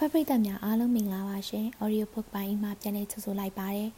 [0.00, 3.90] ဖတ်ပရိသတ်များအားလုံးမင်္ဂလာပါရှင် Audio Book ပိုင်းမှာပြန်လည်ကြိုဆိုလိုက်ပါတယ်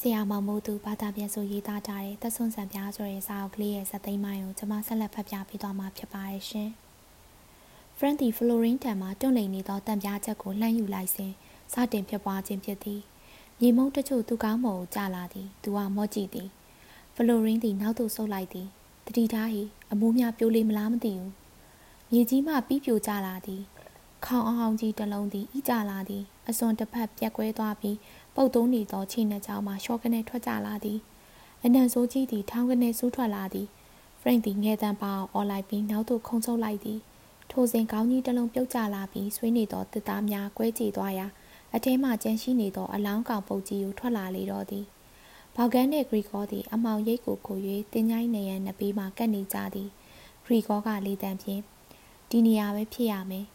[0.00, 6.70] ဆရာမောင်မိုးသူဘာသာပြန်ဆိုရေးသားထားတဲ့သက်ဆွန်ဆန်ပြားဆိုတဲ့စာအုပ်ကလေးရဲ့ဇာတ်သိမ်းပိုင်းကိုကျွန်မဆက်လက်ဖတ်ပြပေးသွားမှာဖြစ်ပါတယ်ရှင်
[7.98, 11.32] Frank ဒီ Florine တံမှာတွန့်လိန်နေသောတံပြားချက်ကိုလှမ်းယူလိုက်စဉ်
[11.72, 13.00] စတင်ဖြစ်ပွားခြင်းဖြစ်သည်
[13.60, 16.48] မြေမုံတချို့သူကောင်းမုံကိုကြာလာသည်သူကမော့ကြည့်သည်
[17.14, 18.68] Florine သည်နောက်သို့ဆုတ်လိုက်သည်
[19.06, 19.62] တတိထားဟိ
[19.92, 21.32] အမိုးများပြိုးလေမလားမသိဘူး
[22.10, 23.62] မြေကြီးမှပြီးပြိုကျလာသည်
[24.26, 27.96] ခေါင်အောင်ကြီးတစ်လုံးသည်ဤကြလာသည်အစွန်တစ်ဖက်ပြက်ကွဲသွားပြီး
[28.34, 30.98] ပုတ်သုံးနေသောခြေနှချောင်းမှရှော့ကနေထွက်ကြလာသည်
[31.64, 33.68] အနံဆိုးကြီးသည်ထောင်းကနေစူးထွက်လာသည်
[34.20, 37.00] ဖရန့်သည်ငဲတန်ပါအောင်အော်လိုက်ပြီးနောက်သို့ခုန်ချုပ်လိုက်သည်
[37.50, 41.26] ထိုစဉ်ခေါင်းကြီးတစ်လုံးပြုတ်ကျလာပြီးဆွေးနေသောတစ်သားများကွဲကြည်သွားရာ
[41.74, 44.84] အထဲမှကျန်ရှိနေသောအလောင်းကောင်ပုတ်ကြီးကိုထွက်လာလေတော့သည်
[45.56, 47.58] ဘောက်ကန်နှင့်ဂရီကောသည်အမောင်ရိတ်ကိုခို၍
[47.92, 49.88] တင်းချိုင်းနေရန်နှစ်ပေးမှကတ်နေကြသည်
[50.44, 51.60] ဂရီကောကလေတံဖြင့်
[52.30, 53.46] ဒီနေရာပဲဖြစ်ရမယ်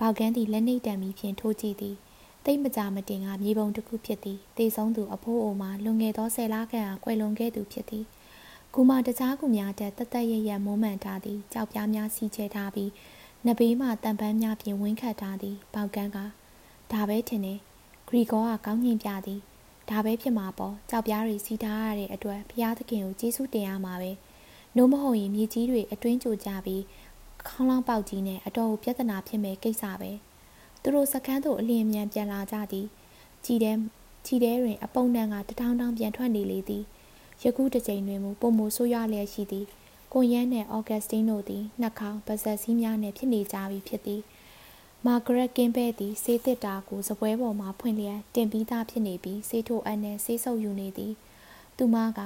[0.00, 1.96] ဘောက်ကန်းသည်လက်နှိပ်တံမီဖြင့်ထိုးကြည့်သည်
[2.44, 8.04] တိတ်မကြမတင်ကမြေပုံတစ်ခုဖြစ်သည်တေဆုံးသူအဖိုးအိုမှာလွန်ခဲ့သောဆယ်လခန့်အားကွယ်လွန်ခဲ့သူဖြစ်သည်
[8.74, 12.90] ကူမတခြားကူများတက်တသက်ရရမုံမှန်ထားသည်ကြောက်ပြားများစီချဲထားပြီး
[13.46, 16.18] နဘေးမှတံပန်းများဖြင့်ဝင်းခတ်ထားသည်ဘောက်ကန်းက
[16.92, 17.58] ဒါပဲထင်တယ်
[18.08, 19.40] ဂရီကောကကောင်းညင်ပြသည်
[19.90, 24.10] ဒါပဲဖြစ်မှာပေါ့ကြောက်ပြားတွေစီထားရတဲ့အတွက်ဘုရားသခင်ကိုကျေးဇူးတင်ရမှာပဲ
[24.76, 26.82] နို့မဟုတ်ရင်မြေကြီးတွေအတွင်းကျကြပြီး
[27.48, 30.10] ခေါင်းလောင်းပေါက်ကြီးနဲ့အတော်ကိုပြဿနာဖြစ်မဲ့ကိစ္စပဲ
[30.82, 32.86] သူတို့စကန်းသို့အလျင်မြန်ပြန်လာကြသည်
[33.44, 33.76] ကြည်တဲ့
[34.26, 36.84] ကြည်တဲ့တွင်အပုံနှံကတထောင်ထောင်ပြန်ထွက်နေလေသည်
[37.42, 39.66] ယခုတစ်ချိန်တွင်မူပုံမိုဆိုးရွားလျက်ရှိသည်
[40.12, 44.20] ကိုရန်နှင့်အော်ဂတ်စတင်းတို့သည်နှက်ခေါင်းပါဇက်စည်းများနှင့်ဖြစ်နေကြပြီဖြစ်သည်
[45.06, 51.12] မာဂရက်ကင်းဘဲသည်ဆေးတစ်တာကိုစပွဲပေါ်မှဖွင့်လျက်တင်ပြီးသားဖြစ်နေပြီးဆေးထိုးအပ်နဲ့ဆေးဆုပ်ယူနေသည်
[51.76, 52.20] သူမက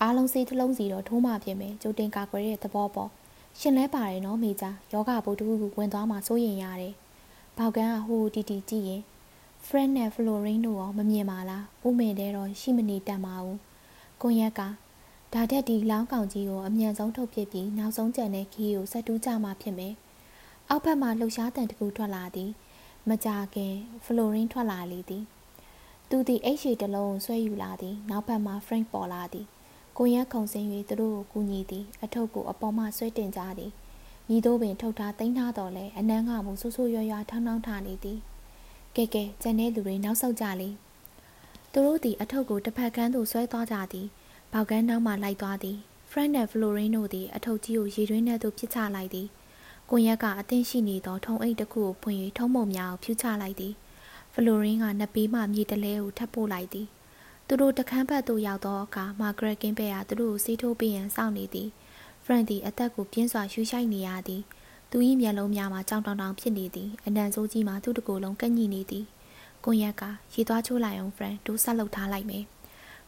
[0.00, 3.10] အားလုံးဆေးတစ်လုံးစီတော့ထိုးမှပြင်မယ်ကြိုတင်ကာကွယ်တဲ့သဘောပေါ့
[3.60, 6.94] ရှင်လဲပါတယ်နော်မိသားယောဂဘုတ်တူကူဝင်သွားမှစိုးရင်ရတယ်။
[7.56, 9.02] ဘောက်ကန်းကဟိုတီတီကြည့်ရင်
[9.66, 13.58] Fred နဲ့ Florine တို့ရောမမြင်ပါလား။ဦးမေတဲ့တော့ရှိမနေတတ်ပါဘူး။
[14.20, 14.60] ကွန်ရက်က
[15.32, 19.94] ဒါတက်ဒီလောင်းကောင်ကြီးကိုအမြန်ဆုံးထုတ်ပစ်ပြီးနောက်ဆုံးကြံတဲ့ခီးကိုဆက်တူးကြမှာဖြစ်မယ်။
[20.68, 22.50] အောက်ဘက်မှာလှုပ်ရှားတန်တကူထွက်လာသည်။
[23.08, 23.74] မကြခင်
[24.04, 25.24] Florine ထွက်လာလေသည်။
[26.10, 29.46] သူသည်အိတ်ရှိတလုံးဆွဲယူလာသည်။နောက်ဘက်မှာ Frank ပေါ်လာသည်။
[29.98, 33.72] ကိုရက်ခုံစင်း၍သူတို့ကိုကူညီသည်အထုပ်ကိုအပေါ်မှဆွဲတင်ကြသည်
[34.28, 38.18] မိတို့ပင်ထုတ်ထားသိမ်းထားတော်လဲအနန်းကမူဆူဆူရွရွထောင်းထောင်းထားနေသည်
[38.96, 40.70] ကဲကဲကျန်တဲ့လူတွေနောက်ဆုတ်ကြလေ
[41.72, 44.06] သူတို့သည်အထုပ်ကိုတစ်ဖက်ကန်းသို့ဆွဲသွားကြသည်
[44.52, 45.76] ဘောက်ကန်းနောက်မှလိုက်သွားသည်
[46.10, 49.28] ဖရန့်နဲ့ဖလိုရင်းတို့သည်အထုပ်ကြီးကိုရေတွင်းထဲသို့ပစ်ချလိုက်သည်
[49.90, 53.74] ကွန်ရက်ကအသင်းရှိနေသောထုံအိတ်တစ်ခုကိုဖွင့်၍ထုံးမုံများကိုဖြူချလိုက်သည်
[54.34, 56.86] ဖလိုရင်းကနှစ်ပေးမှမြေတလဲကိုထပ်ပို့လိုက်သည်
[57.48, 61.68] သူတို့တခန်းဘက်သို့ရောက်သောအခါမာဂရက်ကင်းဘဲကသူတို့ကိုစီးထိုးပေးရန်စောင့်နေသည်
[62.24, 64.42] ဖရန့်သည်အသက်ကိုပြင်းစွာရှူရှိုက်နေရသည်
[64.90, 69.04] သူ၏မျက်လုံးများမှာကြောင်တောင်တောင်ဖြစ်နေသည်အနံဆိုးကြီးမှာသူ့တကိုယ်လုံးကန့်ညိနေသည်
[69.64, 70.02] ကွန်ရက်က
[70.34, 72.44] ရေသွားချိုးလိုက်အောင်ဖရန့်ဒိုးဆက်လုပ်ထားလိုက်မယ်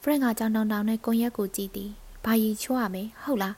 [0.03, 1.91] ဖရန့်ကကြောင်တောင်တောင်နဲ့ကွန်ရက်ကိုကြည့်သည်
[2.25, 3.55] ဘာရီချိုးရမယ်ဟုတ်လား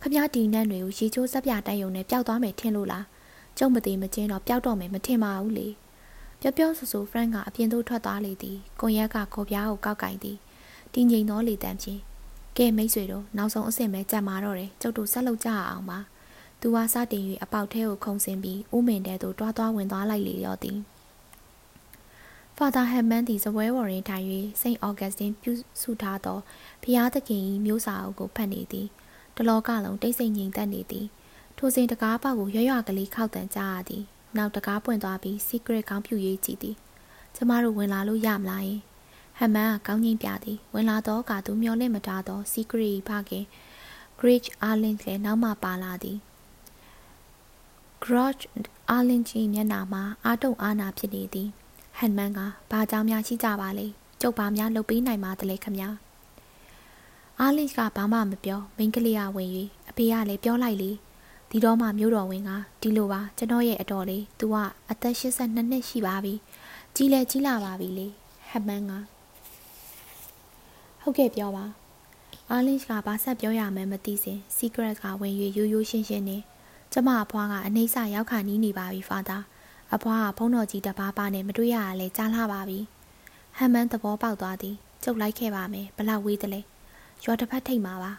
[0.00, 3.04] ခမည်းဒီနန်းတွေကိုရေချိုးစက်ပြတိုက်ရုံနဲ့ပျောက်သွားမယ်ထင်လို့လား
[3.58, 5.68] ကျုံမသေးမချင်းတော့ပျောက်တော့မယ်မထင်ပါဘူးလေ
[6.40, 10.38] ပျော့ပျော့ဆူဆူဖရန့်ကအပြင်သို့ထွက်သွားလေသည်ကွန်ရက်ကခေါ်ပြားကိုကောက်ကင်သည်
[10.94, 12.00] တည်ငြိမ်သောလေတံဖြင့်
[12.56, 15.98] ကဲမိတ်ဆွေတို့နောက်ဆုံးအဆင့်ပဲကြံမာတော့တယ်ကျုပ်တို့ဆက်လုပ်ကြအောင်ပါ
[16.60, 20.78] သူကစတင်၍အပေါက်ထဲကိုခုန်ဆင်းပြီးဦးမင်တဲသို့တွားတွားဝင်သွားလိုက်လေရောသည်
[22.56, 24.24] ဖာသာဟက်မန်သည်စပွဲပေါ်တွင်ထိုင်၍
[24.60, 26.38] စိန့်အော်ဂတ်စတင်ပြုစုထားသော
[26.82, 28.86] ဘုရားသခင်၏မျိုးစာအုပ်ကိုဖတ်နေသည်
[29.36, 31.06] တလောကလုံးတိတ်ဆိတ်ငြိမ်သက်နေသည်
[31.58, 34.04] ထိုစဉ်တကားပေါက်ကိုရွရွကလေးခောက်တန်ကြားရသည်
[34.36, 36.76] နောက်တကားပွင့်သွားပြီး secret ကောင်းပြူရေးကြည့်သည်
[37.34, 38.80] ကျမတို့ဝင်လာလို့ရမလားယင်
[39.38, 43.44] ဟမ်မန်ကကောင်းကြီးပြသည်ဝင်လာတော့ကသူမျောလင့်မထားသော secret ဖခင်
[44.20, 46.18] Great Arlen လည်းနောက်မှပါလာသည်
[48.04, 48.44] Grudge
[48.96, 51.48] Arlen ကြီးမျက်နှာမှာအာတုံအာနာဖြစ်နေသည်
[51.98, 52.40] ဟန်မန်က
[52.70, 53.86] ဘာကြောင့်များရှိကြပါလဲ
[54.20, 55.90] ကျုပ်ဘာများလုပ်ပေးနိုင်ပါသလဲခမညာ
[57.40, 59.50] အာလစ်ကဘာမှမပြောမိန်းကလေးကဝင်၍
[59.90, 60.90] အဖေကလည်းပြောလိုက်လေ
[61.50, 62.50] ဒီတော့မှမျိုးတော်ဝင်က
[62.82, 64.56] ဒီလိုပါကျွန်တော်ရဲ့အတော်လေး तू က
[64.90, 66.34] အသက်82နှစ်ရှိပါပြီ
[66.94, 68.06] ကြီးလဲကြီးလာပါပြီလေ
[68.50, 68.92] ဟမ်မန်က
[71.00, 71.64] ဟုတ်ကဲ့ပြောပါ
[72.50, 76.42] အာလစ်ကဘာဆက်ပြောရမှန်းမသိစဉ် secret ကဝင်၍ရိုးရိုးရှင်းရှင်းနဲ့
[76.92, 79.38] ကျမအဖွားကအနှိမ့်ဆရောက်ခါနီးနေပါပြီဖာသာ
[79.94, 82.78] အဖွားကဖုံးတော်ကြီးတပါးပါနဲ့မတွေ့ရရလဲကြားလာပါပြီ
[83.56, 86.60] ဟမ်မန်သဘောပေါက်သွားသည်ကျုပ်လိုက်ခဲ့ပါမယ်ဘလောက်ဝေးသလဲ
[87.24, 88.12] ရွာတစ်ဖက်ထိတ်မှာပါ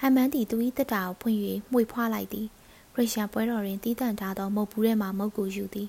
[0.00, 1.38] ဟမ်မန်သည်သူ၏တက်တာကိုဖွင့်၍
[1.72, 2.46] မှွေဖွားလိုက်သည်
[2.94, 5.88] ခရစ်ယာန်ပွဲတော်တွင်တီးတန့်ထားသောမုတ်ဘူးထဲမှမုတ်ကိုယူသည်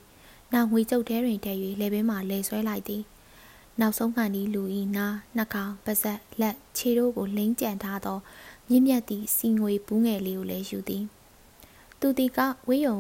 [0.53, 3.03] နောက်ငွေကျုပ်ထဲတွင်ထည့်၍လေပင်မှလဲဆွဲလိုက်သည်
[3.79, 5.07] နောက်ဆုံးခံဒီလူဤနာ
[5.37, 8.17] နှာခေါင်းပါးစပ်လက်ခြေတို့ကိုလိမ့်ကြံထားသော
[8.69, 11.03] မြင့်မြတ်သည့်စီငွေဘူးငယ်လေးကိုလည်းယူသည်
[11.99, 12.97] သူသည်ကဝေးရုံ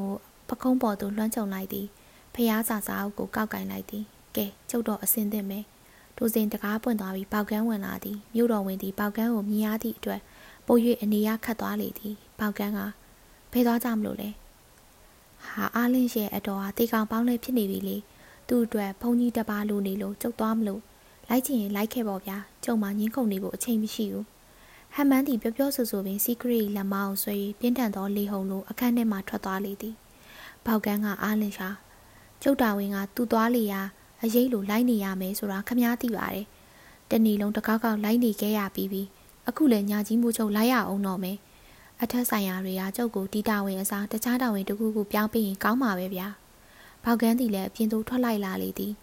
[0.47, 1.87] ကိုပခုံးပေါ်သို့လွှမ်းခြုံလိုက်သည်
[2.33, 4.03] ဖျားစာစာအုပ်ကိုကောက်ကင်လိုက်သည်
[4.35, 5.65] ကဲကျုပ်တော့အစင်သင့်မယ်
[6.17, 10.21] ထိုစဉ်တကားပွင့်သွားပြီးပေါကန်းဝင်လာသည်မြို့တော်ဝင်သည်ပေါကန်းကိုမြင်ရသည့်အတွက်
[10.67, 12.81] ပို၍အနေရခတ်သွားလေသည်ပေါကန်းက
[13.53, 14.29] ဘယ်သွားကြမလို့လဲ
[15.47, 17.97] ဟာအားလင်းရဲ့အတော်ဟာတေကောင်ပေါင်းလဲဖြစ်နေပြီလေ
[18.47, 20.81] သူ့အတွက်ဘုံကြီးတပါလိုနေလို့ကျုပ်သွားမလို့
[21.29, 24.25] လိုက်ချင်ရင်လိုက်ခဲ့ပေါ့ဗျာကျုံမှငင်းခုန်နေဖို့အချိန်မရှိဘူး
[24.93, 29.95] ဟမ်မန်သည်ပြောပြောဆိုဆိုပင်စီကရီလက်မအောင်ဆွဲပြင်းထန်သောလေဟုန်လိုအခန်းထဲမှထွက်သွားလေသည်
[30.65, 31.69] ပေါကန်းကအားလင်းရှာ
[32.41, 33.81] ကျုပ်တာဝင်ကသူ့သွားလေရာ
[34.23, 36.45] အရေးလိုလိုက်နေရမယ်ဆိုတာခမားသိပါတယ်
[37.11, 39.01] တနေ့လုံးတကောက်ကောက်လိုက်နေခဲ့ရပြီးပြီ
[39.47, 41.37] အခုလည်းညာကြီးမှုချုပ်လိုက်ရအောင်တော့မယ်
[42.01, 46.27] အထက်ဆိုင်ရာတွေကကျုပ်ကိုတီတာဝင်အစားတခြားတာဝန်တခုခုပြောင်းပြီးရင်ကောင်းမှာပဲဗျာ
[47.03, 48.93] ပေါကန်းသည်လည်းအပြင်သို့ထွက်လိုက်လာလေသည်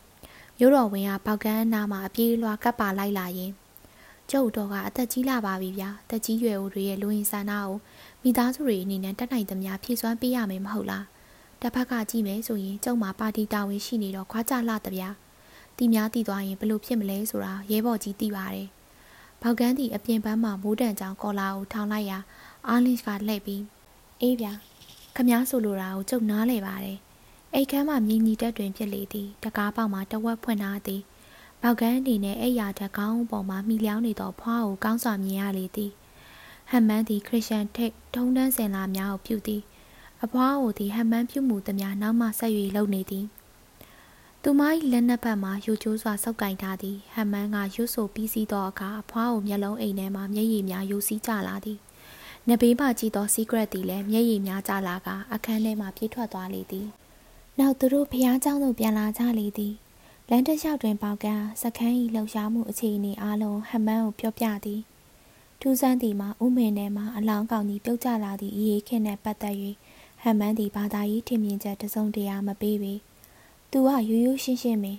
[0.59, 3.53] မြို့တော်ဝင်ကပေါကန်းအနားမှာအပြေးလွှာကပ်ပါလိုက်လာရင်
[4.31, 7.71] ကျုပ်တော်ကအသက်ကြီးလာပါပြီဗျာတက်ကြီးရွယ်ဦးတွေရဲ့လူရင်ဆန္ဒကို
[8.23, 11.05] မိသားစုတွေအနေနဲ့တက်နိုင်သမျှဖြည့်စွမ်းပေးရမယ်မဟုတ်လား
[11.61, 15.09] တစ်ဖက်ကကြည့်မယ်ဆိုရင်ကျုံမှာပါတီတာဝန်ရှိနေတော့ခွာကြလှတဗျာ
[15.77, 18.69] တီများတည်သွားရင်ဘလို့ဖြစ်မလဲဆိုတာရဲဘော်ကြီးသိပါတယ်
[19.43, 22.19] ဘောက်ကန်းတီအပြင်ပန်းမှာမိုးတန်ကြောင်ကော်လာကိုထောင်လိုက်ရာ
[22.69, 23.63] အာလင်းကလှည့်ပြီး
[24.21, 24.53] အေးဗျာ
[25.17, 26.99] ခမားဆိုလိုတာကိုကျုပ်နားလဲပါတယ်
[27.55, 31.03] အိတ်ခမ်းမှာမြင်းကြီးတက်တွင်ဖြစ်လေသည်တကားပေါက်မှာတဝက်ဖွင့်ထားသည်
[31.63, 35.91] ဘောက်ကန်းအနေနဲ့အဲ့ရတကောင်းပေါ်မှာမိလျောင်းနေသောဖွားကိုကောင်းစွာမြင်ရလေသည်
[36.71, 39.63] ဟမ်မန်သည်ခရစ်ယာန်ထိတ်ထုံးတန်းစင်လာများကိုပြုသည်
[40.25, 43.27] အဖွားကိုသည်ဟမှန်းပြုမှုသမျှနောက်မှဆက်၍လုံနေသည်
[44.43, 44.61] သူမ၏
[44.93, 51.79] လက်နက်ဘက်မှရိုချိုးစွာဆုပ်ကင်ထားသည်ဟမှန်းကရွတ်ဆိုပြီးစီးသောအခါအဖွားကိုမျက်လုံးအိမ်ထဲမှမျက်ရည်များယိုစီးကျလာသည်
[52.50, 56.88] နဘေးမှကြည့်သော secret သည်လည်းမျက်ရည်များကျလာကအခန်းထဲမှပြေးထွက်သွားလေသည်
[57.60, 59.74] နောက်သူတို့ဖျားเจ้าသို့ပြန်လာကြလေသည်
[60.30, 64.82] လမ်းတစ်လျှောက်တွင်ပေါကန်းစခန်း၏လှုပ်ရှားမှုအခြေအနေအလုံးဟမှန်းကိုပြောပြသည်
[65.60, 69.56] ထူးဆန်းသည်မှာဥမင်ထဲမှအလောင်းကောင်ကြီးပြုတ်ကျလာသည့်အေးခင်နှင့်ပတ်သက်၍
[70.22, 72.94] ဟန်မန်းသည်ဘာသာရေးထင်မြင်ချက်တစုံတရာမပေးပေ
[73.72, 74.94] သူကရိုးရိုးရှင်းရှင်းပဲ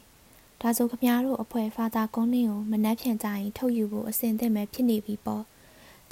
[0.60, 5.44] ဒါဆိုခမများတို့အဖွဲဖာသာကုန်းလင်းကိုမနှက်ဖြန်ကြရင်ထုတ်ယူဖို့အစဉ်သင့်ပဲဖြစ်နေပြီပေါ့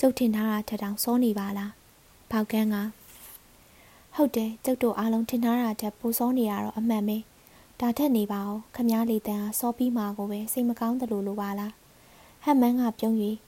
[0.01, 1.73] ကျုပ်ထင်ထားတာထက်တောင်စောနေပါလား
[2.31, 2.77] ပေါကန်းက
[4.15, 7.19] ဟုတ်တယ်ကျုပ်တို့အားလုံးထင်ထားတာထက်ပိုစောနေရတော့အမှန်ပဲ
[7.81, 11.73] ဒါထက်နေပါဦးခမည်းလေးတန်းစောပြီးမှာကိုပဲစိတ်မကောင်းသလိုလိုပါလား
[12.45, 13.17] ဟမ်မန်းကပြုံး၍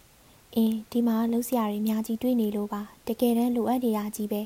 [0.55, 4.43] အင်းဒီမှာလှုပ်ရှားရီအများကြီးတွေ့နေလို့ပါတကယ်တမ်းလိုအပ်နေတာကြီးပဲ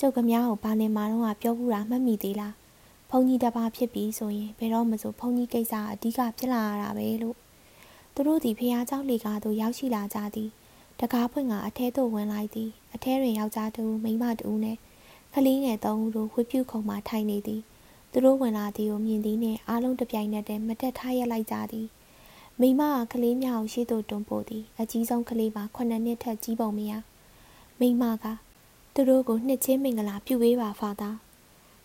[0.00, 2.54] ကျုပ်ကများကိုဘာလင်မာတော့ပြောဘူးတာမှတ်မိသေးလား
[3.10, 7.36] ဘုန်းကြီးတပါဖြစ်ပြီးဆိုရင်ဘယ်တော့မှဆိုဘုန်းကြီးကိစ္စအဓိကဖြစ်လာရတာပဲလို့
[8.14, 10.50] သူတို့ဒီဖះเจ้าလေကားသို့ရောက်ရှိလာကြသည်
[11.03, 14.77] တကားဖွင့်ကအထဲသို့ဝင်လိုက်သည်အထဲတွင်ယောက်ျားတူမိန်းမတူနဲ့
[15.33, 17.61] ကလေးငယ်သုံးဦးတို့ဝှပြုခုံမှထိုင်နေသည်
[18.11, 21.87] သူတို့ဝင်လာသည်ကိုမြင်သည်နှင့်အားလုံးတပြိုင်နက်တည်းမတက်ထားရလိုက်ကြသည်
[22.59, 22.81] မိမ
[23.11, 26.93] ကကလေးများကိုရှေ့သို့တွန်းပို့သည်အကြီးဆုံးကလေးပါ9နှစ်ထက်ကြီးပုံမရ
[27.79, 28.25] မိမက
[28.93, 31.09] သူတို့ကိုနှစ်ချင်းမင်္ဂလာပြုပေးပါဖာသာ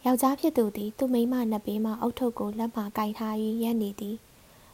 [0.04, 4.16] ယောက်ျားဖြစ်သူသည်သူ့မိန်းမနှစ်ဘေးမှအုတ်ထုပ်ကိုလက်မှကင်ထား၍ရပ်နေသည်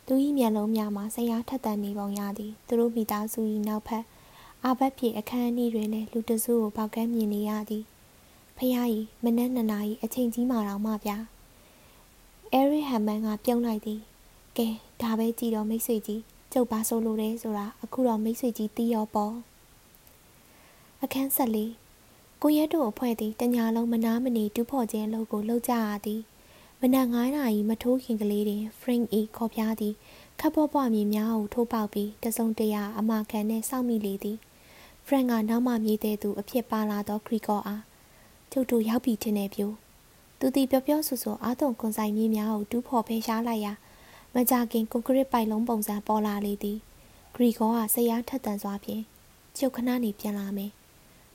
[0.07, 4.05] သူ၏မျက်လုံးများမှာဆရာထက်သန်နေပုံရသည်သူတို့မိသားစု၏နောက်ဖက်
[4.67, 7.85] အာဘတ်ပြေအခန်းအနီးတွင်လည်းလူတစုကိုပေါက်ကမ်းမြင်နေရသည်
[8.57, 8.77] ဖះ၏
[9.25, 11.19] မနက်နှစ်နာရီအချိန်ကြီးမှတော့မှဗျာ
[12.53, 14.01] အဲရီဟမ်မန်ကပြုံးလိုက်သည်
[14.57, 14.69] ကဲ
[15.01, 16.23] ဒါပဲကြည့်တော့မိတ်ဆွေကြီး
[16.53, 19.35] ကျုပ်ပါဆိုလိုတယ်ဆိုတာအခုတော့မိတ်ဆွေကြီးသိရောပေါ့
[21.03, 21.73] အခန်းဆက်လေး
[22.43, 26.21] ကိုရဲတို့အဖွဲ့သည်တညာလုံးမနာမနေတူးဖော်ခြင်းအလုပ်ကိုလုပ်ကြရသည်
[26.81, 29.95] မနက်9နာရီမထိုးခင်ကလေးတွင် Frank E ခေါ်ပြားသည်
[30.41, 34.39] ခပ်ပွားပွားမြင်များကိုထိုးပေါက်ပြီးတစုံတရာအမခံနှင့်စောင့်မိလေသည်
[35.07, 37.83] Frank ကနောက်မှမြေးတဲ့သူအဖြစ်ပါလာသောခရီကောအား
[38.53, 39.75] ကျုပ်တို့ရောက်ပြီထင်တယ်ပြို့
[40.39, 43.73] သူသည်ပြောပြောဆိုဆိုအာတုံကွန်ဆိုင်မြင်းများကိုတူးဖော်ဖယ်ရှားလိုက်ရာ
[44.35, 46.79] မကြခင်ကွန်ကရစ်ပိုက်လုံးပုံစံပေါ်လာလေသည်
[47.35, 49.03] ဂရီကောကဆရာထက်တန်စွာဖြင့်
[49.57, 50.71] ကျုပ်ခဏနေပြန်လာမယ်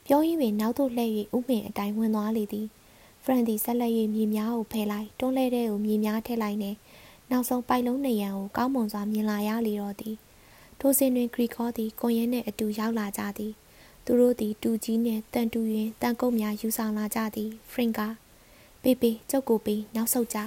[0.06, 2.68] ပြောရင်းပင်နောက်သို့လှည့်၍ဥမင်အတိုင်းဝင်သွားလေသည်
[3.24, 6.78] ဖရန်သည်ဆက်လက်၍မြေများကိုဖယ်လိုက်တွန်းလဲတဲ့ကိုမြေများထည့်လိုက်နှင့်
[7.32, 10.16] နောက်ဆုံးပိုက်လုံးနေရန်ကိုကောင်းမွန်စွာမြင်လာရလေတော့သည်
[10.80, 13.54] ထိုစဉ်တွင်ဂရီကောသည်ကွန်ရဲနှင့်အတူရောက်လာကြသည်
[14.06, 18.00] သူတို့သည်တူကြီးနှင့်တန်တူရင်တန်ကုတ်များယူဆောင်လာကြသည်ဖရင်က
[18.82, 20.38] ပေးပေးကျုပ်ကိုပေးနောက်ဆုတ်ကြ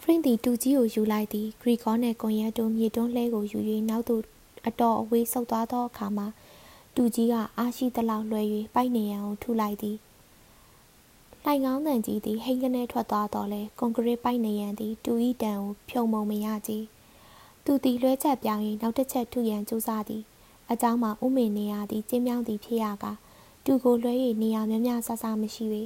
[0.00, 3.58] ဖရင်သည်တူကြီးကိုယူလိုက်သည်ဂရီကောနှင့်ကွန်ရဲတို့မြေတွန်းလှဲကိုယူ၍
[3.88, 4.22] နောက်သို့
[4.66, 6.26] အတော်အဝေးဆုတ်သွားသောအခါမှာ
[6.96, 8.42] တူကြီးကအားရှိသလောက်လွှဲ၍
[8.74, 9.96] ပိုက်နေရန်ကိုထုလိုက်သည်
[11.44, 16.84] လှိုင်ကောင်းတန်ကြီးသည်ဟိန်းကနေထွက်သွားတော့လဲကွန်ကရစ်ပိုက်နေရန်သည်တူဤတန်ကိုဖြုံမုံမရကြည်
[17.65, 20.23] သူသည်လွှဲချက်ပြောင်း၍နောက်တစ်ချက်ထုရန်ကြိုးစားသည်
[20.69, 23.05] အเจ้าမှာဥမင်နေရသည်ကျင်းမြောင်းသည်ဖြစ်ရက
[23.65, 25.83] တူကိုလွှဲ၍နေရများများဆဆမရှိပေ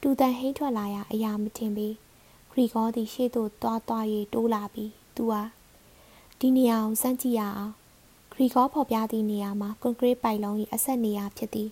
[0.00, 1.88] တူတန်ဟိန်းထွက်လာရအရာမထင်ပေ
[2.50, 5.42] ခရီကောသည်ရှေ့သို့သွားသွား၍တိုးလာပြီးသူဟာ
[6.38, 7.74] ဒီနေရာကိုစမ်းကြည့်ရအောင်
[8.32, 11.70] ဂရီကောဖော်ပြသည့်နေရာမှာကွန်ကရစ်ပိုက်လုံး၏အဆက်နေရာဖြစ်သည်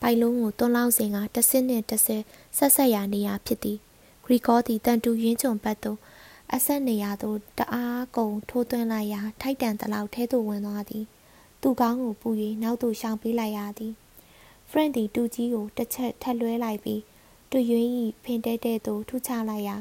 [0.00, 2.22] ပိုက်လုံးကိုတွန်းလောင်းစဉ်ကတစ်စင်းနှင့်တစ်ဆယ်
[2.56, 3.78] ဆက်ဆက်ရာနေရာဖြစ်သည်
[4.24, 5.98] ဂရီ ရီကောသည်တန်တူရင်းချုံဘတ်သို့
[6.55, 11.05] အဆက်နေရသို့တအားကုန်ထိုးသွင်းလိုက်ရာထိုက်တန်တလောက်ထဲသို့ဝင်သွားသည်
[11.61, 12.29] သူကောင်းကိုပူ၍
[12.63, 13.93] နောက်သို့ရှောင်ပေးလိုက်ရသည်
[14.69, 17.01] ဖရန့်သည်တူကြီးကိုတစ်ချက်ထက်လွှဲလိုက်ပြီး
[17.51, 17.89] တူရွင်း၏
[18.23, 19.77] ဖင်တဲတဲသို့ထုချလိုက်ရာ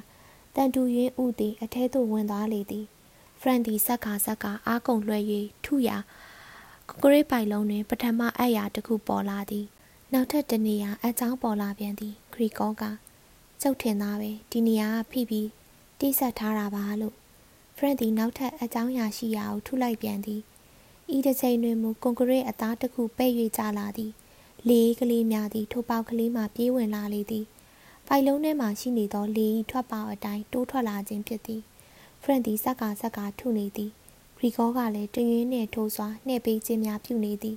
[0.55, 2.87] တန်တူရင်းဥသည်အထဲသို့ဝင်သွားလေသည်
[3.41, 5.19] ဖရန့်သည်ဆက်ခါဆက်ခါအားကုန်လွှဲ၍
[5.65, 5.97] ထုရာ
[7.03, 9.67] ကရိပိုင်လုံးတွင် ပထမအပ်ရာတစ်ခုပေါ်လာသည်
[10.13, 12.83] နောက်ထပ်တနေရာအချောင်းပေါ်လာပြန်သည်ခရီကောက
[13.61, 15.49] ကျုပ်ထင်သားပဲဒီနေရာကဖိပြီး
[16.01, 17.17] တိဆက်ထားတာပါလို့
[17.77, 20.41] ဖရန့်သည်နောက်ထပ်အချောင်းရာရှိရာကိုထုလိုက်ပြန်သည်
[21.17, 24.13] ဤတစ်ချိန်တွင်မူကွန်ကရစ်အသားတစ်ခုပဲ့၍ကျလာသည်
[24.69, 27.45] လေးကလေးများသည်ထိုပေါက်ကလေးမှပြေးဝင်လာလေသည်
[28.07, 31.63] ပိုက်လုံးထဲမှရှိနေသောလေဤထွက်ပေါက်အတိုင်းတိုးထွက်လာခြင်းဖြစ်သည်
[32.23, 33.91] ဖရန့်သည်စက်ကစက်ကထုနေသည်
[34.37, 37.57] ဂရီကောကလည်းတရွင်းနှင့်ထိုးစွာနှဲ့ပေးခြင်းများပြုနေသည်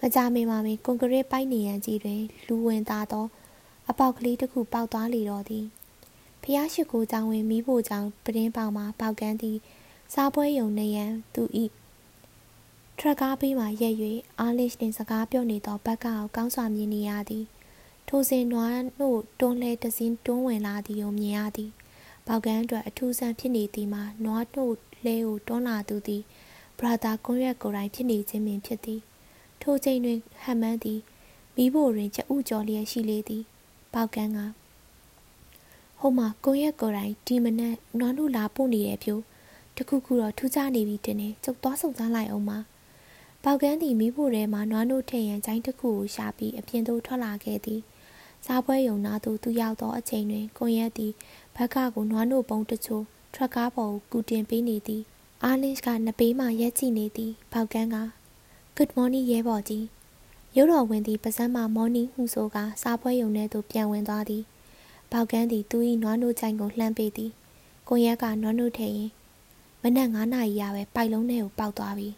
[0.00, 3.26] မကြမီမှာပင်ကွန်ကရစ်ပိုက်နေရန်ကြီးတွင် လူဝင်သားသော
[3.90, 5.66] အပေါက်ကလေးတစ်ခုပေါက်သွားလေတော့သည်
[6.48, 9.58] ဖျားရှိခိုးကြောင်ဝင်မိဖို့ကြောင့်ပတင်းပေါင်မှာပေါက်ကန်းသည်
[10.14, 11.64] စားပွဲယုံနေရန်သူဤ
[12.98, 13.94] ထရက်ကားဘေးမှရက်၍
[14.40, 17.44] အာလစ်နှင့်စကားပြောနေသောဘက်ကကိုကောင်းစွာမြင်နေရသည်
[18.08, 21.70] ထိုစဉ်နွားတို့တွန်းလဲတစင်းတွန်းဝင်လာသည်ကိုမြင်ရသည်
[22.26, 24.74] ပေါကန်းအတွက်အထူးဆန်းဖြစ်နေသည်မှာနွားတို့
[25.04, 26.22] လဲကိုတွန်းလာသူသည်
[26.78, 29.00] ဘရာသာကွန်ရက်ကိုယ်တိုင်ဖြစ်နေခြင်းပင်ဖြစ်သည်
[29.62, 31.00] ထိုချိန်တွင်ဟမ်မန်းသည်
[31.56, 33.42] မိဖို့တွင်ကြဥကြော်လျက်ရှိလေသည်
[33.94, 34.40] ပေါကန်းက
[36.00, 39.22] ဟိုမှာကွန်ရက်ကိုယ်တိုင်ဒီမနက်နွားတို့လာပို့နေတဲ့ဖြိုး
[39.76, 42.58] တခုခုတော့ထူးခြားနေပြီတင်နေကျုပ်သွားစုံစမ်းလိုက်အောင်ပါ
[43.44, 47.80] ပေါကန်းသည်မိဖို့ထဲမှာနွားနို့ထည့်ရန်ကျိုင်းတစ်ခုကိုရှာပြီးအပြင်သို့ထွက်လာခဲ့သည်
[48.46, 51.12] စားပွဲယုံနာသို့သူရောက်သောအချိန်တွင်ကွန်ရက်သည်
[51.56, 55.02] ဘက်ကကိုနွားနို့ပုံတချို့ထရက်ကားပေါ်ကိုကူတင်ပေးနေသည်
[55.44, 57.96] အာလစ်ကနပေးမှရက်ကြည့်နေသည်ပေါကန်းက
[58.76, 59.84] Good morning ရဲဘော်ကြီး
[60.56, 64.44] ရုပ်တော်ဝင်သည်ပစမ်းမှ morning ဟုဆိုကစားပွဲယုံထဲသို့ပြန်ဝင်သွားသည်
[65.12, 67.32] ပေါကန်းသည်သူ၏နွားနို့ချိုင်ကိုလှမ်းပေးသည်
[67.88, 69.10] ကွန်ရက်ကနွားနို့ထည့်ရင်
[69.82, 72.08] မနက်9နာရီရပဲပိုက်လုံးထဲကိုပေါက်သွားပြီ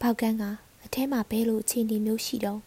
[0.00, 0.44] ပေါကန်းက
[0.84, 2.60] အထဲမှာဘဲလိုအခြေအနေမျိုးရှိတော့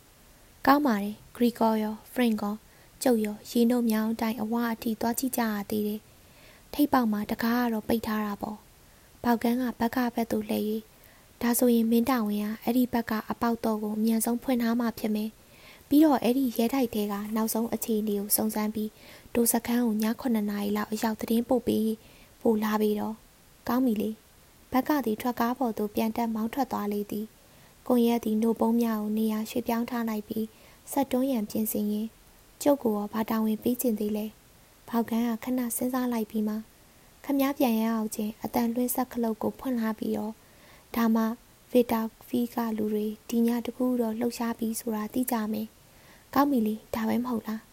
[0.66, 2.56] ကောင်းပါတယ်ဂရီကောရောဖရင်ကော
[3.04, 6.02] ကျုပ်ရောရေနှုတ်မြောင်းအတိုင်းအဝအထိသွားကြည့်ကြရသေးတယ်
[6.74, 8.58] ထိပ်ပေါက်မှာတကားကတော့ပိတ်ထားတာပေါ့
[9.24, 10.66] ပေါကန်းကဘက်ကဘက်သို့လှည့်၍
[11.42, 15.30] ဒါဆိုရင်မင်းတောင်ဝင်ကအဲ့ဒီဘက်ကအပေါက်တော့ကိုအမြန်ဆုံးဖွင့်ထားမှဖြစ်မယ်
[15.88, 18.90] ပြီးတော့အဲ့ဒီရဲထိုက်တဲကနောက်ဆုံးအခြေအနေကိုစုံစမ်းပြီး
[19.36, 21.94] ဒိုစခန်းကိုည9နာရီလောက်အရောက်သတင်းပို့ပြီး
[22.42, 23.16] ပို့လာပြီးတော့
[23.68, 24.10] ကောင်းပြီလေ
[24.72, 27.25] ဘက်ကသည်ထွက်ကားပေါ်သို့ပြန်တက်မောင်းထွက်သွားလေသည်
[27.88, 30.46] ကွန်ရက်သည်နှုတ်ပုံးများကိုနေရာရွှေ့ပြောင်းထားလိုက်ပြီး
[30.92, 32.10] ဆက်တွန်းရန်ပြင်ဆင်ရင်း
[32.62, 34.25] ကျုပ်ကိုဘာတာဝန်ပေးခြင်းသေးလဲ
[34.88, 36.56] ဖောက်ကန်းကခဏစဉ်းစားလိုက်ပြီးမှ
[37.25, 40.34] ခမည်းပြန်ရအောင်ချင်းအတန်လွှင့်ဆက်ခလုတ်ကိုဖွင့်လာပြီးတော့
[40.96, 41.24] ဒါမှ
[41.72, 45.68] ဗီတာဖီကလူတွေဒီညတကူတော့လှုပ်ရှားပြီးဆိုတာသိကြမယ်။
[46.34, 47.62] ကောင်းပြီလေဒါပဲမဟုတ်လား။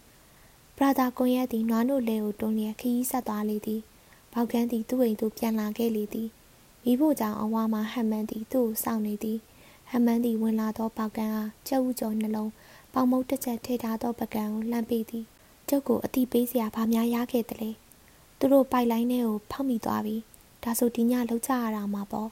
[0.81, 3.81] ရာသာကွန်ရက်သည်နွားနို့လဲကိုတွန်းလျက်ခီးဆက်သွားလေသည်။
[4.33, 6.27] ဘောက်ကန်းသည်သူ့အိမ်သို့ပြန်လာခဲ့လေသည်။
[6.83, 9.37] မိဖို့ကြောင့်အဝါမှာဟမ်မန်သည်သူ့ကိုစောင့်နေသည်။
[9.89, 12.51] ဟမ်မန်သည်ဝင်လာသောဘောက်ကန်းအားကျက်ဥကျော်နှလုံး
[12.93, 15.25] ပေါင်မုတ်တစ်ချက်ထိထားသောပကံကိုလှမ်းပေးသည်။
[15.69, 17.69] ကျုပ်ကိုအတိပေးစရာဘာများရခဲ့သလဲ။
[18.37, 20.15] သူတို့ပိုက်လိုင်းထဲကိုဖောက်မိသွားပြီ
[20.63, 22.29] ဒါဆိုဒီညလောက်ကြရတာမှာပေါ့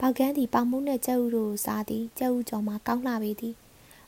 [0.00, 3.54] ဘောက်ကန်းသည်ပေါင်မှုနဲ့ကျဲဥတို့ကိုစားသည်ကျဲဥကြော်မှာကောင်းလာပေသည်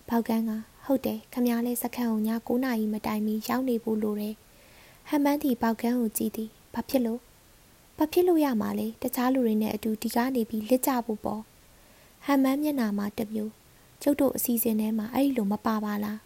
[0.08, 0.52] ဘောက်ကန်းက
[0.86, 4.34] ဟုတ်တယ်ခမ ्या လဲစခန်းကိုည9နာရီမတိုင်မီရောက်နေဖို့လိုတယ်
[5.08, 7.20] ဟမ်မန်းသည်ဘောက်ကန်းကိုကြည့်သည်ဘာဖြစ်လို့
[7.98, 11.42] ဘာဖြစ်လို့ရမှာလဲတခြားလူတွေနဲ့အတူဒီကနေပြီးလစ်ကြဖို့ပေါ့
[12.24, 13.52] ဟမ်မန်းမျက်နာမှာတမျိုး
[14.02, 16.18] ကျုပ်တို့အစီအစဉ်ထဲမှာအဲ့လိုမပါပါလား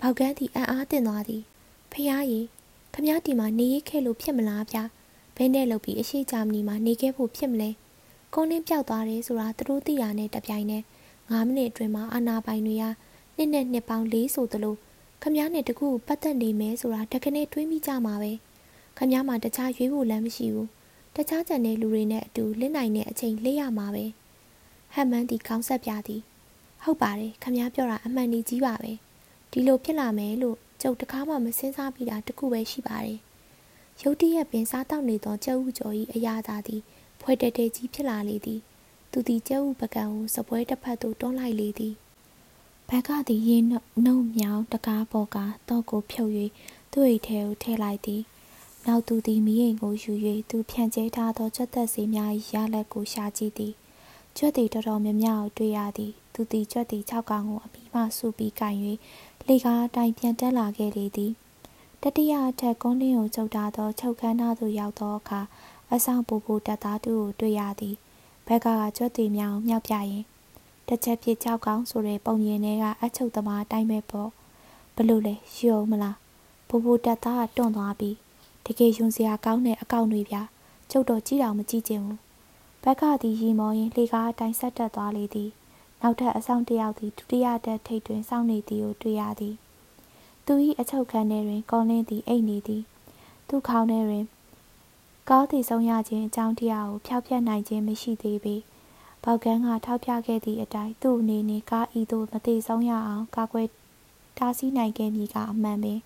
[0.00, 1.42] ဘောက်ကန်းသည်အံ့အားသင့်သွားသည်
[1.92, 2.46] ဖះကြီး
[2.94, 4.78] ခမည်းတီမှာနေရခဲ့လို့ဖြစ်မလားဗျ
[5.36, 7.70] ဘဲနဲ့လုပ်ပြီးအရှိဂျာမနီမှာနေခဲ့ဖို့ဖြစ်မလဲ
[8.34, 10.84] ကုန်းနှင်းပြောက်သွားတယ်ဆိုတာသူတို့သိရတဲ့တပြိုင်နက်
[11.30, 12.84] 9မိနစ်အတွင်းမှာအာနာပိုင်တွေက
[13.38, 14.74] နှစ်နဲ့နှစ်ပေါင်း၄ဆိုသလို
[15.22, 18.32] ခမည်းနဲ့တခုပတ်သက်နေမယ်ဆိုတာတခနဲ့တွေးမိကြမှာပဲ
[18.98, 20.68] ခမည်းမှာတခြားရွေးဖို့လမ်းမရှိဘူး
[21.16, 24.04] တခြားကြံတဲ့လူတွေနဲ့အတူလစ်နိုင်တဲ့အချိန်လေးရမှာပဲ
[24.94, 26.22] ဟမ်မန်ဒီခေါင်းဆက်ပြသည်
[26.82, 28.92] ဟုတ်ပါတယ်ခမည်းပြောတာအမှန်ကြီးပါပဲ
[29.50, 33.18] ဒီလိုဖြစ်လာမယ်လို့ကျုပ်တကားမှမစင်းစားပြီးတာတခုပဲရှိပါတယ်။
[34.02, 36.82] ရုတ်တရက်ပင်စားတောက်နေသောကျဲဥကျော်၏အရာသာသည်
[37.20, 38.60] ဖွဲတဲတဲကြီးဖြစ်လာလေသည်။
[39.12, 41.94] သူသည်ကျဲဥပကံကိုစပွဲတစ်ဖက်သို့တွန်းလိုက်လေသည်။
[42.88, 45.36] ဘက်ကသည်ရင်နှုတ်မြောင်တကားပေါ်က
[45.68, 46.32] တော့ကိုဖြုတ်၍
[46.92, 48.22] သူ့အိတ်ထဲကိုထည့်လိုက်သည်။
[48.86, 50.12] နောက်သူသည်မိအိမ်ကိုယူ၍
[50.50, 53.72] သူဖြန့်ကျဲထားသောကြွက်သက်စီများ၏ရလက်ကိုရှာကြည့်သည်။
[54.36, 58.74] ကြွက်သည်တော်တော်များများကိုတွေ့ရသည်။သူသည်ကြွက်သည်၆ကောင်ကိုအပြီးမှစုပြီးကင်၍
[59.46, 61.32] လေကားအတိုင်းပြန်တက်လာခဲ့လေသည်
[62.02, 65.40] တတိယအထက်ကုန်းလင်းကိုကျုပ်ထားသောချုပ်ခန်းသားသို့ရောက်သောအခါ
[65.92, 67.96] အဆောင်ပူပူတက်သားသူကိုတွေ့ရသည်
[68.46, 70.24] ဘက်ကကကြွက်တီမြောင်မြောက်ပြရင်
[70.88, 74.30] တစ်ချက်ပြကြောက်ကောင်းဆိုတဲ့ပုံရင်ထဲကအချုပ်သမားတိုင်းပဲပေါ့
[74.96, 76.16] ဘလို့လဲရုံမလား
[76.68, 78.16] ပူပူတက်သားကတွန့်သွားပြီး
[78.64, 80.42] တတကယ်ယွန်စရာကောင်းတဲ့အကောင့်တွေဗျာ
[80.90, 82.18] ကျုပ်တော့ကြည့်တော့မကြည့်ချင်ဘူး
[82.82, 85.50] ဘက်ကသည်ရီမောရင်လှေကားအတိုင်းဆက်တက်သွားလေသည်
[86.00, 89.54] နောက်ထပ်အဆောင်တယောက်သည်ဒုတိယတက်ထိပ်တွင်စောင့်နေသည်ကိုတွေ့ရသည်
[90.46, 92.82] သူ၏အချုပ်ခန်းထဲတွင်ကောင်းလင်းသည်အိတ်နေသည်
[93.48, 94.24] သူ့ခေါင်းထဲတွင်
[95.30, 98.54] ကောင်းသည်ဆုံးရခြင်းအကြောင်းတရားကိုဖျောက်ဖျက်နိုင်ခြင်းမရှိသေးပေ
[99.24, 103.68] ဘောက်ကန်းကထောက်ပြခဲ့သည့်အတိုင်းသူ့အနေနဲ့ကားဤသို့မသေးဆုံးရအောင်ကာကွယ်
[104.38, 106.00] တားဆီးနိုင်ခဲ့မည်ကအမှန်ပင်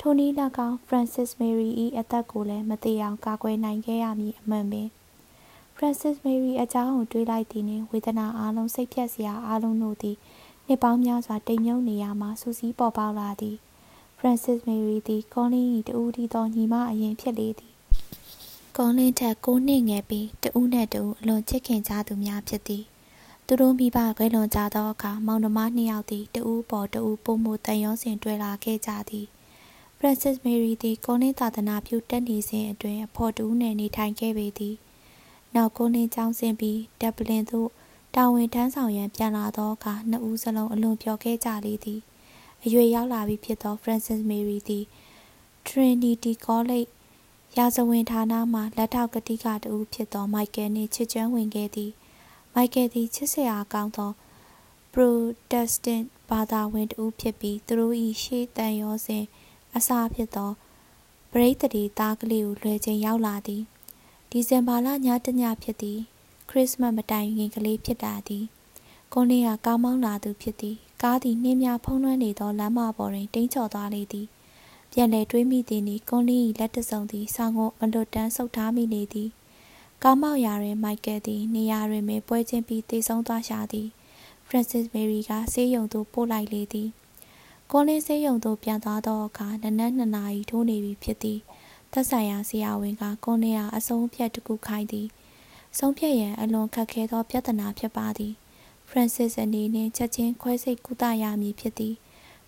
[0.00, 0.32] ထိုနည်း၎
[0.66, 4.88] င်း Francis Mary ၏အသက်ကိုလည်းမသေးအောင်ကာကွယ်နိုင်ခဲ့ရမည်အမှန်ပင်
[5.76, 10.16] Francis Mary အကြောင်းကိုတွေးလိုက်သည်နှင့်ဝေဒနာအလုံးစိတ်ဖြတ်စရာအလုံးတို့သည်
[10.66, 13.56] နှစ်ပေါင်းများစွာတိမ်မြုပ်နေရမှစူးစီးပေါ်ပေါက်လာသည်
[14.18, 17.73] Francis Mary သည်ကောလင်း၏တူဦးဒီသောညီမအရင်ဖြစ်လေသည်
[18.78, 22.84] ကောလင်းထက်ကိုနှစ်ငယ်ပြီးတူဦးနှင့်တူအလွန်ချစ်ခင်ကြသူများဖြစ်သည်
[23.46, 29.26] သူတို့မိဘခွဲလွန်ကြသောအခါမောင်နှမနှစ်ယောက်သည်တူဦးပေါ်တူဦးပုံမှုတန်ရောစင်တွေ့လာခဲ့ကြသည်
[29.98, 34.74] Francis Mary သည်ကောလင်းသာသနာပြုတက်နေစဉ်အတွင်းအဖော်တူနှင့်နေထိုင်ခဲ့ပေသည်
[35.54, 37.68] နောက်ကိုလင်းကျောင်းဆင်းပြီးဒက်ပလင်သို့
[38.14, 42.00] တာဝန်ထမ်းဆောင်ရန်ပြန်လာသောအခါနှစ်ဦးစလုံးအလွန်ပျော်ခဲ့ကြလေသည်
[42.64, 44.84] အရွယ်ရောက်လာပြီဖြစ်သော Francis Mary သည်
[45.66, 46.90] Trinity College
[47.58, 51.90] ရာဇဝင်ဌာနမှလက်ထောက်ကတိကတူဖြစ်သော Michael နှင့်ချစ်ကျွမ်းဝင်ခဲ့သည်
[52.54, 54.10] Michael သည်ချစ်စရာကောင်းသော
[54.92, 59.24] Protestant ဘာသာဝင်တူဖြစ်ပြီးသူတို့၏ရှေ့တန်ရောစဉ်
[59.76, 60.50] အစာဖြစ်သော
[61.32, 63.62] ပရိသတ်ဒီသားကလေးကိုလွယ်ချင်းရောက်လာသည်
[64.30, 65.98] ဒီဇင်ဘာလညတညဖြစ်သည်
[66.48, 68.44] ခရစ်စမတ်မတိုင်ခင်ကလေးဖြစ်တာသည်
[69.12, 74.26] ကိုနေကကားမောင်းလာသူဖြစ်သည်ကားသည်နှင်းများဖုံးလွှမ်းနေသောလမ်းမပေါ်တွင်တင်းချော်သွားလေသည်
[74.96, 79.30] ပြန်လည်တွေးမိသည်နီကွန်လီ၏လက်တစုံသည်ဆောင်းကိုမလွတ်တမ်းဆုပ်ထားမိနေသည်
[80.02, 83.88] ကားမောက်ရာတွင်မိုက်ကယ်သည်နေရာတွင်ပင်ပွဲချင်းပြီးတေဆုံးသွားရှာသည်
[84.46, 86.88] ဖရန်စစ်မေရီကဆေးရုံသို့ပို့လိုက်လေသည်
[87.70, 91.38] ကွန်လင်းဆေးရုံသို့ပြန်သွားသောအခါနနက်2နာရီထိုးနေပြီဖြစ်သည်
[91.92, 95.08] သက်ဆိုင်ရာဆရာဝန်ကကွန်လင်းအားအဆုံးဖြတ်တကူခိုင်းသည်
[95.78, 98.32] ဆုံးဖြတ်ရန်အလွန်ခက်ခဲသောပြဿနာဖြစ်ပါသည်
[98.88, 101.94] ဖရန်စစ်အနေနှင့်ချက်ချင်းခွဲစိတ်ကုသရမည်ဖြစ်သည်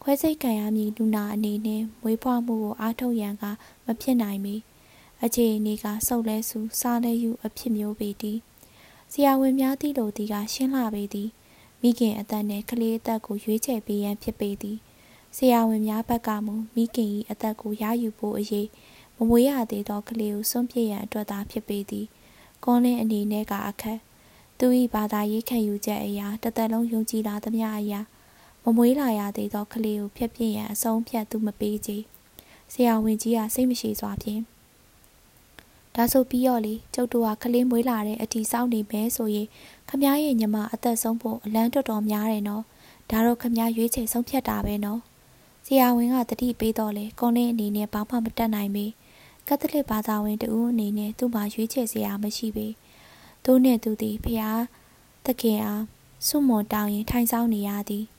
[0.08, 3.44] ခွဲစိတ်ခံရမည်လူနာအနေနဲ့မွေးဖွားမှုကိုအားထုတ်ရန်က
[3.86, 4.54] မဖြစ်နိုင်မီ
[5.24, 8.38] အခြေအနေကစုပ်လဲစုစားလဲယူအဖြစ်မျိုးပေသည်
[9.12, 11.28] ဆရာဝန်များသည့်လိုသည်ကရှင်းလာပေသည်
[11.80, 14.78] မိခင်အသက်နှင့်ကလေးအသက်ကိုရွေးချယ်ပေးရန်ဖြစ်ပေသည်
[15.36, 18.68] ဆရာဝန်များဘက်ကမူမိခင်၏အသက်ကိုရယူဖို့အရေး
[19.16, 22.06] မမွေးရသေးသောကလေးကိုစွန့်ပစ်ရန်အတွက်သာဖြစ်ပေသည်
[22.64, 23.98] ကွန်လင်းအနေနဲ့ကအခက်
[24.58, 28.00] သူ၏ဘာသာရေးခံယူချက်အရာတစ်သက်လုံးယုံကြည်လာသမျှအရာ
[28.68, 31.90] မမွေးလာရသေးသောကလေးကိုဖျက်ပြစ်ရန်အဆုံးဖြတ်သူမပေးကြ
[32.72, 34.42] ဆရာဝန်ကြီးကစိတ်မရှိစွာဖြင့်
[35.94, 39.46] ဒါဆိုပြီးတော့လေကျုပ်တို့ကကလေးမွေးလာတဲ့အတီစောင့်နေမယ်ဆိုရင်
[39.88, 42.62] ခမားရဲ့ညီမအသက်ဆုံးဖို့အလန်းတော်တော်များတယ်နော်
[43.10, 45.00] ဒါတော့ခမားရွေးချယ်ဆုံးဖြတ်တာပဲနော်
[45.66, 48.86] ဆရာဝန်ကတတိပေးတော့လေကွန်လင်းအနေနဲ့ဘာမှမတတ်နိုင်ပေ
[49.46, 52.66] ကက်သလစ်ဘာသာဝင်တူအနေနဲ့သူ့မှာရွေးချယ်စရာမရှိပေ
[53.44, 54.60] သူနှင့်သူသည်ဖျား
[55.24, 55.82] သခင်အား
[56.26, 58.06] စွမွန်တောင်းရင်ထိုင်ဆောင်နေရသည်။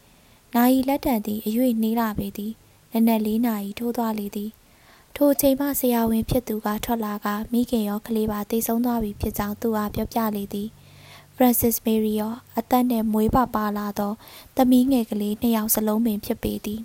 [0.55, 1.49] နာယီလက်တံသည်အ၍
[1.81, 2.53] နှေးလာပေသည်။
[2.91, 4.49] နက်နက်လေးနာရီထိုးသွားလေသည်။
[5.15, 10.67] ထိုအချိန်မှဆရာဝန်ဖြစ်သူကထွက်လာကမိခင်ရောကလေးပါတိတ်ဆုံးသွားပြီဖြစ်ကြောင်းသူအားပြောပြလေသည်။
[11.36, 14.13] Francis Mary ရောအသက်နှင့်မွေးပါပါလာသော
[14.55, 16.81] သမီးငယ်ကလေးနှစ်ယောက်စလုံးပင်ဖြစ်ပေသည်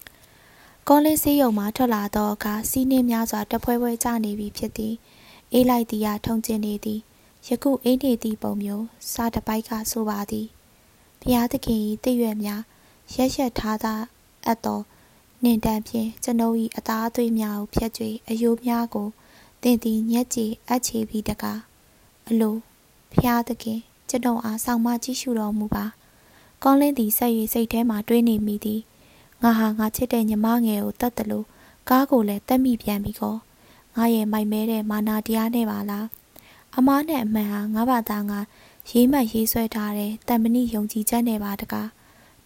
[0.88, 4.94] ။ကောလင်းစေးရုံမှထွက်လာသောအခါစီးနှင်းများစွာတဖွဲဖွဲကျနေပြီဖြစ်သည်။
[5.52, 7.00] အေးလိုက်သည်ကထုံကျင်နေသည်
[7.48, 10.46] ယခုအိနေသည့်ပုံမျိုးစားတပိုက်ကဆိုပါသည်
[11.20, 12.62] ဘုရားသခင်၏တည့်ရွယ်များ
[13.14, 13.94] ရက်ရက်ထားသာ
[14.46, 14.80] အပ်သော
[15.42, 17.92] နှင်တန်းဖြင့်ကျွန်ုပ်၏အသားအသွေးများကိုဖြတ်၍
[18.28, 19.08] အယိုးများကို
[19.62, 21.60] တင်သည်ညက်ကြည်အပ်ချေပြီးတကား
[22.28, 22.56] အလို
[23.12, 25.84] ဖျားသခင်ကျွန်ုပ်အားဆောင်မကြည့်ရှုတော်မူပါ
[26.62, 28.80] ကောင်းလင်းသည်ဆက်၍စိတ်ထဲမှတွေးနေမိသည်
[29.42, 31.46] ငါဟာငါချစ်တဲ့ညီမငယ်ကိုတတ်တယ်လို့
[31.88, 33.36] ကားကိုလည်းတက်မိပြန်ပြီကော
[33.96, 36.06] ငါရဲ့မိုက်မဲတဲ့မာနာတရားနဲ့ပါလား
[36.76, 38.40] အမားနဲ့အမှန်ဟာငါဘာသာငါ
[38.90, 41.88] ရေးမှတ်ရေးဆွဲထားတဲ့တံမဏိယုံကြည်ချက်နဲ့ပါတကား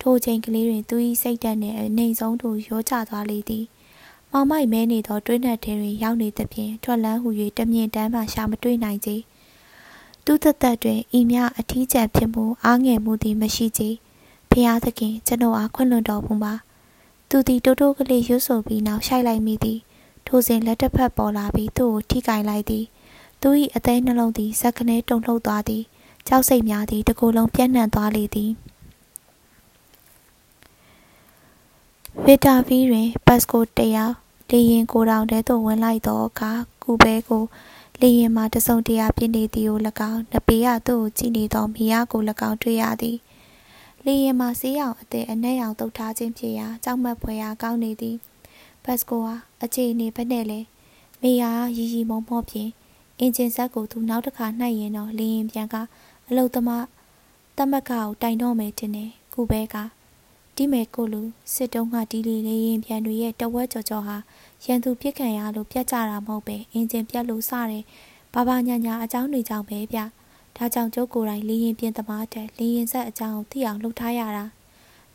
[0.00, 3.64] ထိုချိန်ကလေးတွင်သူ၏စိတ်ဓာတ်နှင့်အနေဆုံးတို့ရောချသွားလေသည်
[4.30, 7.28] မောင်မိုက်မဲနေသောတွင်းနက်ထဲတွင်ရောက်နေသဖြင့်ထွက်လန်းဟူ၍
[7.58, 9.10] တမြင့်တမ်းမှရှာမတွေ့နိုင်ကြ
[10.24, 13.82] သူသက်သက်တွင်ဤမြအထီးကျန်ဖြစ်မှုအားငယ်မှုသည်မရှိကြ
[14.50, 16.54] ဖျားသခင်ကျွန်တော်အားခွင့်လွှတ်တော်မူပါ
[17.28, 19.78] သူသည်တိုးတိုးကလေးရွတ်ဆိုပြီးနောက်ရှိုက်လိုက်မိသည်
[20.26, 22.84] ထိုစဉ်လက်တစ်ဖက်ပေါ်လာပြီးသူ့ကိုထိကင်လိုက်သည်
[23.40, 25.84] သူ၏အသေးနှလုံးသည်စက်ကနေတုန်လှုပ်သွားသည်
[26.28, 28.50] ကြောက်စိတ်များသည်တကူလုံးပြန့်နှံ့သွားလေသည်
[32.24, 34.14] ဗီတာဗီတွင်ပတ်စကိုတယောက်
[34.50, 37.44] လေရင်ကိုတောင်တဲသို့ဝင်လိုက်သောအခါကူဘဲကို
[38.00, 39.78] လေရင်မှတစုံတရာပြင်းနေသည်ကို၎
[40.10, 43.18] င်းနပေရသူ့ကိုကြည့်နေသောမိယာကို၎င်းတွေ့ရသည်
[44.04, 48.16] လေရင်မှဆေးရောင်အသည်အနက်ရောင်တုတ်ထားခြင်းဖြစ်ရာကြောက်မက်ဖွယ်ရာကောင်းနေသည်
[48.84, 50.60] ဘတ်စကိုဟာအခြေအနေဘက်နဲ့လဲ
[51.22, 52.70] မေယာရီရီမောမောဖြင့်
[53.18, 55.76] အင်ဂျင်ဆက်ကိုသူနောက်တစ်ခါနှိုက်ရင်တော့လင်းရင်ပြန်က
[56.28, 56.86] အလုတ်သမား
[57.58, 59.76] တမက်ကကိုတိုင်တော့မယ်တင်တယ်ကုဘဲက
[60.56, 61.22] တီးမယ်ကိုလူ
[61.54, 64.16] စစ်တုံးကဒီလီလေးရင်ပြန်တွေရဲ့တဝက်ကြော်ကြော်ဟာ
[64.64, 67.84] ရန်သူပြစ်ခံရလို့ပြတ်ကြတာမဟုတ်ပဲအင်ဂျင်ပြတ်လို့စတယ်
[68.34, 69.98] ဘာဘာညာညာအကြောင်းတွေကြောင့်ပဲဗျ
[70.56, 74.44] ဒါကြောင့်ကျုပ်ကိုယ်တိုင်လေးရင်ပြင်းသမားတဲ့လေးရင်ဆက်အကြောင်းသိအောင်လှုပ်ထားရတာ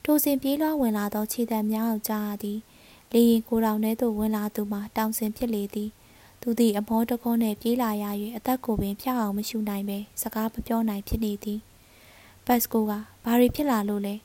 [0.03, 2.59] ထိုစဉ်ပြေးလွှားဝင်လာသောခြေတံများကိုကြားရသည်
[3.13, 5.89] လေးရင်ကိုတောင်ထဲသို့ဝင်လာသူမှာတောင်စင်ဖြစ်လေသည်
[6.41, 8.05] သူသည်အမောတကောနှင့်ပြေးလာရ၍
[8.37, 11.59] အသက်ကိုပင်ဖျောက်အောင်မရှူနိုင်ပဲစကားမပြောနိုင်ဖြစ်နေသည်
[12.45, 12.91] ပတ်စကိုက
[13.23, 14.15] ဘာတွေဖြစ်လာလို့လဲ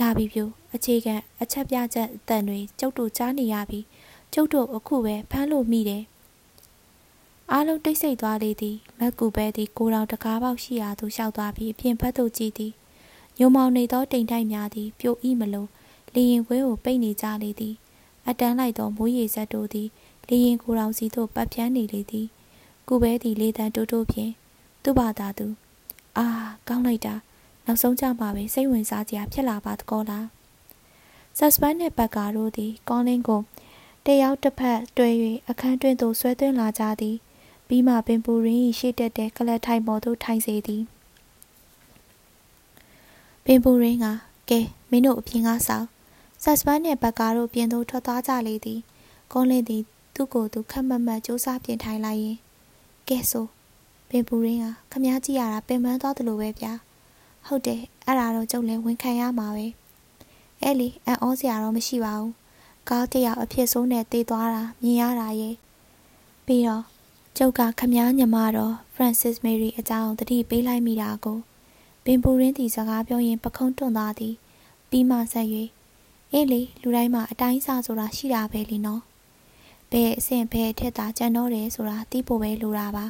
[0.00, 3.80] လာပြီပြိုအခြေခံအချက်ပြချက်အတန်တွေကျုပ်တို့ကြားနေရပြီ
[4.32, 6.02] ကျုပ်တို့အခုပဲဖမ်းလို့မိတယ်
[7.52, 12.72] အားလုံးတိတ်ဆိတ်သွားလေသည်မက်ကူပဲသည်ကိုတော်တကားပေါက်ရှိရာသို့လျှောက်သွားပြီးအပြင်ဘက်သို့ကြည့်သည်
[13.38, 15.68] ညုံမောင်နေသောတိမ်တိုက်များသည်ပြိုဤမလို့
[16.14, 17.74] လေရင်ခွဲကိုပိတ်နေကြလေသည်
[18.28, 19.88] အတန်းလိုက်သောမိုးရေစက်တို့သည်
[20.28, 22.26] လေရင်ကိုတော်စီသို့ပတ်ပြန်းနေလေသည်
[22.88, 24.32] ကုပဲသည်လေတံတိုးတိုးဖြင့်
[24.82, 25.46] သူ့ဘာသာသူ
[26.18, 26.26] အာ
[26.68, 27.14] ကောင်းလိုက်တာ
[27.66, 30.26] နောက်ဆုံးကြမှာပဲစိတ်ဝင်စားစရာဖြစ်လာပါတကောလား
[31.38, 33.40] ဆက်စပန်နဲ့ဘက်ကာတို့သည်ကောင်းလင်းကို
[34.06, 35.08] တယောက်တစ်ဖက်တွဲ၍
[35.48, 37.16] အခန်းတွင်သို့ဆွဲသွင်းလာကြသည်
[37.68, 40.82] ပြီးမှပင်ပူရင်း၏ရှေ့တက်တဲ့ကလတ်ထိုင်ပေါ်သို့ထိုင်စေသည်
[43.44, 44.06] ပင်ပူရင်းက
[44.50, 44.60] ကဲ
[44.90, 45.86] မင်းတို့အပြင်ကဆောင်
[46.42, 48.80] ဆက်စပန်နှင့်ဘက်ကာတို့ပြင်သို့ထွက်သွားကြလေသည်
[49.32, 49.82] ကုန်းလင်းသည်
[50.16, 52.38] သူ့ကိုယ်သူခက်မတ်မတ်စူးစမ်းပြင်ထိုင်လိုက်ရင်
[53.08, 53.46] ကဲဆို
[54.08, 56.72] ပင်ပူရင်းကခမားကြည့်ရတာပင်ပန်းသွားသလိုပဲဗျာ
[57.46, 59.66] ဟုတ်တယ်အဲ့ဒါတော့ကျုပ်လည်းဝန်ခံရမှာပဲ
[60.62, 62.32] အဲ့လေအံ့ဩစရာတော့မရှိပါဘူး
[62.88, 65.54] ကားတယောက်အဖြစ်ဆိုးနဲ့တေးသွားတာမြင်ရတာရဲ့
[66.46, 66.84] ပြီးတော့
[67.36, 71.38] ကျုပ်ကခမားညီမတော် Francis Mary အကြောင်းတတိပေးလိုက်မိတာကို
[72.04, 74.34] ပင်ပူရင်းတီစကားပြောရင်ပခုံးတွန့်သွားသည်
[74.90, 75.48] ပြီးမှဆက်၍
[76.32, 79.02] အေးလေလူတိုင်းမှာအတိုင်းစားဆိုတာရှိတာပဲလीနော်
[79.90, 83.06] ဘယ်အဆင့်ဘယ်ထက်သာကြံတော့တယ်ဆိုတာသိဖို့ပဲလိုတာပါ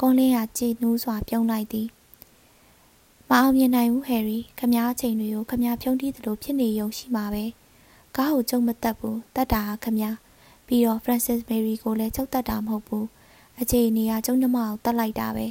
[0.00, 1.88] ကွန်လင်းကကြည်နူးစွာပြုံးလိုက်သည်
[3.30, 7.44] မအောင်မြင်နိုင်ဘူးဟယ်ရီခမားအချိန်တွေကိုခမားဖြုံးတီးသလိုဖြစ်နေရုံရှိမှာပဲ
[8.16, 10.16] ကားကိုကျုံမတက်ဘူးတတ်တာခမား
[10.66, 13.06] ပြီးတော့ Francis Mary ကိုလည်းကျုပ်တတ်တာမဟုတ်ဘူး
[13.60, 15.46] အခြေအနေကကျုံနှမကိုတတ်လိုက်တာပဲ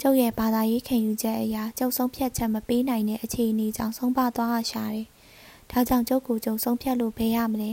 [0.00, 5.06] ကျုပ်ရဲ့ဘာသာရေးခံယူချက်အရာကျုပ်ဆုံးဖြတ်ချက်မပေးနိုင်တဲ့အခြေအနေကြောင့်ဆုံးပါသွားရရှာတယ်
[5.70, 7.70] ဒါကြောင့်ကျုပ်ကိုကျုံဆုံးဖြတ်လို့ဘယ်ရမလဲ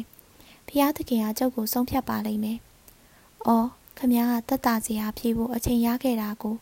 [0.70, 2.58] ဖျားသခင်ကကျုပ်ကိုဆုံးဖြတ်ပါလိမ့်မယ်။
[3.48, 6.56] အော်ခမည်းကတက်တာစီဟာဖြေဖို့အချိန်ရခဲ့တာကို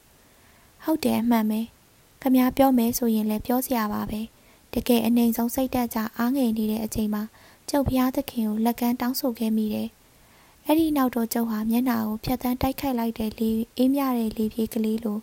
[0.83, 1.61] ဟုတ်တယ်အမှန်ပဲ။
[2.21, 4.21] ခမည်းပြောမယ်ဆိုရင်လည်းပြောစရာပါပဲ။
[4.73, 7.23] တကယ်အနေဆုံးစိတ်တက်ကြအားငယ်နေတဲ့အချိန်မှာ
[7.69, 9.89] ကျုပ်ဖျားသခင်ကိုလက်ကမ်းတောင်းဆိုခဲ့မိတယ်။
[10.65, 15.19] အဲ့ဒီနောက်တော့ကျုပ်ဟာမျက်နှာကိုဖြတ်တန်းတိုက်ခိုက်လိုက်တဲ့လေအေးမြတဲ့လေပြေးကလေးလို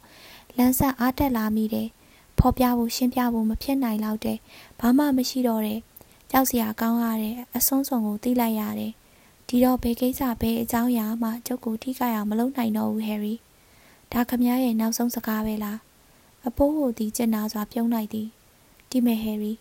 [0.57, 1.89] လမ်းဆက်အားတက်လာမိတယ်။
[2.39, 4.39] ဖော်ပြဖို့ရှင်းပြဖို့မဖြစ်နိုင်တော့တဲ့
[4.81, 5.81] ဘာမှမရှိတော့တဲ့
[6.33, 8.93] ကြောက်စရာကောင်းရတဲ့အဆုံးစွန်ကိုသိလိုက်ရတယ်။
[9.49, 13.35] ဒီတော့ဘယ်ကိစ္စဘယ်အကြောင်းအရာမှကျုပ်ကိုထိခိုက်အောင်မလုပ်နိုင်တော့ဘူးဟယ်ရီ။
[14.13, 15.79] ဒါခမရဲ့နောက်ဆုံးစကားပဲလား။
[16.47, 18.29] အဖိုးဟိုဒီကျင်နာစွာပြုံးလိုက်သည်။
[18.91, 19.53] ဒီမဲ့ဟယ်ရီ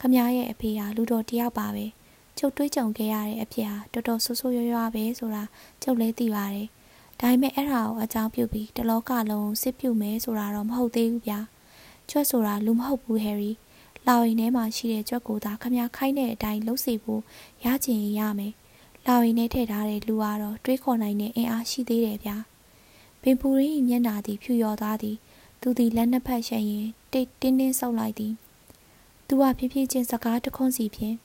[0.00, 1.86] ခမရဲ့အဖေဟာလူတော်တယောက်ပါပဲ။
[2.38, 5.42] ကျုပ်တွေးကြုံခဲ့ရတဲ့အဖြစ်ဟာတော်တော်ဆိုးဆိုးရွားရွားပဲဆိုတာ
[5.82, 6.68] ကျုပ်လည်းသိပါတယ်။
[7.20, 11.40] ဒါပေမဲ့အဲ့ဒါကိုအကြောင်းပြုပြီးတလောကလုံးစစ်ပြုမယ်ဆိုတာတော့မဟုတ်သေးဘူးဗျာ။
[12.10, 13.52] ကျွတ်ဆိုတာလူမဟုတ်ဘူးဟယ်ရီ။
[14.06, 17.22] လာဝင်ထဲမှာရှိတဲ့ကြွက်ကိုသာခမခိုင်းတဲ့အတိုင်းလှုပ်စီဖို့
[17.64, 18.52] ရချင်ရမယ်။
[19.06, 22.36] လာဝင်ထဲထည့်ထားတဲ့လူကတော့တွေးခေါ်နိုင်တဲ့အင်အားရှိသေးတယ်ဗျာ။
[23.22, 25.16] ပင်ပူရင်းမျက်နာသည်ဖြူရော်သွားသည်။
[25.60, 28.32] သူသည်လက်နှစ်ဖက်ရှက်ရင်တိတ်တင်းတင်းဆုပ်လိုက်သည်။
[29.26, 31.16] သူကဖြည်းဖြည်းချင်းစကားတခွန်းစီဖြင့်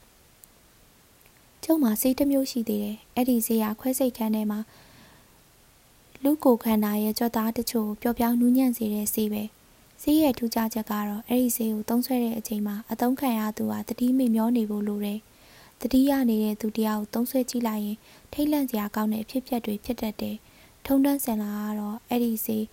[1.64, 4.60] ကျုံမှာစိတ်တစ်မျိုးရှိသေးတယ်။အဲ့ဒီဈေးရခွဲစိတ်ခန်းထဲမှာ
[6.24, 9.44] လူကိုခန္ဓာရဲ့ကြွက်သားတချို့ပျော့ပြောင်းနူးညံ့စေတဲ့ဈေးပဲ။
[10.08, 15.20] ဈေးရဲ့ထူးခြားချက်ကတော့အဲ့ဒီဈေးကိုသုံးဆွဲတဲ့အချိန်မှာအသုံးခံရသူဟာတတိမိမျောနေဖို့လိုတယ်။
[15.82, 17.98] တတိရနေတဲ့သူတရားကိုသုံးဆွဲကြည့်လိုက်ရင်
[18.34, 20.36] ထိတ်လန့်စရာကောင်းတဲ့အဖြစ်အပျက်တွေဖြစ်တတ်တယ်။
[20.86, 22.66] ထုံတန်းစင်လာကတော့အဲ့ဒီဈေး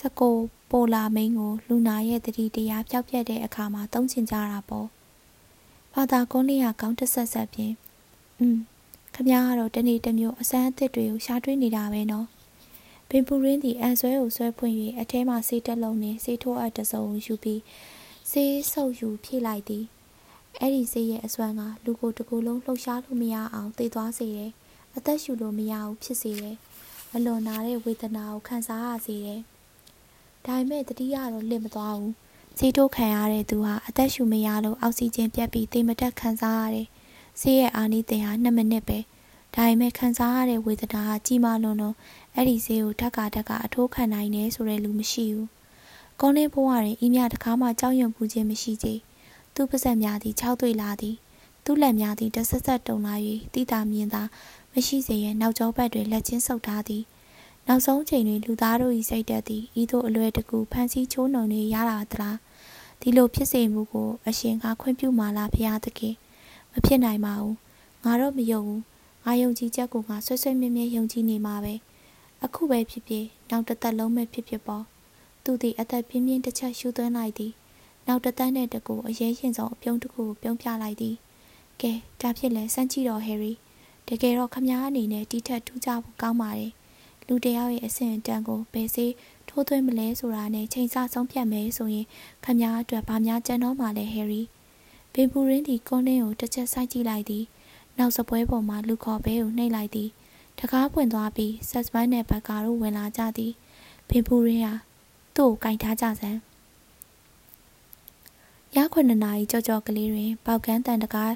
[0.00, 0.36] စကို
[0.70, 4.86] ပိုလာမင်းကိုလူနာရဲ့တတိတရားပျောက်ပြက်တဲ့အခါမှာသုံးချင်ကြတာပေါ့။
[5.94, 7.74] ဘာသာကုန်းလေးကကောင်းတဆက်ဆက်ဖြင့်
[8.38, 8.58] อืม
[9.14, 12.26] ခမည်းကတော့တနေ့တစ်မျိုးအစမ်းအသစ်တွေကိုရှားတွေးနေတာပဲနော်။
[13.14, 17.60] ပင်ပူရင်းသည်အန်ဆွဲကိုဆွဲဖွင့်၍အထဲမှဆေးတက်လုံးနှင့်ဆေးထိုးအပ်တစုံယူပြီး
[18.30, 19.84] ဆေးဆုပ်ယူဖြည့်လိုက်သည်
[20.60, 24.50] အဲ့ဒီဆေးရဲ့အစွမ်းကလူကိုတကူလုံးလှုပ်ရှားလို့မရအောင်သေသွားစေတယ်
[24.96, 26.56] အသက်ရှူလို့မရဘူးဖြစ်စေတယ်
[27.14, 29.40] အလွန်နာတဲ့ဝေဒနာကိုခံစားရစေတယ်
[30.46, 32.12] ဒါပေမဲ့တတိယတော့လင့်မသွားဘူး
[32.58, 36.88] ဆေးထိုးခံရတဲ့သူဟာအသက်ရှူမရလို့အောက်ဆီဂျင်ပြတ်ပြီးသေမတက်ခံစားရတယ်
[37.40, 38.98] ဆေးရဲ့အာနိသင်ဟာ2မိနစ်ပဲ
[39.54, 41.96] ဒါပေမဲ့ခံစားရတဲ့ဝေဒနာကကြီးမားလွန်းလို့
[42.36, 45.48] အဲ့ဒီဈေးကိုဓာတ်ကာဓာတ်ကအထိုးခံနိုင်နေဆိုတဲ့လူမရှိဘူး။
[46.20, 48.98] ကောင်းတဲ့ဘဝတွင်ဤမြတကားမှကြောက်ရွံ့ပူခြင်းမရှိသေး။
[49.54, 51.16] သူ့ပါဇက်များသည်ခြောက်သွေ့လာသည်။
[51.64, 53.14] သူ့လက်များသည်တဆက်ဆက်တုံလာ၍
[53.54, 54.22] တိတာမြင်သာ
[54.72, 57.02] မရှိစေရန်နောက်ကျောဘက်တွင်လက်ချင်းဆုပ်ထားသည်
[57.66, 62.38] နောက်ဆုံးချိန်တွင်လူသားတို့၏စိတ်သက်သည်ဤသို့အလွယ်တကူဖန်ဆီးချိုးနှုံနေရတာသလား
[63.00, 66.14] ဒီလိုဖြစ်စေမှုကိုအရှင်ကခွင့်ပြုမာလားဖရာသခင်
[66.72, 67.56] မဖြစ်နိုင်ပါဘူး
[68.04, 68.82] ငါတော့မယုံဘူး
[69.24, 71.74] ငါယုံကြည်ချက်ကိုငါဆွဆွမြဲမြဲယုံကြည်နေမှာပဲ
[72.44, 74.84] အခုပဲဖြစ်ဖြစ်နောက်တစ်သက်လုံးပဲဖြစ်ဖြစ်ပေါ့
[75.44, 77.52] သူသည်အသက်ပြင်းပြင်းတစ်ချက်ရှူသွင်းလိုက်သည်
[78.06, 81.14] နောက်တစ်သက်နဲ့တကူအရေးရင်ဆုံးအပြုံးတစ်ခုကိုပြုံးပြလိုက်သည်
[81.80, 83.52] ကဲဒါဖြစ်လဲစမ်းကြည့်တော့ဟယ်ရီ
[84.08, 86.72] တကယ်တော့ခမားအနေနဲ့တီးထက်ထူးခြားဖို့ကောင်းပါတယ်
[87.26, 89.12] လူတယောက်ရဲ့အဆင့်အတန်းကိုဘယ်စေး
[89.48, 92.06] ထိုးသွင်းမလဲဆိုတာနဲ့ချိန်ဆဆုံးဖြတ်မယ်ဆိုရင်
[92.44, 94.42] ခမားအတွက်ဘာများကြံတော့မှလဲဟယ်ရီ
[95.14, 97.44] ဘင်ပူရင်းဒီကွန်လင်းကိုတစ်ချက်စိုက်ကြည့်လိုက်သည်
[97.98, 100.08] နောက်စပွဲပေါ်မှာလူခေါ်ဘဲကိုနှိပ်လိုက်သည်
[100.58, 103.52] တကားပွင့်သွားပြီးဆက်စပိုင်းနဲ့ဘက်ကာတို့ဝင်လာကြသည်
[104.08, 104.74] ဘင်ပူရင်းဟာ
[105.36, 106.38] သူ့ကိုကင်ထားကြစမ်း
[108.76, 111.32] ရခွနနာရီကြောကြောကလေးတွင်ပေါကန်းတန်တကား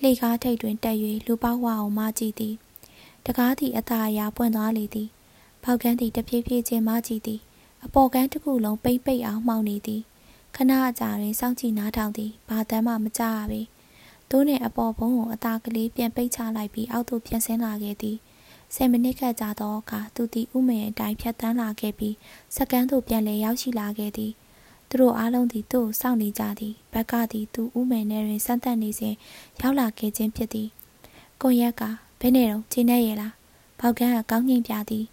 [0.00, 2.54] လှေကားထိပ်တွင်တက်၍လူပေါဝအောင်မကြည့်သည်
[3.26, 5.08] တကားသည့်အသာအရာပွင့်သွားလေသည်
[5.64, 7.40] ပေါကန်းသည်တဖြည်းဖြည်းချင်းမကြည့်သည်
[7.84, 10.02] အပေါ်ကန်းတစ်ခုလုံးပိမ့်ပိတ်အောင်မှောင်နေသည်
[10.56, 13.60] ခဏအကြာတွင်စောင့်ကြည့်နားထောင်သည်ဘာတမ်းမှမကြရပေ
[14.28, 18.16] သူနှင့်အပေါ်ဘုံကိုအသာကလေးပြန်ပိတ်ချလိုက်ပြီးအောက်သို့ပြန်ဆင်းလာခဲ့သည်
[18.74, 22.14] ဆယ်မိနစ်ခန့်ကြာသောအခါသူသည်ဥမင်အတိုင်းဖြတ်တန်းလာခဲ့ပြီး
[22.56, 24.32] စကန်းသို့ပြန်လည်ရောက်ရှိလာခဲ့သည်
[24.88, 29.14] သူတို့အားလုံးသည်သူ့ကိုစောင့်နေကြသည်ဘက်ကသည်သူဥမင်ထဲတွင်စမ်းသပ်နေစဉ်
[29.60, 30.68] ရောက်လာခဲ့ခြင်းဖြစ်သည်
[31.42, 31.82] ကိုရက်က
[32.20, 33.32] ဘယ်နဲ့တော့ခြေနဲ့ရလား
[33.80, 35.04] ဘောက်ကန်းကကောင်းငင်ပြသည်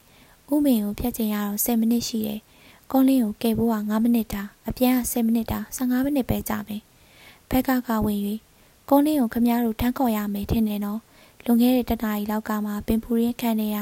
[0.53, 2.39] ဥမင်ကိုဖြတ်ချင်ရတော့10မိနစ်ရှိတယ်
[2.91, 6.81] ကွန်လင်းကိုကယ်ဖို့က9မိနစ်တာအပြန်က10မိနစ်တာ15မိနစ်ပဲကြာမယ်
[7.49, 8.19] ဘက်ကကဝင်၍
[8.89, 10.99] ကွန်လင်းကိုခမည်းတော်ထမ်းခေါ်ရမယ်ထင်တယ်နော်
[11.45, 13.77] လွန်ခဲ့တဲ့တနားရီလောက်ကမှပင်ပူရင်းခန်းထဲက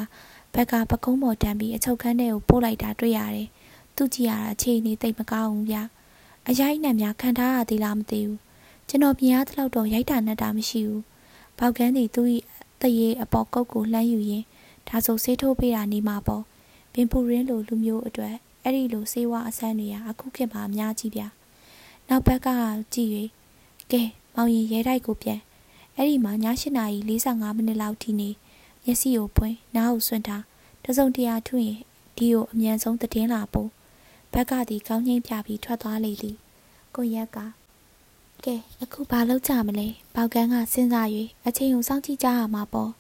[0.54, 3.48] ဘက်ကပကုံးပေါ်တန်းပြီးအချုပ်ခန်းထဲကိုပို့လိုက်တာတွေ့ရတယ်
[3.96, 5.78] သူကြည့်ရတာခြေနေတိတ်မကောင်းဘူးဗျ
[6.50, 8.40] အရိုက်နဲ့များခံထားရသေးလားမသိဘူး
[8.88, 11.04] ကျွန်တော်မြင်ရသလောက်တော့ရိုက်တာနဲ့တာမရှိဘူး
[11.58, 12.28] ဘောက်ကန်းသည်သူ့၏
[12.82, 14.46] တရေအပေါ်ကုတ်ကိုလှမ်းယူရင်း
[14.88, 16.44] ဒါဆိုဆေးထိုးပေးတာနေမှာပေါ့
[16.94, 21.22] ပင်ပူရင်းလိုလူမျိုးအတွက်အဲ့ဒီလိုဆေးဝါးအဆန်းတွေကအခုခေတ်မှာအများကြီးဗျ
[22.08, 22.48] နောက်ဘက်က
[22.94, 23.12] ကြည့်၍
[23.92, 24.02] ကဲ
[24.36, 25.40] မောင်ရင်ရဲတိုက်ကိုပြန်
[25.98, 28.30] အဲ့ဒီမှာည၈နာရီ45မိနစ်လောက်ထိနေ
[28.84, 30.44] မျက်စိကိုပွင့်နားကိုဆွန့်ထား
[30.86, 31.72] တစုံတရာထွင်
[32.18, 33.70] ဒီကိုအမြန်ဆုံးတည်င်းလာပို့
[34.34, 36.38] ဘက်ကသည်ကောင်းငိမ့်ပြပြီးထွက်သွားလေသည်
[36.96, 37.38] ကိုရက်က
[38.44, 41.08] ကဲအခုဘာလုပ်ကြမလဲပေါကန်းကစဉ်းစား၍
[41.48, 42.92] အချိန်ကိုစောင့်ကြည့်ကြရမှာပေါ့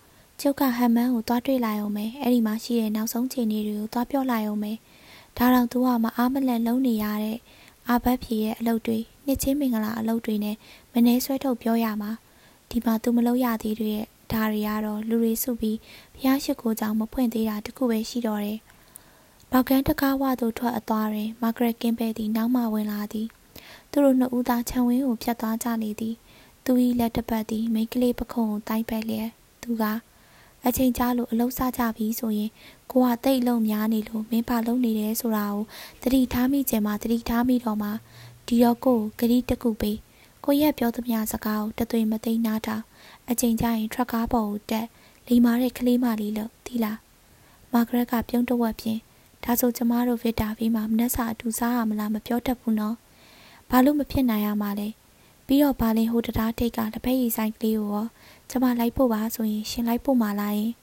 [0.41, 4.77] ကျုပ်ကဟမ်မန်းကိုသွားတွေ့လိုက်အောင်မယ်အဲ့ဒီမှာရှိတဲ့နောက်ဆုံးချိန်တွေကိုသွားပြောလိုက်အောင်မယ်
[5.37, 7.37] ဒါတော့သူကမအားမလန့်လုံးနေရတဲ့
[7.89, 10.55] အာဘတ်ဖြေရဲ့အလုပ်တွေနှစ်ချင်းမင်္ဂလာအလုပ်တွေနဲ့
[10.93, 12.11] မနှဲဆွဲထုတ်ပြောရမှာ
[12.69, 14.01] ဒီမှာသူမလုပ်ရသေးတဲ့
[14.31, 15.77] ဒါတွေကတော့လူတွေစုပြီး
[16.17, 18.59] ဖျားရှိခိုးကြောင်မဖွင့်သေးတာတခုပဲရှိတော့တယ်။
[19.51, 23.27] ဘောက်ကန်းတကားဝသို့ထွက်အသွားတွင်မာဂရက်ကင်းပဲသည်နောက်မှဝင်လာသည်။
[23.91, 26.15] သူတို့နှစ်ဦးသားခြံဝင်းကိုဖြတ်သွားကြလေသည်။
[26.65, 29.29] သူ၏လက်တပတ်သည်မိန်းကလေးပခုံးကိုတိုင်းပတ်လျက်
[29.63, 29.83] သူက
[30.65, 32.51] အချိန်ကြာလို့အလုံးစားကြပြီဆိုရင်
[32.91, 35.63] ကိုကတိတ်လုံးများနေလို့မင်းပါလုံးနေတယ်ဆိုတာကို
[36.01, 37.89] တတိထားမိခြင်းမှာတတိထားမိတော့မှ
[38.47, 39.97] ဒီတော့ကိုဂရီတကူပေး
[40.49, 42.83] ကိုရက်ပြောသမျှစကားကိုတသွေမသိနားထောင်
[43.29, 44.87] အချိန်ကျရင်ထရက်ကားပေါ်ကိုတက်
[45.27, 46.99] လီမာတဲ့ကလေးမလေးလို့သီလား
[47.73, 48.99] မာဂရက်ကပြုံးတဝက်ဖြင့်
[49.43, 52.95] ဒါဆိုကျမတို့ဗစ်တာဗီမှာမနှက်စာအထူစားရမလားမပြောတတ်ဘူးနော်
[53.69, 54.87] ဘာလို့မဖြစ်နိုင်ရမှာလဲ
[55.45, 58.07] ပြီးတော့ဘာလင်းဟိုတရားထိတ်ကလက်ဖက်ရည်ဆိုင်ကလေးကိုရော
[58.49, 60.73] ကျမလိုက်ဖို့ပါဆိုရင်ရှင်လိုက်ဖို့မလားယင်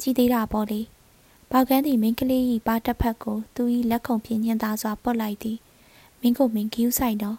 [0.00, 0.80] ကြည်သေးတာပေါ့လေ
[1.50, 5.58] ပေါကန်းသည်မင်းကလေး၏ပါတက်ဖက်ကိုသူ၏လက်ခုံဖြင့်ညှင်သာစွာပုတ်လိုက်သည်
[6.20, 7.38] မင်းကိုမင်းကယူးဆိုင်တော့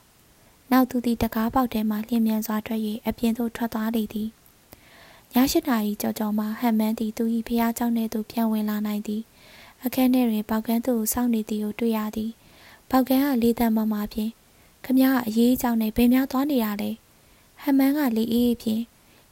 [0.71, 4.29] နောက်သူသည်တကားပေါက်ထဲမှလျင်မြန်စွာထွက်၍အပြင်သို့ထွက်သွားလေသည်
[5.35, 9.23] ည၈နာရီကြော်ကြော်မှဟန်မန်းသည်သူ၏ဖျားเจ้าနှင့်သူပြန်ဝင်လာနိုင်သည်
[9.85, 12.31] အခန်းထဲတွင်ပေါကန်းသူကိုစောင့်နေသည်ကိုတွေ့ရသည်
[12.91, 14.31] ပေါကန်းကလေးတန်းမမဖြင့်
[14.85, 16.91] ခမကအရေးအကြောင်းနဲ့ဘယ်များသွားနေရလဲ
[17.63, 18.83] ဟန်မန်းကလေးအေးဖြင့်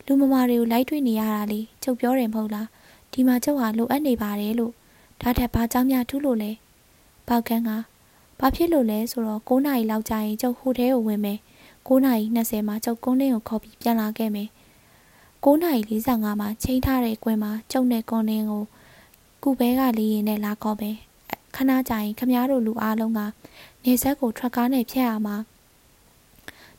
[0.07, 2.69] လူမမာတွေကိုလိုက်တွေ့နေရတာလေချုပ်ပြောတယ်မဟုတ်လား
[3.13, 4.73] ဒီမှာကျုပ်ဟာလိုအပ်နေပါတယ်လို့
[5.21, 6.51] ဒါထက်ဘာကြောင့်များထူးလို့လဲ
[7.29, 7.71] ပေါကန်းက
[8.40, 11.40] ဘာဖြစ်လို့လဲဆိုတော့9နာရီလောက်ကြာရင်ကျုပ်ဟိုထဲကိုဝင်မယ်
[11.88, 14.50] 9နာရီ20မှာကျုပ်ကုန်းလင်းကိုခေါ်ပြီးပြန်လာခဲ့မယ်
[15.44, 18.64] 9နာရီ45မှာချိန်ထားတဲ့ကွင်းမှာကျုပ်နဲ့ကုန်းလင်းကို
[19.44, 20.98] ကုဘဲကလေးရင်နဲ့လာခေါ်မယ်
[21.56, 23.20] ခဏကြာရင်ခမားတို့လူအားလုံးက
[23.84, 25.36] နေဆက်ကိုထရက်ကားနဲ့ဖြတ်ရမှာ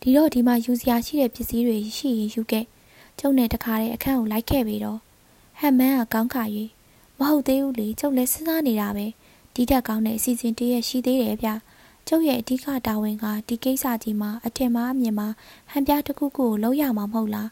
[0.01, 2.65] ဒီတော့ဒီမှာယူစရာရှိတဲ့ပစ္စည်းတွေရှိရင်ယူခဲ့
[3.19, 4.99] ကျုပ်နဲ့တခါတည်းအခန်းကိုလိုက်ခဲ့ပြီးတော့
[5.61, 6.43] ဟမ်မန်းကကောင်းခါ၍
[7.19, 9.07] မဟုတ်သေးဘူးလေကျုပ်လည်းစဉ်းစားနေတာပဲ
[9.55, 11.51] ဒီတက်ကောင်းတဲ့အစီအစဉ်တည်းရရှိသေးတယ်ဗျ
[12.09, 15.29] ကျုပ်ရဲ့အဓိကတာဝန်ကဒီကိစ္စကြီးမှာအထင်မှားအမြင်မှာ
[15.71, 17.51] ဟန်ပြတစ်ခုခုကိုလုံးရမှာမဟုတ်လား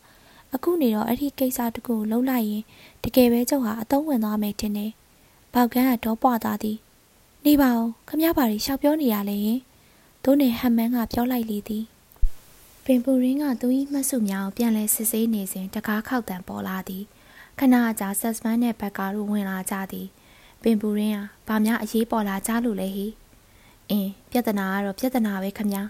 [0.54, 2.62] အခုနေတော့အဲ့ဒီကိစ္စတစ်ခုကိုလုံးလိုက်ရင်
[3.02, 4.92] တကယ်ပဲကျုပ်ဟာအသုံးဝင်သွားမယ်တင်တယ်
[5.54, 6.78] ပေါကန်းကတော့ပွားသွားသည်
[7.46, 9.60] နေပါဦးခမရပါရီရှောက်ပြောနေရလေရင်
[10.24, 11.84] တို့နေဟမ်မန်းကပြောလိုက်လေသည်
[12.84, 17.04] ပင်ပူရင်းကသူ၏မှတ်စုများကိုပြန်လဲစစ်ဆေးနေစဉ်တကားခောက်တံပေါ်လာသည်
[17.58, 20.08] ခခဏကြာဆက်စပန်နဲ့ဘက်ကာတို့ဝင်လာကြသည်
[20.64, 23.06] ပင်ပူရင်းဟာဗာများအရေးပေါ်လာကြလို့လေဟိ
[23.90, 25.82] အင်းပြဿနာကတော့ပြဿနာပဲခမညာ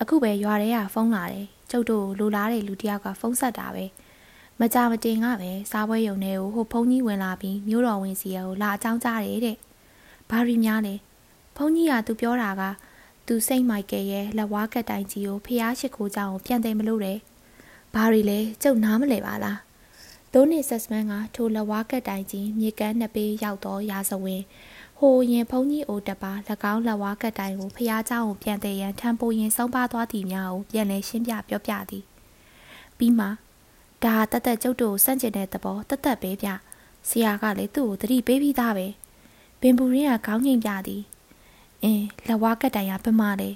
[0.00, 3.84] အခုပဲရွာထဲကဖုန်းလာတယ်ကျုပ်တို့လိုလားတဲ့လူတယောက်ကဖုန်းဆက်တာပဲ
[4.60, 9.56] မကြမတင်ကပဲစားပွဲရုံထဲကိုဟိုဖုန်းကြီးဝင်လာပြီးမျိုးတော်ဝင်စီကိုလာအကြောင်းကြားတယ်တဲ့
[10.30, 10.94] ဘာရီများလဲ
[11.56, 12.62] ဖုန်းကြီးကသူပြောတာက
[13.26, 17.18] သူစိတ်မိုက်ကယ်ရဲ့လက်ဝါးကက်တိုင်ကြီးကိုဖျားရှိခိုးကြောင်းပြန်သိမလို့တယ်
[17.94, 19.58] ဘာရီလဲကျုပ်နားမလဲပါလား
[20.33, 24.41] သိုးနေဆက်စမန်ကထိုလက်ဝါးကက်တိုင်ကြီးမြေကမ်းနှစ်ပေးရောက်တော့ရာဇဝင်
[24.99, 26.31] ဟိုရင်ဖုန်းကြီးအိုတပါ၎
[26.73, 32.03] င်းလက်ဝါးကက်တိုင်ကိုဖျားเจ้าကိုပြန်တဲ့ရန်ထံပိုရင်ဆုံးပါသွားသည်များကိုပြန်လဲရှင်းပြပြောပြသည်
[32.97, 33.27] ပြီးမှ
[34.03, 36.49] ဒါတတ်တက်ကျုပ်တို့စန့်ကျင်တဲ့သဘောတတ်တက်ပဲဗျ
[37.09, 38.87] ဆရာကလည်းသူ့ကိုတတိပေးပြီးသားပဲ
[39.61, 41.01] ပင်ပူရင်းကခေါင်းငိမ့်ပြသည်
[41.83, 43.49] အင်းလက်ဝါးကက်တိုင်ကပမာလေ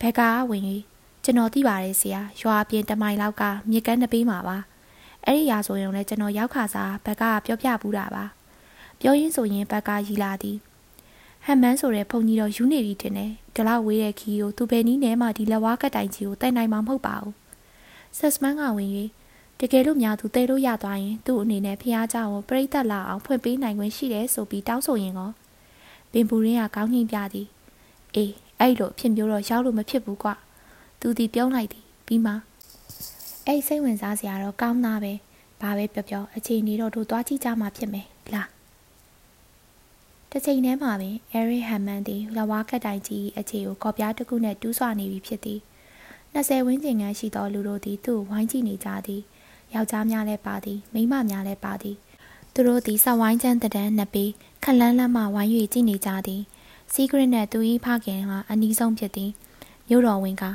[0.00, 0.82] ဘက်ကဝင်ကြီး
[1.24, 4.56] ကျွန်တော်သိပါတယ်ဆရာရွာပြင်တမိုင်လောက်ကမြေကမ်းနှစ်ပေးမှာပါ
[5.25, 8.25] အဲ့ဒီရာဇဝင်လည်းကျွန်တော်ရောက်ခါစားဘက်ကပြောပြဘူးတာပါ
[8.99, 10.57] ပြောရင်းဆိုရင်ဘက်ကရီလာသည်
[11.45, 17.35] ဟမ်မန်းဆိုတဲ့ဘုံကြီးတော့ယူနေပြီတင်တယ်ဒီလောက်ဝေးတဲ့ခီကိုသူဘယ်နည်းနဲ့မှဒီလက်ဝါးကတိုင်ကြီးကိုတိုက်နိုင်မှာမဟုတ်ပါဘူး
[18.17, 18.89] ဆက်စမန်းကဝင်၍
[19.59, 25.31] တကယ်လို့များသူတဲလို့ရသွားရင်သူ့အနေနဲ့ဖျားကြောင်ကိုပြိသက်လာအောင်ဖွင့်ပေးနိုင်ခွင့်ရှိတယ်ဆိုပြီးတောင်းဆိုရင်ကော
[26.11, 27.47] ပင်ပူရင်းကကောင်းညင်ပြသည်
[28.15, 30.29] အေးအဲ့လိုအဖြစ်မျိုးတော့ရောက်လို့မဖြစ်ဘူးကွ
[30.99, 32.33] သူဒီပြုံးလိုက်သည်ပြီးမှ
[33.51, 35.13] အဲ့စိတ်ဝင်စားစရာတော့ကောင်းသားပဲ
[35.61, 38.49] ဘာပဲပြောပြောအချိန်နေတော့တို့သွားကြည့်ကြမှာဖြစ်မယ်လား
[40.31, 45.59] တစ်ချိန်တည်းမှာပင်အဲရီဟမ်မန်သည်လဝါကက်တိုင်ကြီးအခြေကိုကော်ပြားတစ်ခုနှင့်တူးဆွနေပြီဖြစ်သည်
[46.33, 49.21] 20ဝန်းကျင်ခန်းရှိသောလူတို့သည်သူ့ဝိုင်းကြည့်နေကြသည်
[49.73, 51.95] ယောက်ျားများလည်းပါသည်မိန်းမများလည်းပါသည်
[52.53, 54.31] သူတို့သည်စဝိုင်းချမ်းတန်းနှစ်ပြီး
[54.63, 56.41] ခလန်းလန်းမှဝိုင်း၍ကြည့်နေကြသည်
[56.93, 59.31] စီဂရစ်နှင့်သူ၏ဖခင်ဟာအနီးဆုံးဖြစ်သည်
[59.87, 60.45] မြို့တော်ဝင်က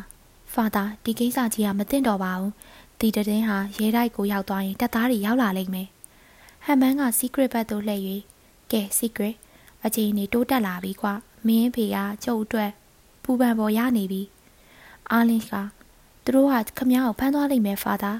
[0.54, 2.52] ဖာသာဒီကိစ္စကြီးကမသိတော့ပါဘူး
[3.00, 5.88] ဒီတည်င်းဟာရဲတိုက်ကိုရောက်သွားရင်တပ်သားတွေရောက်လာလိမ့်မယ်
[6.64, 8.02] ဟမ်မန်းက secret ဘက်သို့လှည့်၍
[8.72, 9.36] ကဲ secret
[9.84, 11.08] အခြေအနေတိုးတက်လာပြီကွ
[11.46, 12.70] မင်းဖေကကျုပ်အတွက်
[13.22, 14.22] ပူပန်ပေါ်ရနေပြီ
[15.10, 15.52] အာလင်းက
[16.24, 18.12] သူတို့ဟာခမည်းကိုဖမ်းသွားလိမ့်မယ်ဖာသာ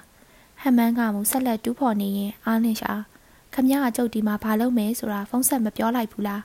[0.63, 2.93] ဟမ်မန်းကမူဆက်လက်တူးဖော်နေရင်အာလင်းရှာ
[3.55, 6.43] ခမည်းကကျုပ်ဒီမှာဘာလုပ်မယ်ဆိုတာဖုန်းဆက်မပြောလိုက်ဘူးလား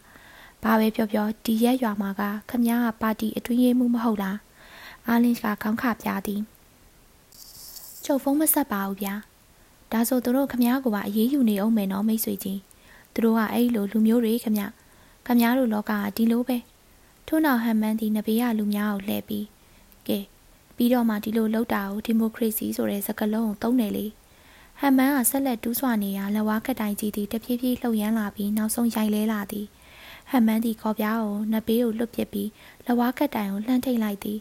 [0.64, 4.38] ဘာပဲပြောပြောဒီရက်ရွာမှာကခမည်းကပါတီအတွင်းရေးမှုမဟုတ်လား
[5.08, 6.42] အာလင်းကခေါင်းခပြသည်
[8.06, 9.16] ချုပ်ဖုံးမဆက်ပါဘူးဗျာ
[9.92, 12.60] ဒါဆိုသူတို့ခမည်းကိုပါအေးအေးယူနေအောင်မယ်နော်မိတ်ဆွေကြီး
[13.14, 14.72] သူတို့ကအဲ့လိုလူမျိုးတွေခမည်း
[15.26, 16.58] ခမည်းတို့လောကကဒီလိုပဲ
[17.28, 19.46] ထို့နောက်ဟမ်မန်ဒီနဘေးရလူများကိုလှည့်ပြီး
[20.08, 20.20] ကဲ
[20.76, 24.06] ပြီးတော့မှဒီလိုလောက်တာကိုဒီမိုကရေစီဆိုတဲ့စကားလုံးကိုသုံးတယ်လေ
[24.80, 29.66] ဟမ်မန်ကဆက်လက်တူးဆွနေရာလက်ဝါးကတိုင်ကြီးသည်တဖြည်းဖြည်းလှုပ်ရမ်းလာပြီးနောက်ဆုံးရိုက်လဲလာသည်
[30.30, 32.50] ဟမ်မန်ဒီခေါ်ပြားကိုနဘေးကိုလွတ်ပစ်ပြီး
[32.86, 34.40] လက်ဝါးကတိုင်ကိုလှမ်းထိတ်လိုက်သည်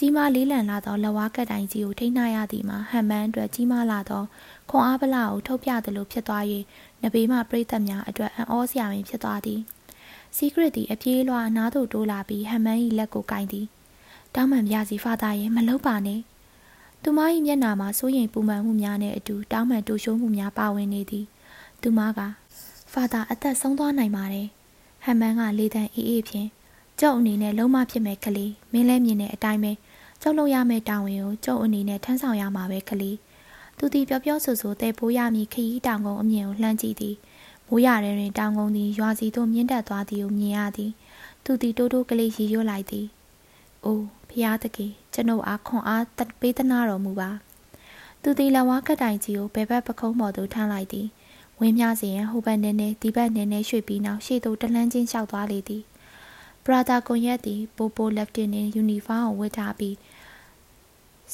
[0.00, 4.22] ကြီးမားလေးလံလာသောလက်ဝါးကတိုင်ကြီးကိုထိနှားရသည်မှာဟမ်မန်အတွက်ကြီးမားလာသော
[4.70, 6.44] ခွန်အားပလာကိုထုတ်ပြသလိုဖြစ်သွား၍
[7.02, 9.60] နဘေးမှပြိသက်များအတွက်အံ့ဩစရာပင်ဖြစ်သွားသည်
[10.36, 13.66] စီဂရစ်သည်အပြေးလွှာအနားသို့တိုးလာပြီးဟမ်မန်၏လက်ကိုကင်သည်
[14.34, 16.20] တောင်းပန်ပြစီဖာသားရဲ့မလုပ်ပါနဲ့
[17.02, 21.24] သူမ၏မျက်နှာမှာစိုးရိမ်ပူပန်မှုများနဲ့အတူတောင်းပန်တူရှိုးမှုများပါဝင်နေသည်
[21.82, 22.20] သူမက
[22.92, 24.48] ဖာသာအသက်ဆုံးသွားနိုင်ပါတယ်
[25.04, 26.48] ဟမ်မန်ကလေတံအေးအေးဖြင့်
[27.00, 29.72] ကျုပ်အနေနဲ့လုံးမဖြစ်မဲ့ကလေးမင်းလဲမြင်တဲ့အတိုင်းပဲ
[30.22, 33.16] ကျုပ်လုပ်ရမယ့်တာဝန်ကိုကျုပ်အနေနဲ့ထမ်းဆောင်ရမှာပဲကလေး
[33.78, 37.16] သူသည်ပြောပြောဆိုဆိုတဲပိုးရမည်ခရီးတောင်ကုန်းအမြင်ကိုလှမ်းကြည့်သည်
[37.68, 40.90] မိုးရတဲ့တွင်တောင်ကုန်းသည်ရွာစီသို့မြင့်တက်သွားသည်ကိုမြင်ရသည်
[41.44, 43.06] သူသည်တိုးတိုးကလေးရီရွတ်လိုက်သည်
[43.84, 46.04] အိုးဖျားတကေကျွန်ုပ်အားခွန်အား
[46.40, 47.30] ပေးသနာတော်မူပါ
[48.22, 51.06] သူသည်လဝါကတိုင်ကြီးကိုဘယ်ဘက်ပခုံးပေါ်သို့ထမ်းလိုက်သည်
[51.60, 55.97] ဝင်းမြစီရင်ဟိုဘက်နည်းနည်းဒီဘက်နည်းနည်းရွှေ့ပြီးနောက်ရှေ့သို့တလန်းချင်းလျှောက်သွားလေသည်ဘ
[56.72, 59.96] ရာသာကွန်ရက်သည်ပိုပိုလက်တင်နှင့်ယူနီဖောင်းကိုဝတ်ထားပြီး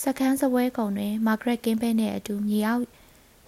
[0.00, 2.84] စကန်းစပွဲကုံတွင်မာဂရက်ကင်းပဲနှင့်အတူမြေအောက်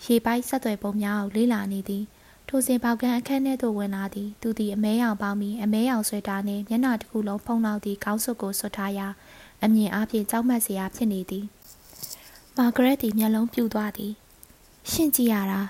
[0.05, 2.05] ရေပိုက်ဆက်သွယ်ပုံများကိုလေ့လာနေသည်
[2.49, 9.07] ထိုစဉ်ပေါကန်အခန်းထဲသို့ဝင်လာသည်သူသည်အမဲရောင်ပေါင်းပြီးအမဲရောင်ဆွဲတာနှင့်မျက်နှာတစ်ခုလုံးဖုံးလောက်သည့်ခေါင်းစွပ်ကိုဆွတ်ထားရာ
[9.65, 11.45] အမြင်အားဖြင့်ကြောက်မက်စရာဖြစ်နေသည်
[12.57, 14.13] မာဂရက်သည်မျက်လုံးပြူသွားသည်
[14.91, 15.61] ရှင့်ကြည့်ရတာ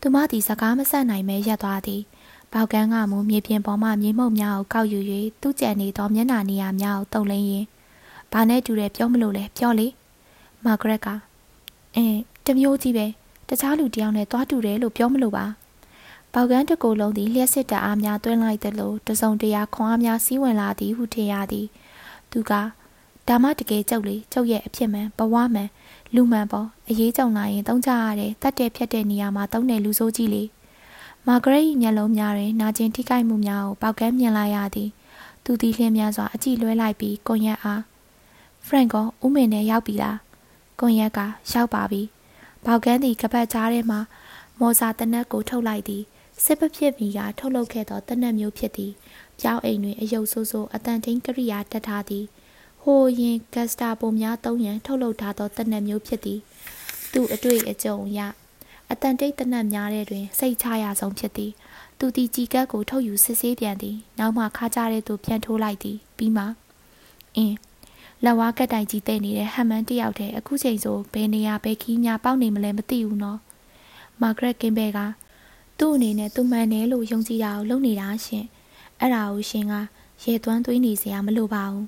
[0.00, 2.02] သူမသည်စကားမဆက်နိုင်မဲရက်သွားသည်
[2.54, 5.00] ပေါကန်းကမူမြေပြင်ပေါ်မှမြေမှုန့်များကိုကောက်ယူ၍
[5.40, 7.64] သူ့ကြံနေသောမျက်နှာနေရာများကိုတုံလင်းရင်
[8.32, 9.86] ဘာနဲ့တူတယ်ပြောမလို့လဲပြောလေ
[10.64, 11.08] မာဂရက်က
[11.96, 12.06] အဲ
[12.44, 13.06] တမျိုးကြီးပဲ
[13.48, 15.46] တခြားလူတယောက်နဲ့တွားတူတယ်လို့ပြောမလို့ပါ
[16.32, 21.66] ပေါကန်းတကိုယ်လုံးသည်လျှက်စစ်တအားများတွင်းလိုက်သလိုတစုံတရာခွန်အားများစီးဝင်လာသည်ဟုထင်ရသည်
[22.30, 22.52] သူက
[23.28, 25.70] ဒါမှတကယ်ကြုတ်လေကျုပ်ရဲ့အဖြစ်မှန်ဘဝမှန်
[26.14, 30.42] လူမှန်ပေါ့အရေးကြုံလာရင်တုံးကြရတဲ့တတ်တဲ့ဖြတ်တဲ့နေရာမှာတုံးတဲ့လူဆိုးကြီးလေ
[31.28, 34.90] မာဂရက်၏မျက်လုံးများတွင်နာကျင်ထိခိုက်မှုများကိုပေါကန်းမြင်လိုက်ရသည်
[35.44, 37.82] သူသည်လျင်များစွာအကြည့်လွဲလိုက်ပြီးကွန်ရက်အား
[38.66, 40.18] ဖရန့်ကဦးမင်းနဲ့ရောက်ပြီလား
[40.80, 41.20] ကွန်ရက်က
[41.52, 42.02] ရောက်ပါပြီ
[42.64, 44.00] ပေါကန်းသည်ကပတ်ကြားထဲမှာ
[44.60, 46.02] မော်စာတနက်ကိုထုတ်လိုက်သည်
[46.44, 48.92] စစ်ပဖြစ်မီကထုတ်လုပ်ခဲ့သောတနက်မျိုးဖြစ်သည်
[49.40, 52.24] ပြောင်းအိမ်တွင်အယုတ်ဆိုးဆိုးအတန်ထိန်ကရိယာတက်ထားသည်
[52.82, 56.38] ဟိုရင်ဂက်စတာပိုများသုံးရန်ထုတ်လုပ်ထားသောတနက်မျိုးဖြစ်သည်
[57.12, 58.20] သူအတွေ့အကြုံအရ
[58.90, 61.52] အတန်တိတ်တနက်များတဲ့တွင် စိတ်ချရဆုံးဖြစ်သည်
[61.98, 66.44] သူသည်ကြည်ကတ်ကိုထုတ်ယူစစ်ဆေးပြန်သည်နောက်မှခါကြတဲ့သူပြန်ထိုးလိုက်သည်ပြီးမှ
[67.36, 67.56] အင်း
[68.24, 73.38] လက်ဝါးကက်တိုင်ကြီးတဲ့နေတဲ့ဟမ်မန်တယောက်တည်းအခုချိန်ဆိုဘယ်နေရာဘယ်ခီးများပေါက်နေမလဲမသိဘူးနော်
[74.20, 74.98] မာဂရက်ကင်ဘဲက
[75.78, 78.44] သူ့အနေနဲ့သူမှန်တယ်လို့ယုံကြည်တာကိုလုပ်နေတာရှင်
[79.00, 79.74] အဲ့ဒါကိုရှင်က
[80.22, 81.86] ရေသွမ်းသွင်းနေစရာမလိုပါဘူး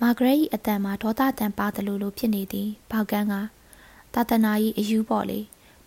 [0.00, 3.34] မာဂရက်၏အတန်မှာဒေါသတန်ပါတယ်လို့လို့ဖြစ်နေသည်ဘောက်ကန်းက
[4.14, 5.40] တာတနာ၏အယူပေါ့လေ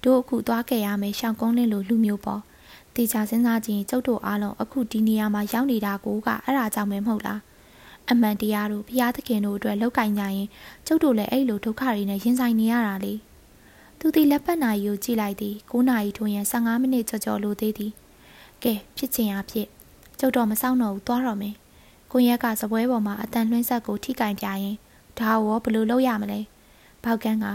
[0.03, 2.41] တို့အခုသွားခဲ့ရမယ်ရှောင်းကုန်းလင်းလိုလူမျိုးပေါ့
[2.95, 7.39] တေချာစဉ်းစားကြည့်ကျုပ်တို့အားလုံးအခုဒီနေရာမှာရောက်နေတာကိုကအဲ့ဒါကြောင့်ပဲမဟုတ်လား
[8.11, 10.47] အမှန်တရားတို့ဘုရားသခင်တို့အတွက်လောက်ကင်ကြရင်
[10.87, 13.13] ကျုပ်တို့လည်းအဲ့လိုဒုက္ခတွေနဲ့ရင်ဆိုင်နေရတာလေ
[13.99, 17.91] သူဒီလက်ပတ်နာရီကိုကြည့်လိုက်သည်9နာရီထိုးရင်15မိနစ်ကြော်ကြော်လိုသေးသည်
[18.63, 19.67] ကဲဖြစ်ချင်အားဖြင့်
[20.19, 21.55] ကျုပ်တော့မဆောင်တော့ဘူးသွားတော့မယ်
[22.11, 24.75] ကိုရက်ကစပွဲပေါ်မှာအတန်လွှင်းဆက်ကိုထိကင်ပြရင်
[25.17, 26.39] ဒါရောဘလို့လုပ်ရမလဲ
[27.03, 27.45] ဘောက်ကန်းက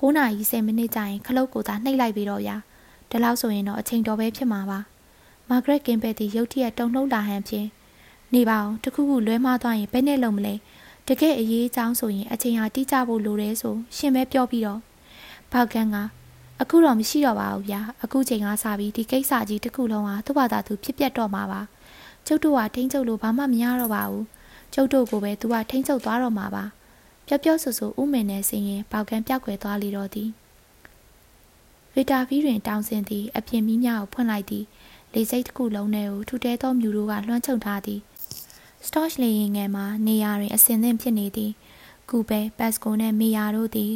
[0.00, 2.56] 9နာရီ10မိနစ်ကြာရင်ခလုတ်ကိုသာနှိပ်လိုက်ပြီးတော့ဗျာ
[3.10, 4.78] ဒါလောက်ဆိုရင်တော့အချိန်တော်ပဲဖြစ်မှာပါ
[5.48, 7.68] မာဂရက်ကင်ဘက်တီရုတ်တရက်တုံနှုတ်လာဟန်ဖြင့်
[8.34, 10.54] နေပါအောင်တခုခုလွဲမှားသွားရင်ဘယ်နဲ့လုံးမလဲ
[11.08, 14.80] တကယ်အရေးအကြောင်းဆိုရင်အချိန်ဟာတိကျဖို့လိုတယ်ဆိုရှင်ပဲပြောပြီးတော့
[15.52, 15.96] ဘောက်ကန်က
[16.60, 21.60] အခုတော့မရှိတော့ပါဘူးဗျာအခုချိန်ကစပြီးဒီကိစ္စကြီးတစ်ခုလုံးဟာသူ့ဘာသာသူဖြစ်ပျက်တော့မှာပါ
[22.26, 24.24] ကျုပ်တို့ကထိန်းချုပ်လို့ဘာမှမရတော့ပါဘူး
[24.74, 26.64] ကျုပ်တို့ကိုပဲသူကထိန်းချုပ်သွားတော့မှာပါ
[27.26, 30.28] ပျော့ပျော့ဆူဆူဥမင်နဲ့ဆင်းရင်ဘောက်ကန်ပြောက်ွယ်သွားလေတော့သည်
[31.94, 34.64] ဗီတာဗီတွင်တောင်းစင်သည်အပြင်မီးများကိုဖွင့်လိုက်သည်
[35.14, 38.00] လေစိတ်တစ်ခုလုံးထဲကိုထူတဲသောမြူတို့ကလွှမ်းခြုံထားသည်
[38.86, 41.52] စတော့လေရင်ငယ်မှာနေရာတွင်အစင်သင့်ဖြစ်နေသည်
[42.10, 43.92] ကူပဲပတ်စကိုနှင့်မီယာတို့သည်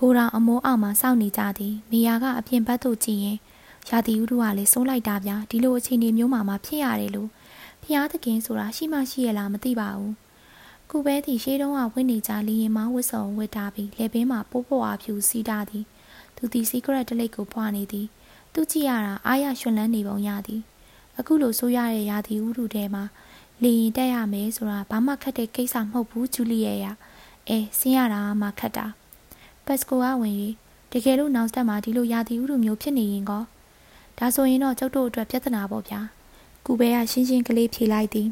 [0.00, 3.38] ကိုရောင်အမိုးအောက်မှာစောင့်နေကြသည်မီယာကအပြင်ဘက်သို့ကြည့်ရင်
[3.90, 7.30] ရာသီဥတုကလည်းစိုးလိုက်တာဗျာဒီလိုအခြေအနေမျိုးမှာမှဖြစ်ရတယ်လို့
[7.82, 10.21] ဖျားသခင်ဆိုတာရှိမှရှိရလားမသိပါဘူး
[10.94, 15.84] ကူပဲသည်ရှေးတုန်းကဝင့်နေကြလီရင်မောင်းဝစ်စုံဝစ်ထားပြီးလက်ဘင်းမှာပိုးပွားဖြူစီးထားသည်
[16.36, 18.06] သူသည်စီကရက်တလိတ်ကိုဖွာနေသည်
[18.52, 20.60] သူကြည့်ရတာအားရရွှင်လန်းနေပုံရသည်
[21.18, 23.04] အခုလိုဆိုရတဲ့ရာသီဥတုထဲမှာ
[23.62, 26.86] လေရင်တက်ရမယ်ဆိုတာဘာမှခက်တဲ့ကိစ္စမဟုတ်ဘူးဂျူလီရဲ့ရ
[27.48, 28.86] အဲဆင်းရတာမှခက်တာ
[29.66, 30.36] ပတ်စကိုကဝင်၍
[30.92, 33.42] တကယ်လို့နောက်ဆက်မှာဒီလိုရာသီဥတုမျိုးဖြစ်နေရင်ကော
[34.18, 36.00] ဒါဆိုရင်တော့ကျုပ်တို့အတွက်ပြဿနာပေါ့ဗျာ
[36.66, 38.28] ကူဘဲကရှင်းရှင်းကလေးဖြေလိုက်သည်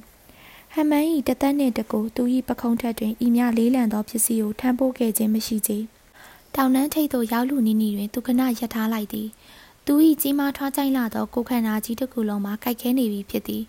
[0.74, 5.78] ဟမန်ဤတသက်နှင့်တကူသူ၏ပခုံးထက်တွင်ဤမြလေးလံသောပစ္စည်းကိုထမ်းပိုးခဲ့ခြင်းမရှိချေ
[6.54, 9.28] တောင်နှန်းထိပ်သို့ရောက်လူနီနီတွင်သူကနရထားလိုက်သည်
[9.86, 13.64] သူ၏ကြီးမားထွားကြိုင်လာသောကိုခန္ဓာကြီးတစ်ခုလုံးမှာကြိုက်ခဲနေပြီဖြစ်သည်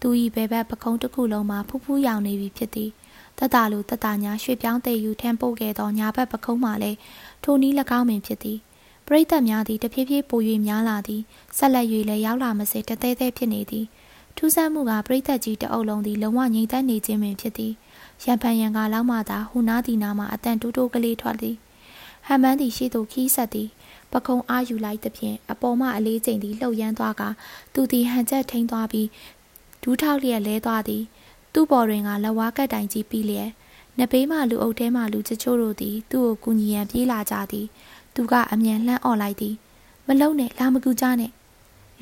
[0.00, 2.90] သူ၏ဘဲဘက်ပကုံးတစ်ခုလုံးမှာဖူးဖူးရောင်နေပြီဖြစ်သည်
[3.38, 6.98] တတလူတတညာရွှေပြောင်းတဲ့ယူထမ်းပို့ခဲ့သောညာဘက်ပကုံးမှာလည်း
[7.44, 8.58] ထိုနည်း၎င်းပင်ဖြစ်သည်
[9.06, 11.22] ပရိသတ်များသည်တဖြည်းဖြည်းပို၍များလာသည်
[11.56, 13.86] ဆက်လက်၍လည်းရောက်လာမစေတသေးသေးဖြစ်နေသည်
[14.36, 17.72] ထူးဆန်းမှုကပရိသတ်ကြီးတအုပ်လုံးသည်လုံးဝငြိမ်သက်နေခြင်းပင်ဖြစ်သည်
[18.24, 21.56] ရံဖန်ရံကလောက်မှသာဟူနာဒီနာမှအတန်တိုးတိုးကလေးထွက်သည်
[22.26, 23.68] ဟမ်မန်းသည်ရှိသူခီးဆက်သည်
[24.12, 27.22] ပခုံးအားယူလိုက်သဖြင့်အပေါ်မှအလေးချိန်သည်လှုပ်ရမ်းသွားက
[27.74, 29.08] သူသည်ဟန်ချက်ထိန်သွားပြီး
[29.82, 31.02] ဒူးထောက်လျက်လဲသွားသည်
[31.52, 33.50] သူ့ပေါ်တွင်ကလက်ဝါးကတ်တိုင်ကြီးပြီးလျက်
[33.98, 37.66] နဘေးမှလူအုပ်ထဲမှလူချို့တို့သည်သူ့ကိုကူညီရန်ပြေးလာကြသည်
[38.14, 39.54] သူကအမြန်လှမ်းអော်လိုက်သည်
[40.06, 41.32] မလုံနဲ့လာမကူကြနဲ့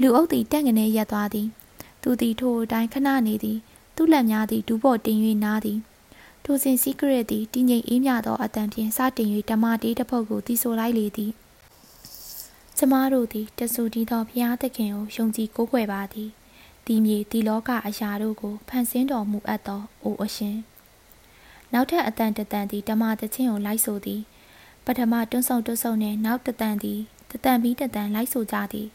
[0.01, 1.49] လူအုပ်သည်တက်ငနေရက်သွားသည်
[2.07, 3.59] သူသည်ထိုအတိုင်းခဏနေသည်
[3.97, 5.79] သူ့လက်များသည်ဒူးပေါ်တင်၍နားသည်
[6.45, 11.33] ထိုစဉ်စီကရက်သည်တည်ငြိမ်အေးမြသောအတန်ဖြင့်စတင်၍ဓမ္မတေးတစ်ဖုတ်ကိုတီးဆိုလိုက်လေသည်
[12.77, 16.31] ကျမတို့သည်တဆူတီးသောဘုရားသခင်ကိုယုံကြည်ကိုးကွယ်ပါသည်
[16.87, 20.57] ဒီမြေဒီလောကအရာတို့ကိုဖန်ဆင်းတော်မူအပ်သောအိုအရှင်
[21.73, 24.21] နောက်ထပ်အတန်တတန်သည်ဓမ္မသချင်းကိုလိုက်ဆိုသည်
[24.85, 27.01] ပထမတွန်းဆုံတွန်းဆုံနှင့်နောက်တတန်သည်
[27.31, 28.89] တတန်ပြီးတတန်လိုက်ဆိုကြသည်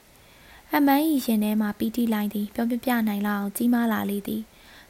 [0.76, 4.42] အမန်းဤရင်ထဲမှပီတိလိုင်းသည်ပြောပြပြနိုင်လောက်ကြီးမားလာလေသည်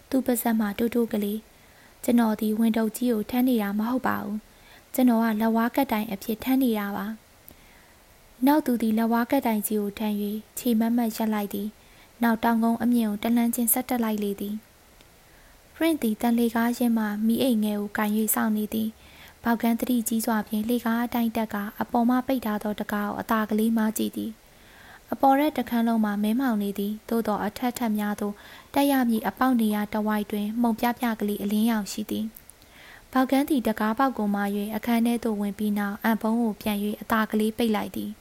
[0.09, 1.39] သူ့ပါဇက်မှတိုးတိုးကလေး
[2.03, 4.37] ကျွန်တော်ဒီဝင်တုပ်ကြီးကိုထမ်းနေတာမဟုတ်ပါဘူး
[4.93, 7.05] ကျွန်တော်ကလက်ဝါးကက်တိုင်အဖြစ်ထမ်းနေတာပါ
[8.45, 10.15] နောက်သူသည်လက်ဝါးကက်တိုင်ကြီးကိုထမ်း၍
[10.59, 11.67] ခြေမတ်မတ်ရက်လိုက်သည်
[12.23, 14.55] နောက်တောင်ကုန်းအမြင့်ကိုတလန်းချင်းဆက်တက်လိုက်လေသည်
[15.75, 18.89] ဖရင့်သည်တန်လေကားရင်းမှမိအိမ်ငယ်ကိုကန်၍စောင့်နေသည်
[19.43, 24.31] ဘောက်ကန်းတတိကြီးစွာဖြင့်လေကားအတိုင်းတက်ကအပေါ်မှပိတ်ထားသောတကားကိုအသာကလေးမှကြည့်သည်
[25.13, 28.31] အပေါ်ရက်တခန်းလုံးမှာမဲမောင်နေသည်သို့သောအထက်ထက်များသော
[28.73, 32.25] တက်ရမည်အပေါက်နေရတဝိုက်တွင်မှုံပြပြကလေးအလင်းရောင်ရှိသည်
[33.11, 34.41] ဘောက်ကန်းသည်တကားပေါက်ကိုမှ၍
[34.75, 38.11] အခန်းထဲသို့ဝင်ပြီးနောက်အံပုံးကိုပြန်၍အသာကလေးပိတ်လိုက်သည်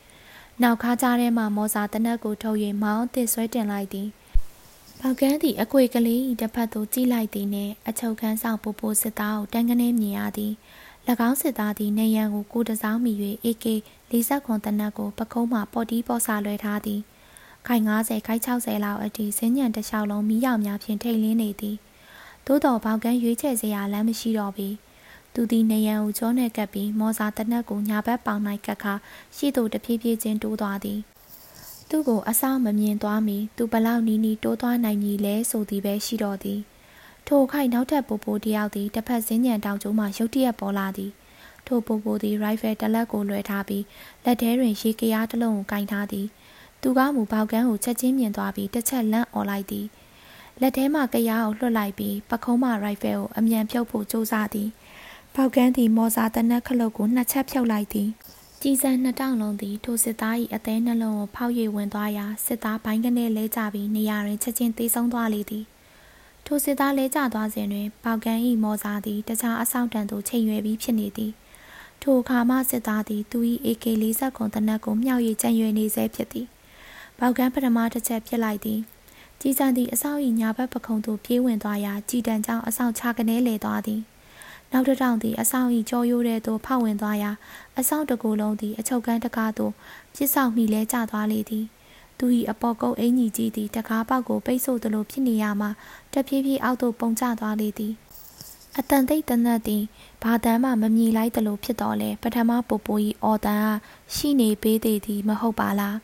[0.62, 4.08] နောက်ခါကြားထဲမှမော်စာတနက်ကိုထုတ်၍မောင်းအသစ်ဆွဲတင်လိုက်သည်
[5.00, 10.52] ပေါကန်းသည်အကွေကလေးတစ်ဖက်သို့ကြည့်လိုက်သည်နှင့်အချုပ်ခန်းဆောင်ပူပူစစ်သားကိုတန်းကနေမြင်ရသည်၎
[11.28, 13.12] င်းစစ်သားသည်နေရန်ကိုကိုတစောင်းမိ၍
[13.44, 13.66] AK
[14.10, 17.00] 40ခွန်တနက်ကိုပကုံးမှပေါ်တီးပေါ်ဆလွှဲထားသည်
[17.66, 21.76] ခိုင်90ခိုင်60လောက်အထိစင်းညံတစ်လျှောက်လုံးမိရောက်များဖြင့်ထိတ်လင်းနေသည်
[22.46, 24.68] သို့တော်ဘောက်ကန်းရွေးချယ်စရာလမ်းမရှိတော့ပေ
[25.34, 28.94] သူသည်နေရန်ကိုကျောနဲ့ကပ်ပြီးမော်စာတနက်ကိုညာဘက်ပေါင်၌ကပ်ခါ
[29.36, 31.00] ရှိသို့တဖြည်းဖြည်းချင်းတိုးသွားသည်
[31.88, 36.60] သူ့ကိုအဆောင်မမြင်သွားမီသူဘလောက်နီးနီးတိုးသွားနိုင်မည်လဲဆိုသည်ပဲရှိတော်သည်
[37.26, 41.10] ထိုခိုက်နောက်ထပ်ပိုပိုတယောက်သည်တစ်ဖက်စင်းညံတောင်ကျိုးမှရုတ်တရက်ပေါ်လာသည်
[41.68, 43.84] ထိုပိုပိုသည်ရိုင်ဖယ်တလက်ကိုလွှဲထားပြီး
[44.24, 46.26] လက်ထဲတွင်ရေကရားတစ်လုံးကိုကင်ထားသည်
[46.82, 49.86] သူကမူပေါကန်းကိုချက်ချင်းမြင်သွားပြီးတစ်ချက်လန့်អော်လိုက်သည်
[50.60, 54.68] လက်ထဲမှကရားကိုလွှတ်လိုက်ပြီးပခုံးမှရိုင်ဖယ်ကိုအမြန်ဖြုတ်ဖို့ကြိုးစားသည်
[55.34, 58.08] ပေါကန်းသည်မော်စာတနက်ခလုတ်ကိုနှစ်ချက်ဖြုတ်လိုက်သည်
[58.62, 65.64] ကြည်စံနှစ်တောင်လုံးသည်ထိုစစ်သား၏အသေးနှလုံးကိုဖောက်၍ဝင်သွားရာစစ်သားဘိုင်းကနေလဲကျပြီးနေရာတွင်ချက်ချင်းသေးဆုံးသွားလေသည်
[66.46, 71.32] ထိုစစ်သားလဲကျသွားစဉ်တွင်ပေါကန်၏မော်စာသည်တခြားအဆောင်တန်သို့ချိန်ရွယ်ပြီးဖြစ်နေသည်
[72.02, 76.46] ထိုအခါမှစစ်သားသည်သူ၏ AK40 ခွန်တနက်ကိုမြောက်၍ကြံ့ရွယ်နေဆဲဖြစ်သည်
[77.18, 78.80] ပေါကန်ပထမတစ်ချက်ပြစ်လိုက်သည်
[79.40, 84.00] ကြီးစံသည်အဆောင်၏ညာဘက်ပခုံးသို့ပြေးဝင်သွားရာကြည်တံကြောင့်အဆောင်ချကနေလေသွားသည်
[84.72, 87.30] နောက်တစ်ထောင်သည်အဆောင်၏ကြောရိုးတဲ့သို့ဖောက်ဝင်သွားရာ
[87.78, 89.72] အဆောင်တစ်ကိုယ်လုံးသည်အချုပ်ကန်းတကားသို့
[90.14, 91.64] ပြစ်ဆောင်မိလဲကျသွားလေသည်
[92.18, 95.68] သူ၏အပေါ်ကုတ်အင်ကြီးကြီးသည်တကားပေါက်ကိုပိတ်ဆို့သလိုဖြစ်နေရမှ
[96.12, 97.92] တဖြည်းဖြည်းအောက်သို့ပုံကျသွားလေသည်
[98.76, 99.82] အတန်သိတ်တနတ်သည်
[100.22, 102.94] ဘာတမ်းမှမမြည်လိုက်သလိုဖြစ်တော်လဲပထမပူပူ၏
[103.24, 103.78] အော်တန်အား
[104.14, 105.96] ရှိနေပေးသေးသည်မဟုတ်ပါလား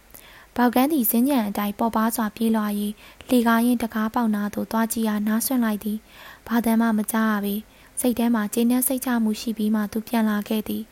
[0.57, 2.67] ပေါကန်းသည်စင်းညံအတိုင်းပေါ်ပါစွာပြေးလွှာ၍
[3.31, 5.99] လေကားရင်တကားပေါက်နာသို့သွားကြည့်ရာနားဆွင့်လိုက်သည်
[6.47, 7.55] ဘာတမ်းမှမကြားရပေ
[8.01, 10.83] စိတ်ထဲမှကျဉ်းနှံ့စိတ်ချမှုရှိပြီးမှသူပြန်လာခဲ့သည်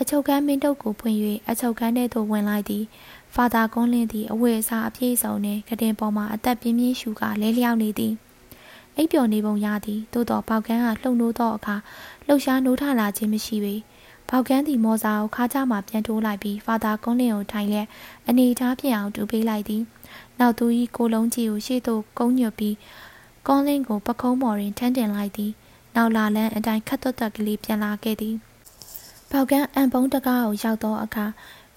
[0.00, 1.18] အချုပ်ကန်းမင်းတုပ်ကိုဖွင့်၍
[1.50, 2.84] အချုပ်ကန်းထဲသို့ဝင်လိုက်သည်
[3.34, 8.14] ဖာသာကွန်းလင်းသည်အဝတ်အစားအပြည့်စုံနှင့်ကတင်ပေါ်မှအသက်ပြင်းပြင်းရှူကလဲလျောက်နေသည်
[9.00, 11.76] အိပ်ပျော်နေပုံရသည်သို့တော်ပေါကန်းကလှုပ်နိုးသောအခါ
[12.26, 13.74] လှုပ်ရှားနိုးထလာခြင်းမရှိပေ
[14.28, 17.86] ပေါကန်းသည်မော်စာကိုခါးကြမှပြန်ထိုးလိုက်ပြီးဖာသာကွန်းလင်းကိုထိုင်လျက်
[18.28, 19.82] အနေထားပြအောင်တူပေးလိုက်သည်
[20.40, 22.76] နောက်သူ၏ကိုလုံးကြီးကိုရှေ့သို့ကုန်းညွတ်ပြီး
[23.46, 25.52] ကွန်းလင်းကိုပခုံးပေါ်တွင်ထမ်းတင်လိုက်သည်
[25.96, 28.34] နောက်လာလန်းအတိုင်းခတ်သွက်သွက်ကလေးပြန်လာခဲ့သည်
[29.30, 31.26] ပေါကန်းအံပုံးတကားကိုရောက်သောအခါ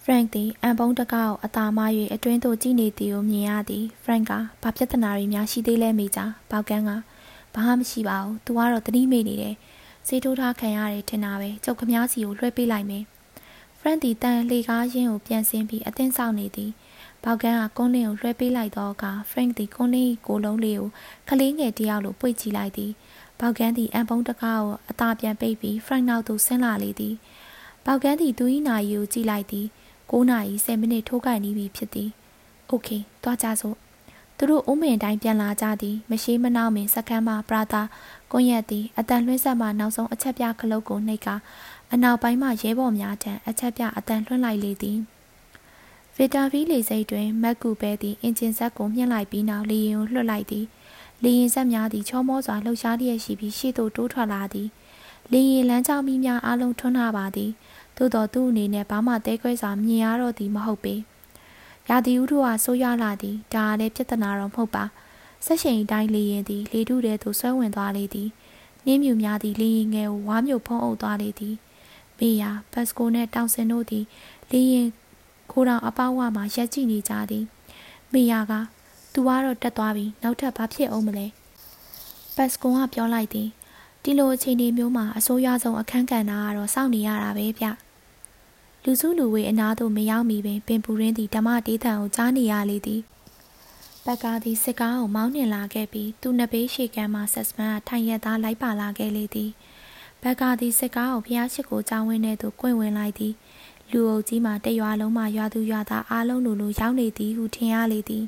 [0.04, 1.80] ဖရန့်သည်အံပုံးတကားကိုအသာမ၍
[2.14, 6.20] အတွင်းသို့ကြည့်နေသည်ကိုမြင်ရသည်ဖရန့်ကဘာပြဿနာတွေများရှိသေးလဲမိကြ
[6.52, 6.92] ပေါကန်းက
[7.56, 9.56] ဘာမှမရှိပါဘူးသူကတော့တတိမိနေတယ်
[10.08, 13.04] စေးထိုးထားခံရတယ်ထင်တာပဲကျုပ်ခမားစီကိုလွှဲပေးလိုက်မယ်
[13.80, 16.72] ဖရန့်သည်တန်လေကားရင်းကိုပြန်ဆင်းပြီးအသင်းဆောင်နေသည်
[17.24, 20.90] ပေါကန်းကကွန်းလင်းကိုလွှဲပေးလိုက်တော့ကဖရန့်သည်ကွန်းလင်းကိုလုံးလေးကို
[21.30, 22.92] ကလေးငယ်တယောက်လိုပွေ့ကြည့်လိုက်သည်
[23.40, 27.16] ပေါကန်းသည်အံပုံးတကားကိုအသာပြန်ပိတ်ပြီးဖရန့်နောက်သို့ဆင်းလာလေသည်
[27.86, 29.68] ပေါကန်းသည်သူ၏နာရီကိုကြည့်လိုက်သည်
[30.12, 32.10] 9နာရီ10မိနစ်ထိုးကန်နေပြီဖြစ်သည်။
[32.72, 33.78] Okay သွားကြစို့။
[34.38, 37.82] သူတို့အုံးမင်တိုင်းပြန်လာကြသည်။မရှိမနှောင်းမင်စကမ်းမှပရာသာ
[38.32, 41.28] ကွန်ရက်သည်အတန်လွှင့်ဆက်မှနောက်ဆုံးအချက်ပြခလုတ်ကိုနှိပ်က
[41.94, 44.98] အနောက်ပိုင်းမှရဲဘော်များထံအချက်ပြအတန်လွှင့်လိုက်လေသည်။
[46.16, 50.66] ဗီတာဗီလေစိတ်တွင်မက်ကူပဲသည်အင်ဂျင်ဆက်ကိုမြှင့်လိုက်ပြီးနောက်လေရင်ကိုလွှတ်လိုက်သည်။
[51.24, 54.68] လေရင်ဆက်များသည်ချောမောစွာလှုပ်ရှားလျက်ရှိပြီးရှေ့သို့တိုးထွက်လာသည်။
[55.32, 57.52] လေရင်လမ်းကြောင်းမီးများအလုံးထွန်းလာပါသည်။
[57.98, 60.96] သို့တော်သူ့အနေနဲ့ဘာမှတဲခွဲစွာမြင်ရတော့သည်မဟုတ်ပေ
[61.90, 64.84] ရာသီဥတုဟာဆိုးရွားလာသည်ဒါကလည်းပြဿနာတော့မဟုတ်ပါ
[65.46, 68.30] ဆက်ရှိန်တိုင်းလေရင်သည်လေထုထဲသို့ဆွဲဝင်သွားလေသည်
[68.86, 71.56] နှင်းမြူများသည်လေရင်ငယ်ကိုဝါမျိုးဖုံးအုပ်သွားလေသည်
[72.20, 74.06] မေယာဘတ်စကိုနှင့်တောင်စင်တို့သည်
[74.52, 74.88] လေရင်
[75.52, 77.46] ခိုးတောင်အပေါဝမှရက်ကြည့်နေကြသည်
[78.14, 78.54] မေယာက
[79.14, 81.26] သူကတော့တက်သွားပြီနောက်ထပ်ဘာဖြစ်အောင်မလဲ
[82.36, 83.50] ဘတ်စကွန်ကပြောလိုက်သည်
[84.04, 87.66] ဒီလိုအခြေအနေမျိုးမှာအစိုးရဆုံးအခန်းကဏ္ဍကတော့စောင့်နေရတာပဲဗျ
[88.86, 93.02] လူစုလူဝေးအနားသို့မရောက်မီပင်ပင်ပူရင်းသည်ဓမ္မတေးသံကိုကြားနေရလေသည်
[94.06, 99.52] ဘက်ကားသည်စစ်ကားကိုမောင်းနှင်လာခဲ့ပြီးသူ့နှစ်ဘေးရှေ့ကမ်းမှဆက်စပန်ကထိုင်ရက်သားလိုက်ပါလာခဲ့လေသည်
[100.24, 103.34] ဘက်ကားသည်စစ်ကားကိုဖျားရှိကိုကြောင်းဝင်းထဲသို့ကွင့်ဝင်လိုက်သည်
[103.92, 108.24] လူအုပ်ကြီးမှတရွာလုံးမှရွာသူရွာသားအားလုံးလိုလိုရောက်နေသည်ဟုထင်ရလေသည်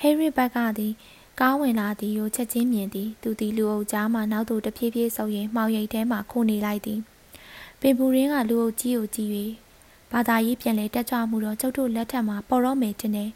[0.00, 0.92] ဟေးရစ်ဘက်ကသည်
[1.40, 7.00] ကားဝင်လာသည်ကိုချက်ချင်းမြင်သည်သူသည်လူအုပ်ကြားမှနောက်သို့တဖြည်းဖြည်းဆုပ်ရင်မှောင်ရိပ်ထဲမှခိုနေလိုက်သည်
[7.80, 9.30] ပင်ပူရင်းကလူအုပ်ကြီးကိုကြည့်၍
[10.12, 13.30] ဘာသာရေးပြန်လဲတက်ကြွမှုတော့ကျုပ်တို့လက်ထက်မှာပေါ်တော့မယ်တင်တယ်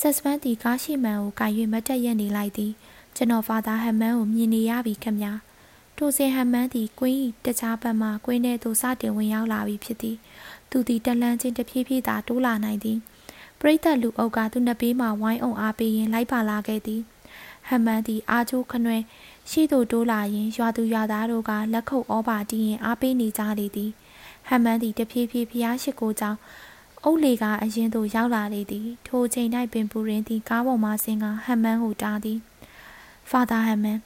[0.00, 2.72] ဆက်စပန်တီကားရှိမှန်ကိုကင်၍မတက်ရက်နေလိုက်သည်
[3.16, 5.32] ကျွန်တော်ဖာသာဟမ်မန်ကိုမြင်နေရပြီခင်ဗျာ
[5.96, 10.16] ထိုစင်ဟမ်မန်သည်ကွင်း၏တခြားဘက်မှကွင်းထဲသို့စတင်ဝင်ရောက်လာပြီဖြစ်သည်
[10.70, 12.98] သူသည်တလန်းချင်းတဖြည်းဖြည်းသာတိုးလာနိုင်သည်
[13.60, 17.02] ပရိသတ်လူအုပ်ကသူ့နှစ်ဘေးမှဝိုင်းအောင်အားပေးရင်းလိုက်ပါလာခဲ့သည်
[17.68, 18.98] ဟမန်သည်အာချိုးခနွဲ
[19.50, 23.90] ရှိသူတိုးလာရင်ရွာသူရွာသားတို့ကလက်ခုပ်ဩဘာတီးရင်အားပေးနေကြလေသည်
[24.48, 26.38] ဟမန်သည်တဖြည်းဖြည်းဖျားရှိကိုကြောင့်
[27.04, 32.38] အုပ်လေကအရင်သို့ရောက်လာလေသည် ထိုချိန်၌ပင်ပူရင်းသည်ကားပေါ်မှဆင်းကဟမန်ကိုတားသည်
[33.30, 33.98] ဖာသာဟမန်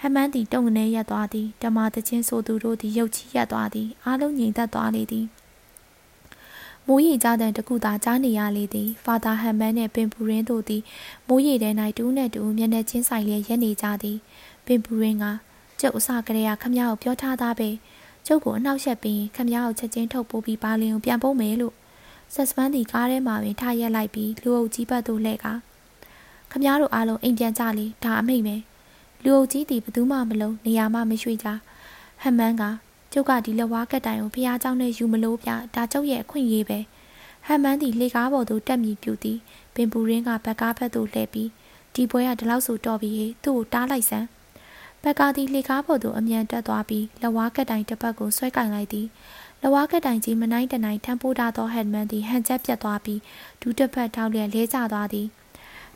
[0.00, 5.26] ဟဟမန်းသည်တုံငနေရက်သွားသည်ဓမ္မတချင်းဆိုသူတို့သည်ရုတ်ချီရက်သွားသည်အားလုံးငြိမ်သက်သွားလေသည်
[6.86, 10.82] မိုးရေကြတဲ့တခုသာကြားနေရလေသည်ဖာသာဟမ်မန်နှင့်ပင်ပူရင်းတို့သည်
[11.28, 14.18] မိုးရေထဲ၌တူးနှင့်တူမျက်နှာချင်းဆိုင်လျက်ရက်နေကြသည်
[14.66, 15.24] ပင်ပူရင်းက
[15.80, 17.68] ကျုပ်အစကလေးကခမရကိုပြောထားသားပဲ
[18.26, 21.74] ကျုပ်ကိုအနှောက်ယှက်ပြီးခမရကိုချက်ချင်းထုတ်ပိုးပြီးပါလင်ကိုပြန်ပို့မယ်လို့
[22.34, 25.46] ဆက်စပန်းဒီကားထဲမှာပင်ထားရက်လိုက်ပြီးလူအုပ်ကြီးဘက်သို့လှည့်က
[26.50, 28.60] ခမရတို့အားလုံးအိမ်ပြန်ကြလေဒါအမိတ်မယ်
[29.24, 31.48] လူအုပ်ကြီးသည်ဘသူမှမလုံးနေရာမှမရွှေ့ကြ
[32.22, 32.62] ဟမ်မန်က
[33.13, 36.79] ကျုပ်ကဒီလက်ဝါးကက်တိုင်ကိုဖះเจ้าနဲ့ယူမလို့ပြဒါကျုပ်ရဲ့အခွင့်အရေးပဲ
[37.45, 39.37] ဟမ်မန်သည်လေကားပေါ်သို့တက်မြည်ပြူသည်
[39.75, 41.49] ပင်ပူရင်းကဘက်ကားဘက်သို့လှည့်ပြီး
[41.95, 44.27] ဒီပွဲကဒီလောက်ဆိုတော်ပြီဟေသူ့ကိုတားလိုက်စမ်း
[45.03, 49.07] ဘက်ကားသည်လေကားပေါ်သို့အမြန်တက်သွားပြီးလက်ဝါးကက်တိုင်တစ်ပတ်ကိုဆွဲကင်လိုက်သည်
[49.61, 53.19] လက်ဝါးကက်တိုင်ကြီးမနိုင်တနိုင်ထမ်းပိုးထားသောဟက်မန်သည်ဟန်ချက်ပြတ်သွားပြီး
[53.61, 55.27] ဒူးတစ်ဖက်ထောက်လျက်လဲကျသွားသည်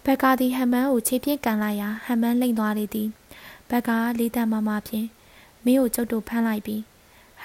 [0.05, 3.07] ဘက်ကားသည်ဟမ်မန်ကိုခြေပြင်းကန်လိုက်ရာဟမ်မန်လိမ့်သွားလေသည်
[3.69, 5.07] ဘက်ကားလေးတန်မမဖြင့်
[5.65, 6.81] မင်းကိုကျုပ်တို့ဖမ်းလိုက်ပြီး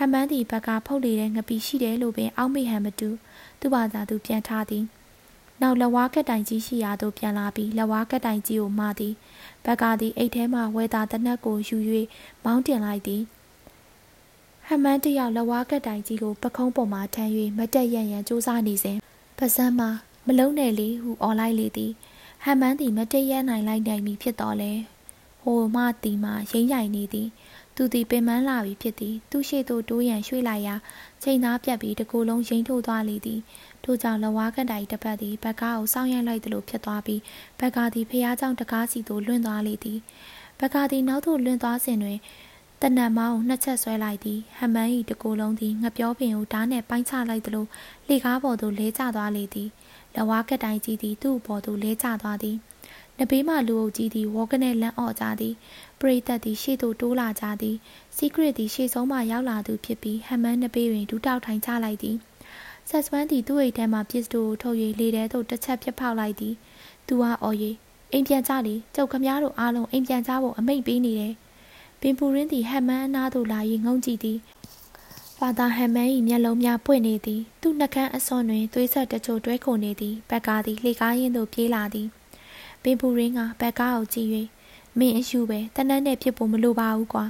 [0.02, 3.10] ဟမ်မန်သည်ဘက်ကဖုတ်လေတဲ့ငပီရှိတယ်လို့ပင်အောက်မေ့ဟန်မတူ
[3.60, 4.84] သူ့ဘာသာသူပြန်ထားသည်
[5.62, 9.14] နောက်လက်ဝါးကက်တိုင်ကြီးရှိရာသို့ပြန်လာပြီးလက်ဝါးကက်တိုင်ကြီးကိုမှားသည်
[9.66, 11.78] ဘက်ကသည်အိတ်ထဲမှဝဲသားတနက်ကိုယူ၍
[12.43, 13.22] မောင်းတင်လိုက်သည်
[14.68, 18.97] ဟမန်းတယောက်လက်ဝါးကက်တိုင်ကြီးကိုပခုံးပေါ်မှထမ်း၍မတက်ရရန်စူးစမ်းနေစဉ်
[19.38, 19.89] ပစမ်းမှာ
[20.26, 21.91] မလုံးနဲ့လေဟုអော်လိုက်လေသည်
[22.43, 24.72] ဟမန်းသည်မတက်ရနိုင်လိုက်နိုင်ပြီဖြစ်တော်လဲ
[25.43, 27.28] ဟိုမှတီမှရိမ့်ရိုင်နေသည်
[27.82, 30.76] သူသည်ပင်ပန်းလာပြီဖြစ်သည်သူရှိသူတိုးရန်ရွှေ့လိုက်ရာ
[31.24, 33.40] ချိန်သားပြတ်ပြီးတကူလုံးရိမ့်ထိုးသွားလေသည်
[33.84, 37.22] ထို့ကြောင့်လဝါကတိုင်တစ်ပတ်သည်ဘက်ကားကိုစောင်းရိုက်လိုက်သလိုဖြစ်သွားပြီး
[37.60, 40.00] ဘက်ကားသည်ဖျားကြောင့်တကားစီသို့လွင့်သွားလေသည်
[40.60, 42.18] ဘက်ကားသည်နောက်သို့လွင့်သွားစဉ်တွင်
[42.82, 47.66] တနတ်မောင်းကိုနှစ်ချက်ဆွဲလိုက်သည်ဟမန်း၏တကူလုံးသည်ငပြောပင်ကိုဓားနှင့်ပိုင်းချလိုက်သလို
[48.10, 49.70] လေကားပေါ်သို့လဲကျသွားလေသည်
[50.16, 52.58] လဝါကတိုင်ကြီးသည်သူ့ပေါ်သို့လဲကျသွားသည်
[53.20, 55.53] နဘေးမှလူအုပ်ကြီးသည်ဝေါကနေလန့်အော့ကြသည်
[55.99, 57.76] ပရိသတ်သည်ရှေ့သို့တိုးလာကြသည်
[58.15, 62.15] စီကရစ်သည်ရှေ့ဆုံးမှရောက်လာသူဖြစ်ပြီးဟမ်မန်းနဘေးတွင်ဒူးတောက်ထိုင်ချလိုက်သည်
[62.89, 66.53] ဆက်စပန်းသည်သူ့အိတ်ထဲမှပစ္စတိုကိုထုတ်၍လေထဲသို့တစ်ချက်ပြစ်ဖောက်လိုက်သည်
[67.07, 67.57] သူဟာအော်၍
[68.11, 71.34] အိမ်ပြန်ကြလေကျုပ်ခမားတို့အားလုံးအိမ်ပြန်ကြဖို့အမိန့်ပေးနေတယ်
[72.01, 74.38] ပင်ပူရင်းသည်ဟမ်မန်းအနားသို့လာ၍ငုံကြည့်သည်
[75.38, 82.09] ဖာသာဟမ်မန်း၏မျက်လုံးများပွင့်နေသည်သူ့နှကန်းအစွန်တွင်သွေးဆက်တချို့တွဲခုန်နေသည်ဘက်ကားသည်လှေကားရင်းသို့ပြေးလာသည်
[82.84, 84.30] ပင်ပူရင်းကဘက်ကားကိုကြည့်၍
[84.98, 87.26] မင်းအယူပဲတနတ်နဲ့ဖြစ်ဖို့မလိုပါဘူးကွာ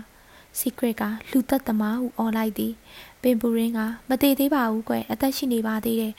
[0.60, 2.74] secret ကလူသက်သမားဟုអော်လိုက်သည်
[3.22, 3.80] ပင်ပူရင်းက
[4.10, 6.14] မသေးသေးပါဘူးကွယ်အသက်ရှိနေပါသေးတယ်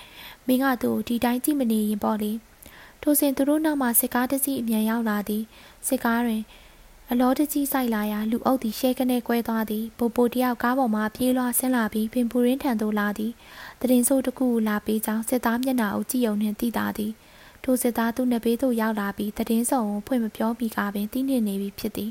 [0.47, 2.33] မင်းကသူ့ဒီတိုင်းကြည့်မနေရင်ပေါ့လေ
[3.03, 5.43] ထိုစဉ်သူတို့နောက်မှစစ်ကားတစ်စီးအမြန်ရောက်လာသည်
[5.87, 6.43] စစ်ကားတွင်
[7.11, 13.33] အလောတကြီးဆိုင်လာရာလူအုပ်သည်ရှဲကနေကွဲသွားသည်ပိုပိုတယောက်ကားပေါ်မှပြေးလွှားဆင်းလာပြီးပင်ပူရင်းထံသို့လာသည်
[13.81, 17.13] တရင်ဆိုးတစ်ခုလာပေးကြောင်းစစ်သားမျက်နှာအုပ်ကြည့်ုံနှင့်သိတာသည်
[17.65, 22.11] ထိုစစ်သားသူ့နှစ်ဘေးသို့ရောက်လာပြီးတည်င်းစုံကိုဖွင့်မပြောမိကပင်သိနေနေပြီဖြစ်သည်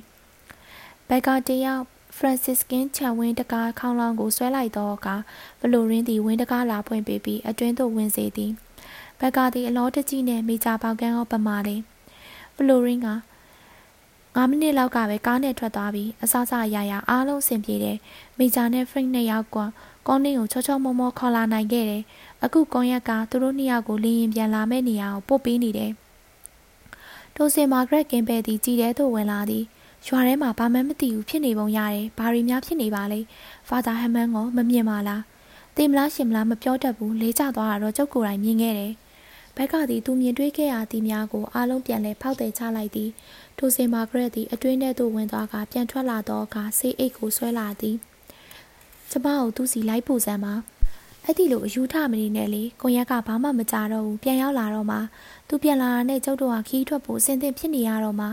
[1.09, 1.83] ဘက်ကတယောက်
[2.17, 5.07] ဖရန်စစ်ကင်းချန်ဝင်းတကားခေါင်းလောင်းကိုဆွဲလိုက်တော့က
[5.61, 8.51] ဘလိုရင်းသည်ဝင်းတကားလာဖွင့်ပေးပြီးအတွင်းသို့ဝင်စေသည်
[9.19, 11.75] ဘက်ကသည်အလောတကြီးနှင့်မိကြပေါကန်းဟောပမာလေ
[12.55, 13.09] ဘလိုရင်းက
[14.35, 17.97] 9မိနစ်လောက်ကပဲကားနဲ့ထွက်သွားပြီးအစစရရအားလုံးအဆင်ပြေတယ်
[18.37, 19.57] မိဂျာနဲ့ဖရင့်နှစ်ယောက်က
[20.07, 22.03] ကောင်းနင်းကိုချောချောမောမောခေါ်လာနိုင်ခဲ့တယ်
[22.43, 25.91] အခုကွန်ရက်ကသူတို့နှစ်ယောက်ကိုလင်းရင်ပြန်လာမဲ့နေရာကိုပို့ပေးနေတယ်
[27.35, 29.63] ထိုစင်မာဂရက်ကင်ဘဲသည်ကြည်တဲ့သို့ဝင်လာသည်
[30.07, 33.19] ရွာထဲမှာဘာမှမသိဘူးဖြစ်နေပုံရတယ်ဘာရီများဖြစ်နေပါလဲ
[33.69, 35.21] ဖာသာဟမန်ကမမြင်ပါလား
[35.75, 38.93] သိမလားရှင်မလားမပြောတတ်ဘူးလေးကျသွားတာတော့ကျုပ်ကိုယ်တိုင်မြင်ခဲ့တယ်
[39.55, 43.09] ဘက်ကသည်သူမြင်တွေ့ခဲ့ရသည်များကိုအားလုံးပြန်လဲဖောက်တယ်ချလိုက်သည်
[43.57, 47.95] ထိုစင်မာဂရက်သည်အတွင်းထဲသို့ဝင်သွားကပြန်ထွက်လာတော့အခါဆေးအိတ်ကိုဆွဲလာသည်
[49.09, 50.53] ကျမကိုသူစီလိုက်ပို့စမ်းပါ
[51.25, 54.97] အဲ့ဒီလိုအယူထမနေနဲ့လေကိုရက်ကဘာမှမကြတော့ဘူးပြန်ရောက်လာတော့မှ
[55.47, 58.27] သူပြန်လာတာနဲ့ကျုပ်တို့ကခီးထွက်ဖို့အဆင်သင့်ဖြစ်နေရတော့မှ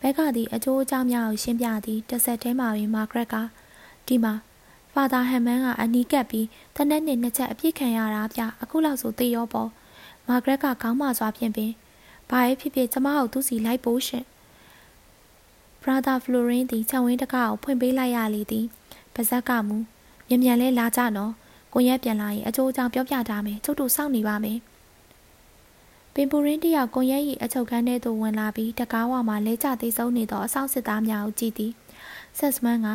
[0.00, 3.34] ဘက်ကသည်အကျိုးအကြောင်းများကိုရှင်းပြသည်တစ်ဆက်တည်းမှာပင်မာဂရက်က
[4.06, 4.34] ဒီမှာ
[4.92, 6.46] ဖာသာဟမ်မန်ကအနီးကပ်ပြီး
[6.76, 9.70] တနက်နေ့နှစ်ချက်အပြစ်ခံရတာဗျအခုလောက်ဆိုသေရောပေါ့
[10.28, 11.72] မာဂရက်ကခေါင်းမစွာဖြင့်ပင်
[12.30, 14.24] ဘာရဲ့ဖြစ်ဖြစ်ကျမကိုသူ့စီလိုက်ပို့ရှင်
[15.82, 18.66] ဘရာသာဖလိုရင်းသည်ခြံဝင်းတကားကိုဖွင့်ပေးလိုက်ရလေသည်
[19.14, 19.76] ပါဇက်ကမူ
[20.28, 21.32] မြန်မြန်လဲလာကြနော်
[21.74, 24.58] ကိုရက်ပြန်လာရင်အကျိုးအကြောင်းပြောပြထားမယ်ကျုပ်တို့စောင့်နေပါမယ်
[26.14, 31.72] ပင်ပူရင်းတယောက်ကိုရက်၏အချုပ်ခန်းထဲသို့ဝင်လာပြီးတကားဝမှာလဲကျသေးဆုံးနေသောအဆောင်စစ်သားများကိုကြည့်သည်
[32.38, 32.88] ဆက်စမန်က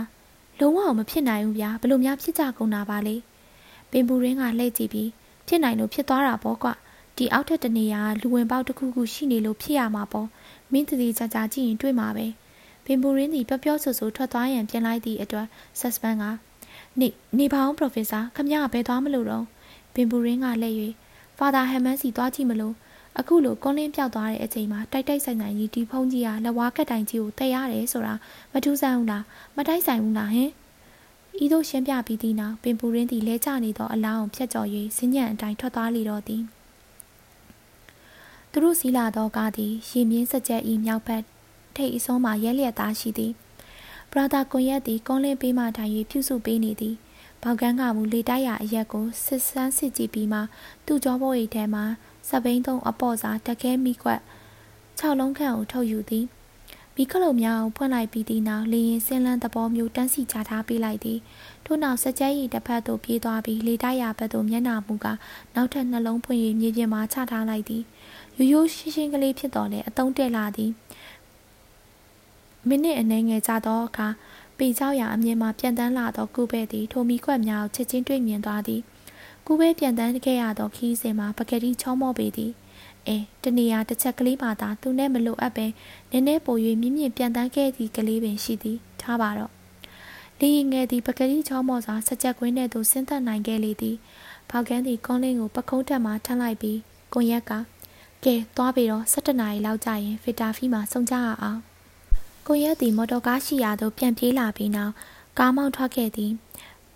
[0.59, 3.15] လုံးဝမဖြစ်နိုင်ဘူးဗျာဘလို့များဖြစ်ကြကုန်တာပါလေ
[3.91, 5.09] ပင်ပူရင်းကလှည့်ကြည့်ပြီး
[5.47, 6.69] ဖြစ်နိုင်လို့ဖြစ်သွားတာပေါ့ကွ
[7.17, 10.27] ဒီအောက်ထက်တနေရာလူဝင်ပေါက်တစ်ခုခုရှိနေလို့ဖြစ်ရမှာပေါ့
[10.71, 12.25] မင်းတတိကြကြကြည့်ရင်တွေ့မှာပဲ
[12.85, 15.47] ပင်ပူရင်းသည်ပျော့ပျော့ဆူဆူထွက်သွားရန်ပြင်လိုက်သည့်အတွက်
[15.79, 16.23] ဆက်စပန်က
[16.99, 17.07] နေ
[17.39, 19.45] နေပါအောင်ပရိုဖက်ဆာခမရဘယ်သွားမလို့တော့
[19.93, 20.77] ပင်ပူရင်းကလှည့်၍
[21.37, 22.75] ဖာသာဟမ်မန်စီသွားကြည့်မလို့
[23.19, 28.13] အခုလိုကွန်လင်းပြောက်သွားတဲ့အချိန်မှာတိုက်တိုက်ဆိုင်ဆိုင်ကြီးဒီဖုန်းကြီးကလက်ဝါးကက်တိုင်ကြီးကိုတည်ရတယ်ဆိုတာ
[28.53, 29.23] မထူးဆန်းဘူးလား
[29.55, 30.51] မတိုက်ဆိုင်ဘူးလားဟင်
[31.43, 34.67] ဤသို့ရှင်းပြပြီးသည့်နောက်ပင်ပူရင်းသည်လဲကျနေသောအလောင်းကိုဖြတ်ကျော်၍
[34.97, 36.43] စဉ္ညံအတိုင်းထွက်သွားလေတော့သည်
[38.51, 41.23] သူတို့စီးလာသောကားသည်ရေမြင့်စကြက်ဤမြောက်ဘက်
[41.75, 43.33] ထိပ်အစွန်းမှရဲလျက်သားရှိသည်
[44.11, 46.95] ဘရာသာကွန်ရက်သည်ကွန်လင်းပေးမှထိုင်၍ပြုစုပေးနေသည်
[47.43, 50.39] ဘောက်ကန်းကမူလေတိုက်ရအရက်ကိုစစ်ဆန်းစစ်ကြည့်ပြီးမှ
[50.85, 51.81] သူ့ကြောဘိုးအိတ်ထဲမှ
[52.29, 54.21] စပိန်သုံးအပေါ့စာတခဲမိကွက်
[54.99, 56.25] 6လုံးခန့်ကိုထုတ်ယူသည်
[56.95, 61.19] မိခလုတ်များကိုဖွင့်လိုက်ပြီးသည့်နောက်လေရင်စင်းလန်းသဘောမျိုးတန်းစီချထားပေးလိုက်သည်
[61.65, 65.07] ထို့နောက်စကြဲရီတစ်ဖက်သို့ပြေးသွားပြီးလေတိုက်ရဘက်သို့မျက်နှာမူက
[65.55, 67.83] နောက်ထပ်နှလုံးဖွင့်၍မြေပြင်မှာချထားလိုက်သည်
[68.37, 70.71] ရိုးရိုးရှင်းရှင်းကလေးဖြစ်တော်လဲအတုံးတက်လာသည်
[72.69, 74.07] မိနစ်အနည်းငယ်ကြာသောအခါ
[74.57, 78.81] ပေကြောက်ရာအမြင်မှပြန်တန်းလာသောကုပဲ့သည်ထိုမီခွက်များကိုချက်ချင်းတွေ့မြင်သွားသည်
[79.47, 82.51] ကုပဲ့ပြန်တန်းခဲ့ရသောခီးစဉ်မှာပကတိချောမောပေသည်
[83.07, 85.65] အဲတနေရာတစ်ချက်ကလေးမှသာသူနဲ့မလိုအပ်ပဲ
[86.11, 89.51] နည်းနည်းပို၍မြင့်မြင့်ပြန်တန်းခဲ့သည့်ကလေးပင်ရှိသည်ထားပါတော့
[90.39, 93.95] လေရင်ငယ်သည်ပကတိချောမောစွာစကြက်ကွင်းထဲသို့ဆင်းသက်နိုင်ခဲ့လေသည်
[94.49, 96.79] ဖောက်ကန်သည်ကွန်လင်းကိုပခုံးထက်မှထမ်းလိုက်ပြီး
[97.13, 97.51] ကွန်ရက်က
[98.25, 101.68] ကဲသွားပြီးတော့17နာရီလောက်ကြာရင်ဖီတာဖီမှာစုံကြရအောင်
[102.51, 104.93] ကိုရက်သည်မော်တော်ကားရှိရာသို့ပြန်ပြေးလာပြီးနောက်
[105.39, 106.31] ကားမောင်းထွက်ခဲ့သည်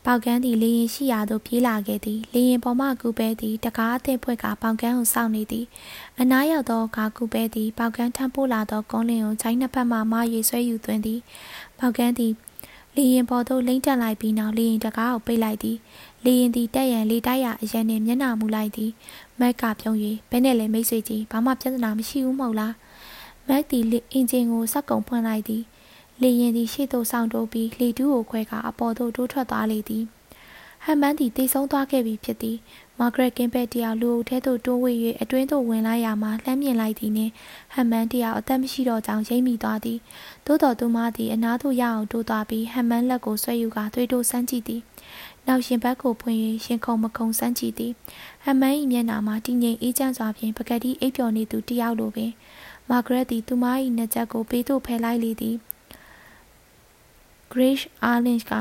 [0.06, 5.66] ပေါကန်းသည်လေရင်ရှိရာသို့ပြေးလာခဲ့သည်လေရင်ပေါ်မှကူပဲသည်တကားအသည့်ဖွဲ့ကပေါကန်းကိုစောင့်နေသည်
[6.20, 11.20] အနားရောက်သောကားကူပဲသည်ပေါကန်းထမ်းပိုးလာသောကုန်းလင်းကိုခြိုင်းနှစ်ဖက်မှမရွေဆွဲယူသွင်းသည်
[11.80, 12.34] ပေါကန်းသည်
[12.96, 15.78] လေရင်ပေါ်သို့လိမ့်တက်လိုက်ပြီးနောက်လေရင်တကားကိုပိတ်လိုက်သည်
[16.26, 18.92] လေရင်သည်တက်ရန်လေတိုက်ရအရန်နှင့်မျက်နှာမူလိုက်သည်
[19.40, 19.98] မက်ကပြုံး၍
[20.30, 22.74] ဘဲနဲ့လည်းမိတ်ဆွေကြီးဘာမှပြဿနာမရှိဘူးမဟုတ်လား
[23.48, 25.64] မက်သည်အင်ဂျင်ကိုစက်ကုံဖွင့်လိုက်သည်
[26.22, 30.06] လေရင်သည်ရှေ့သို့ဆောင်တိုးပြီးလေတူးကိုခွဲကအပေါ်သို့တိုးထွက်သွားလေသည်
[30.86, 32.58] ဟမ်မန်သည်တိတ်ဆုံးသွားခဲ့ပြီဖြစ်သည်
[33.00, 37.32] မာဂရက်ကင်းဘက်တယောက်လူအုပ်ထဲသို့တိုးဝှေ့၍အတွင်းသို့ဝင်လာရမှလှမ်းမြင်လိုက်သည်နှင့်
[37.74, 40.00] ဟမ်မန်တယောက်အသက်မရှိတော့ကြောင်းရိပ်မိသွားသည်
[40.46, 44.82] သို့တော်သူမသည်အနားသို့ရအောင်တိုးသွားပြီးဟမ်မန်လက်ကိုဆွဲယူကာသွေးတိုးဆန်းကြည့်သည်
[45.48, 47.92] နောက်ရှင်ဘက်ကိုဖွင့်၍ရှင်ခုံမခုံဆန်းကြည့်သည်
[48.44, 52.32] ဟမ်မန်၏မျက်နှာမှာတည်ငြိမ်အေးချမ်းစွာဖြင့်ပကတိအိပ်ပျော်နေသူတယောက်လိုပင်
[52.90, 53.66] မာဂရက်သည် သူမ၏
[53.98, 55.56] နှစ်ချက်ကိုပေးသို့ဖယ်လိုက်လေသည်
[57.52, 58.54] Grace Arlinge က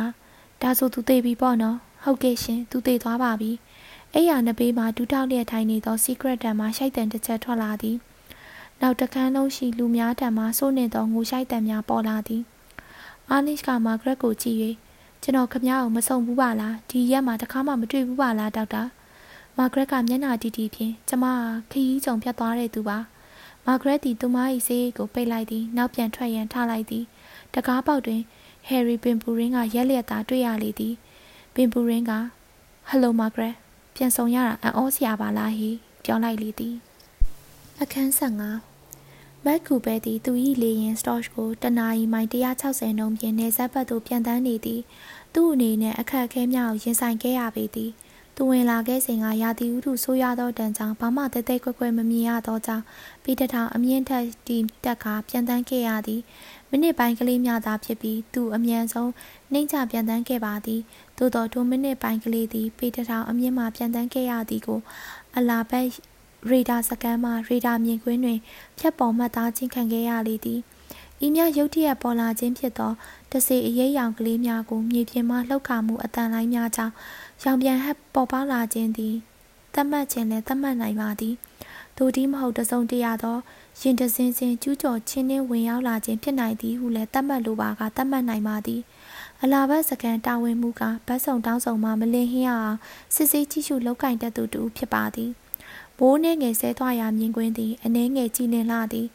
[0.62, 3.52] ဒါဆိုသူသိပြီပေါ့နော်ဟုတ်ကဲ့ရှင်သူသိသွားပါပြီ
[4.12, 7.96] အဲ့ရနှစ်ပေးမှာဒူးထောက်လျက်ထိုင်နေသော secret တံမှာရှိုက်တံတစ်ချက်ထွက်လာသည်
[8.80, 12.42] နောက်တကန်းလုံးရှိလူများတံမှာစိုးနေသောငိုရှိုက်တံများပေါ်လာသည်
[13.34, 14.58] Arlinge ကမာဂရက်ကိုကြည့်၍
[15.22, 18.82] ကျွန်တော်ခမ ्या ကိုမဆုံဘူးပါလားဒီရက်မှာတခါမှမတွေ့ဘူးပါလားဒေါက်တာ
[19.56, 21.24] မာဂရက်ကမျက်နှာတီးတီးဖြင့်ကျမ
[21.70, 22.98] ခရီးကြုံဖြတ်သွားတဲ့သူပါ
[23.66, 24.36] မာဂရက်သည်သူမ၏
[24.66, 27.04] ဆေးကိုပိတ်လိုက်သည်နောက်ပြန်ထွက်ရန်ထားလိုက်သည်
[27.54, 28.20] တကားပေါက်တွင်
[28.66, 30.94] ဟယ်ရီပင်ပူရင်းကရက်လျက်သာတွေ့ရလေသည်
[31.54, 32.12] ပင်ပူရင်းက
[32.88, 33.54] ဟယ်လိုမာဂရက်
[33.94, 35.70] ပြန်ဆောင်ရတာအံ့ဩစရာပါလားဟိ
[36.04, 36.74] ပြောလိုက်လေသည်
[37.80, 40.32] အခန်း15မက်ကူပဲသည်သူ၏
[40.62, 44.80] လေရင်စတော့ကိုတနာရီမိုင်160နှုန်းဖြင့်နေဆက်ဘက်သို့ပြန်တန်းနေသည်
[45.34, 47.90] သူ့အနေနဲ့အခက်အခဲများကိုရင်ဆိုင်ခဲ့ရပေသည်
[48.36, 52.84] သူဝင်လာခဲ့စဉ်ကရာသီဥတုဆိုးရွားသောတန်ကြောင့်ဘာမှတဲတဲကွက်ကွက်မမြင်ရသောကြောင့်
[53.22, 56.20] ပြီးတထောင်အမြင့်ထက်တီတက်ကာပြန်တန်းခဲ့ရသည်
[56.70, 59.10] မိနစ်ပိုင်းကလေးများသာဖြစ်ပြီးသူအမြန်ဆုံး
[59.52, 60.80] နှိမ့်ချပြန်တန်းခဲ့ပါသည်
[61.18, 64.80] သို့တော်ထိုမိနစ်ပိုင်းကလေးသည်ပေတထောင်အမြင့်မှပြန်တန်းခဲ့ရသည်ကို
[65.36, 65.86] အလာဘက်
[66.50, 68.38] ရေဒါစကန်မှရေဒါမြင်ကွင်းတွင်
[68.78, 70.60] ဖြတ်ပေါ်မှတ်သားခြင်းခံခဲ့ရလေသည်
[71.26, 72.92] ဤမြရုတ်တရက်ပေါ်လာခြင်းဖြစ်သော
[73.32, 76.94] တစေအရေးရောင်ကလေးများကိုမြေပြင်မှလှုပ်ခါမှုအတန်လိုင်းများကြောင့်
[77.44, 79.14] ရောင်ပြန်ဟပ်ပေါ်ပေါလာခြင်းသည်
[79.74, 81.34] သတ်မှတ်ခြင်းလည်းသတ်မှတ်နိုင်ပါသည်
[81.96, 83.36] သို့ဒီမဟုတ်တစုံတရာသော
[83.80, 88.80] ရင်တစင်းစင်းကျူးကျော်ချင်းနှင်းဝင်ရောက်လာခြင်းဖြစ်နိုင်သည်ဟုလည်းသတ်မှတ်လိုပါကသတ်မှတ်နိုင်ပါသည်
[89.42, 92.76] အလာဘတ်စကန်တာဝန်မှုကဗတ်စုံတောင်းစုံမှမလင်ဟင်းအောင်
[93.14, 95.30] စစ်စစ်ကြည့်ရှုလောက်ကင်တတ်သူတူဖြစ်ပါသည်
[95.98, 99.06] ဘိုးနှဲငယ်ဆဲသွားရာမြင်ကွင်းသည်အနှဲငယ်ကြည်လင်လာသည်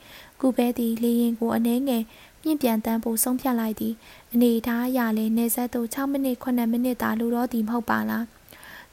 [0.41, 2.03] ကုပဲသည်လေရင်ကိုအနှဲငယ်
[2.47, 3.93] မြင့်ပြန်တန်းဖို့ဆုံးဖြတ်လိုက်သည်
[4.33, 8.25] အနေထားအရလဲနေဆက်သို့6မိနစ်9မိနစ်သာလိုတော့သည်မဟုတ်ပါလား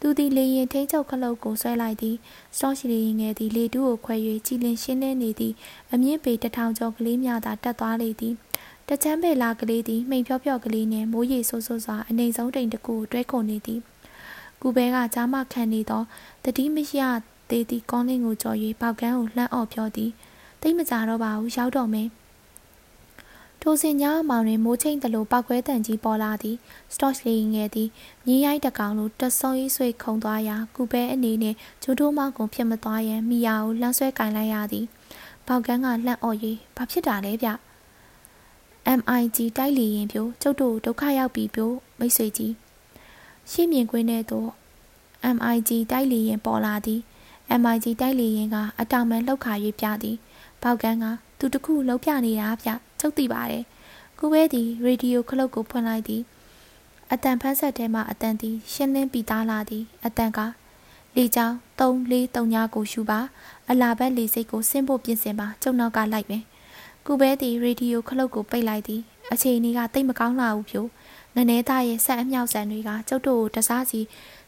[0.00, 2.16] သူသည်လေရင်ထိန်းချုပ်ခလုတ်ကိုဆွဲလိုက်သည်
[2.56, 5.52] စတော့ရှိလေရင်ငယ်သည်လေတူးကိုခွဲ၍ကြည်လင်ရှင်းလင်းနေသည်
[5.92, 8.34] အမြင့်ပေတထောင်ကျော်ကလေးများသာတက်သွားလေသည်
[8.88, 13.80] တချမ်းပေလာကလေးသည်မိန်ဖြော့ဖြော့ကလေးနှင့်မိုးရေဆိုးဆိုးစွာအနေဆုံးတိမ်တစ်ခုတွဲခုန်နေသည်
[14.60, 16.02] ကူဘဲကကြားမခံနေသော
[16.44, 17.02] တတိမရ
[17.50, 20.10] သေးသည့်ကောင်းလင်းကိုကြော်၍ပေါက်ကန်းကိုလှမ်းအော့ပြောသည်
[20.60, 22.08] တိတ်မကြတော့ပါဘူးရောက်တော့မယ်
[23.66, 26.56] ထိုစဉ်ညအမောင်တွင်မိုးချိန်တလို့ပောက်ခွဲတန်ကြီးပေါ်လာသည်
[26.94, 27.88] စတော့လေးငယ်သည်
[28.26, 34.86] မြင်းရိုက်တကောင်လိုတဆုံရေးဆွေခုံသွားရာကူပဲအနေနဲ့ဂျိုးတိုးမောင်းကုန်ဖြစ်မသွားရန်မိယာကိုလှမ်းဆွဲကင်လိုက်ရသည်
[35.46, 36.38] ပေါက်ကန်းကလှန့်အော်၍
[36.76, 37.48] ဘာဖြစ်တာလဲဗျ
[38.98, 42.52] MIG တိုက်လီရင်ပြိုကျုပ်တို့ဒုက္ခရောက်ပြီပြိုမိတ်ဆွေကြီး
[43.50, 44.48] ရှေ့မြင်ကွင်းထဲသို့
[45.36, 47.00] MIG တိုက်လီရင်ပေါ်လာသည်
[47.60, 50.16] MIG တိုက်လေရင်ကအတောင်မှန်လှုပ်ခါ၍ပြသည်
[50.62, 51.04] ပေါက်ကန်းက
[51.38, 52.70] သူတခုလှုပ်ပြနေတာဗျ
[53.04, 53.64] ကျုပ်သိပါတယ်
[54.18, 56.22] ကိုဝဲသည်ရေဒီယိုခလုတ်ကိုဖွင့်လိုက်သည်
[57.12, 60.40] အတန်ဖန်းဆက်ထဲမှအတန်သည်ရှင်းလင်းပြီးသားလာသည်အတန်က
[61.16, 63.20] လေချောင်း343ညကိုရှူပါ
[63.70, 66.44] အလာဘက်လေစိတ်ကိုဆင်းဖို့ပြင်ဆင်ပါကျုံနောက်ကလိုက်မယ်
[67.06, 69.00] ကုဘဲသည်ရေဒီယိုခလုတ်ကိုပိတ်လိုက်သည်
[69.32, 70.88] အခြေအနေကတိတ်မကောင်းလာဘူးဖြို့
[71.34, 74.00] နည်းနည်းသားရဲ့ဆက်အမြောက်ဆန်တွေကကျုပ်တို့ကိုတစားစီ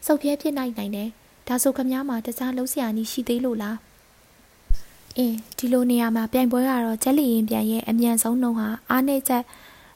[0.05, 1.09] စုပ်ပြဲဖြစ်နိုင်နိုင်တယ်
[1.47, 3.77] ဒါဆိုခမည်းမှာတခြားလုံးစရာကြီးရှိသေးလို့လား
[5.17, 9.43] အင်းဒီလိုနေရာမှာပြိုင်ပွဲကတော့ချက်လီရင်ပြန်ရဲ့အမြန်ဆုံးနှုံဟာအားနေချက်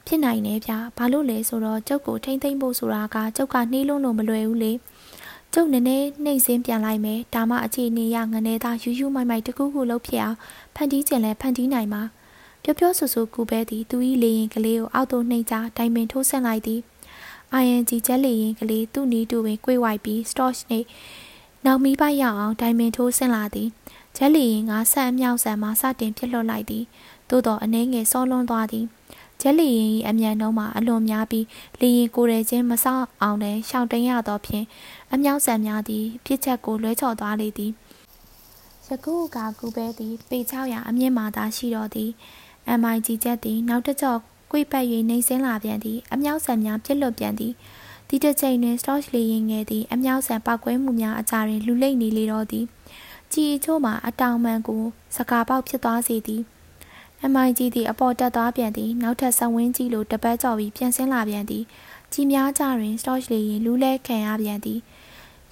[0.07, 4.73] ဖြစ်နိုင်နေဗျာဘာလို့လဲဆိုတော့ကျုပ်ကိုထိမ့်သိမ့်ဖို့ဆိုတာကကျုပ်ကနှီးလုံးလို့မလွယ်ဘူးလေ
[5.53, 10.37] ကျုပ်နည်းနည်းနှိမ့်စင်းပြန်လိုက်မယ်ဒါမှအခြေအနေရငနေသားယူယူမိုက်မိုက်တကူးကူလှုပ်ဖြစ်အောင်
[10.75, 12.01] ဖန်တီးကျင်လဲဖန်တီးနိုင်မှာ
[12.63, 16.79] ပျော်ပျော်ဆူဆူကူပဲသည်သူ၏လေရင်ကလေးကိုအောက်သို့နှိမ့်ချတိုင်ပင်ထိုးဆန့်လိုက်သည်
[17.61, 20.87] ING ချက်လေရင်ကလေးသူ့နီးတူပင်꿰ဝိုက်ပြီး storch နှင့်
[21.65, 23.69] နောက်မီးပိုက်ရအောင်တိုင်ပင်ထိုးဆန့်လာသည်
[24.23, 26.83] ချက်လီရင်ကဆက်အမြောက်ဆန်မှစတင်ပြစ်လွတ်လိုက်သည်
[27.29, 28.85] သို့တော်အနှဲငယ်စောလွန်းသွားသည်
[29.41, 31.45] ချက်လီရင်၏အမြန်နှုံးမှာအလွန်များပြီး
[31.79, 34.65] လီရင်ကိုယ်ရချင်းမဆောက်အောင်လည်းရှောင်တိန်ရသောဖြင့်
[35.13, 37.71] အမြောက်ဆန်များသည်ပြစ်ချက်ကိုလွဲချော်သွားလေသည်
[38.87, 42.09] ယခုကကူပဲသည်ပေ600အမြင့်မှသာရှိတော်သည်
[42.81, 44.19] MIG ချက်သည်နောက်တစ်ကြော့
[44.51, 47.53] ကွေ့ပတ်၍နှိမ့်ဆင်းလာပြန်သည်အမြောက်ဆန်များပြစ်လွတ်ပြန်သည်
[48.07, 52.67] ဒီတစ်ချိန်တွင် storage လေရင်ငယ်သည်အမြောက်ဆန်ပောက်ကွဲမှုများအကြတွင်လူလိမ့်နေလေတော့သည်
[53.33, 54.83] ကြည်အချို့မှာအတောင်မှန်ကို
[55.15, 56.41] စကားပေါက်ဖြစ်သွားစေသည်
[57.33, 61.63] MIG သည်အပေါ်တက်သွားပြန်သည် နောက်ထပ်ဆဝင်းကြီးလိုတပတ်ကျော်ပြီးပြန်ဆင်းလာပြန်သည်
[62.13, 64.79] ကြီးများကြတွင် storage လေရင်လူးလဲခံရပြန်သည်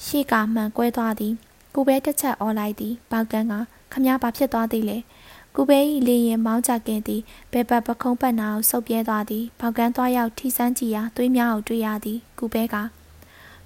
[0.06, 1.34] ရှေ့ကမှန်ကွဲသွားသည်
[1.74, 3.54] ကိုပဲတစ်ချက်အော်လိုက်သည်ပေါကန်းက
[3.92, 4.98] ခမည်းဘာဖြစ်သွားသေးလဲ
[5.56, 7.22] ကိုပဲ၏လေရင်မောင်းချကင်သည်
[7.52, 12.76] ဘဲပတ်ပခုံးပတ်နာကိုဆုပ်ပြဲသွားသည်ပေါကန်းသွားရောက်ထိစမ်းကြည့်ရာသွေးများကိုတွေ့ရသည်ကိုပဲက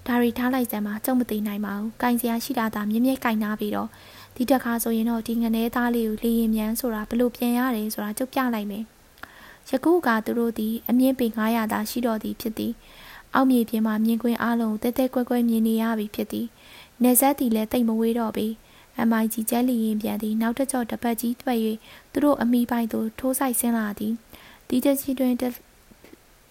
[0.07, 3.89] ဒါရီထားလိုက်စမ်းမှာကြုံမသိနိုင်ပါဘူး။ကင်စရာရှိတာသာမြင့်မြင့်ကင်နာပြီးတော့
[4.35, 8.83] ဒီတစ်ခါဆိုရင်တော့ဒီငနေသားလေးကိုလေရင်မြန်ဆိုတာဘလို့ပြန်ရတယ်ဆိုတာကြုတ်ပြလိုက်မယ်။
[9.69, 12.73] ယခုကသူတို့သည်အမြင့်ပေ900သာရှိတော်သည်ဖြစ်သည်။
[13.33, 16.47] အောက်မြေပြင်မှာမြင်ကွင်းအားလုံးတဲတဲကွဲကွဲမြင်နေရပြီဖြစ်သည်။
[17.03, 18.47] နေဆက်သည်လည်းတိတ်မဝေးတော့ပြီ။
[19.11, 21.59] MIG ကျဲလီရင်ပြန်သည်နောက်တစ်ကြော့တစ်ပတ်ကြီးတွေ့၍
[22.11, 24.13] သူတို့အမိပိုက်သို့ထိုးဆိုင်ဆင်းလာသည်။
[24.67, 25.33] ဒီတချီတွင်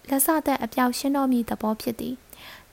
[0.09, 2.15] လက်စသက်အပြောက်ရှင်းတော်မူသဘောဖြစ်သည်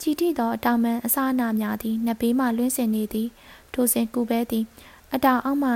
[0.01, 3.29] ကြည်ထိသောအတောင်မှန်အစအနာများသည်နှစ်ဘေးမှလွင့်စင်နေသည်
[3.73, 4.65] ထိုစဉ်ကူပဲသည်
[5.13, 5.71] အတောင်အောက်မှ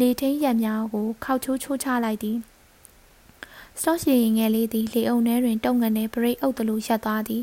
[0.00, 2.36] လေထင်းရံများကိုခောက်ချိုးချိုးချလိုက်သည်
[3.80, 7.42] စတော့ရှိရင်ငယ်လေးသည်လေအုံထဲတွင်တုံငနေပရိတ်အုပ်သလိုရပ်သွားသည်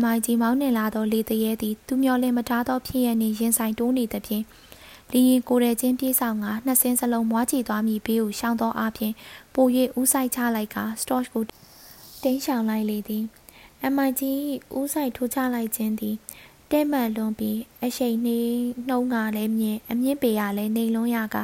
[0.00, 4.44] MIG မောင်းနှင်လာသောလေတရဲသည်သူမျောလင်းမထားသောဖြစ်ရနှင့်ရင်ဆိုင်တိုးနေသဖြင့်
[5.12, 9.12] လီရင်ကိုရဲချင်းပြေးဆောင်ကနှစ်စင်းစလုံးမွားချီသွားမိဘေးကိုရှောင်းသောအပြင်
[9.54, 9.66] ပို၍
[10.00, 11.42] ဥဆိုင်ချလိုက်ကစတော့ကို
[12.22, 13.24] တင်းရှောင်လိုက်လေသည်
[13.94, 14.22] MIG
[14.76, 16.16] ဦးဆိုင်ထိုးချလိုက်ခြင်းသည်
[16.70, 18.50] တဲ့မှန်လွန်ပြီးအရှိန်နှီး
[18.88, 21.36] နှုံးကလည်းမြင်အမြင့်ပေရလည်းနေလွန်းရက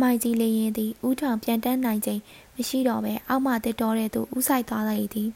[0.00, 2.20] MIG လေရင်သည်ဥထောင်ပြန်တန်းနိုင်ခြင်း
[2.56, 5.28] မရှိတော့ပဲအောက်မှတစ်တော်တဲ့သူဥဆိုင်သွားလိုက်သည်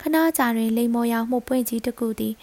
[0.00, 2.34] ခဏကြာတွင်လိမ်မော်ရောင်မှုပွင့်ကြီးတစ်ခုသည်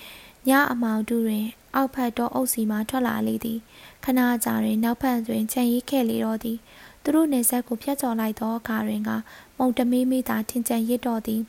[0.49, 3.59] ညအမောင်တူတွင် အောက်ဖက်တော်အုပ်စီမှထွက်လာလေသည်
[4.03, 6.57] ခဏကြာတွင်နောက်ဖက်တွင်ခြံရီးခဲ့လေတော့သည်
[7.03, 9.09] သူတို့နေဆက်ကိုဖျက်ချော်လိုက်သောအခါတွင်က
[9.57, 11.41] မုံတမီးမိသာထင်ကြံရစ်တော်သည်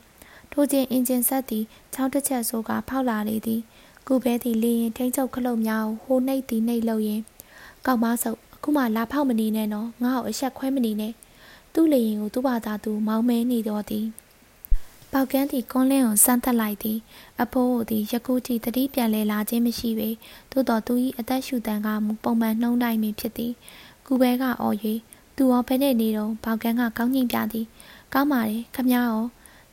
[0.59, 3.61] ထိုခြင်းအင်ဂျင်ဆက်သည်ချောင်းတစ်ချက်ဆိုကဖောက်လာလေသည်
[4.07, 7.21] ကုဘဲသည်လေရင်ထိန်ချုပ်ခလုတ်များကိုဟိုနှိပ်သည်နှိပ်လို့ရင်
[7.87, 11.13] ကောက်မဆုပ်အခုမှလာဖောက်မနေနဲ့နော်ငါ့ကိုအဆက်ခွဲမနေနဲ့
[11.75, 14.07] သူ့လေရင်ကိုသူ့ဘာသာသူမောင်းမဲနေတော့သည်
[15.13, 16.99] ပေါကန်းသည်ကွန်လင်းကိုစမ်းသပ်လိုက်သည်
[17.43, 20.11] အဖိုးသည်ယခုထိတတိပြန်လဲလာခြင်းမရှိပေ
[20.51, 23.53] သို့တော်သူ၏အသက်ရှူတန်ကမူပုံမှန်နှုံးတိုင်းမည်ဖြစ်သည်
[24.07, 24.77] ကုဘဲကအော်၍
[25.37, 27.67] သူရောဘယ်နဲ့နေတော့ပေါကန်းကကောင်းညင်ပြသည်
[28.13, 29.11] ကောင်းပါလေခမရော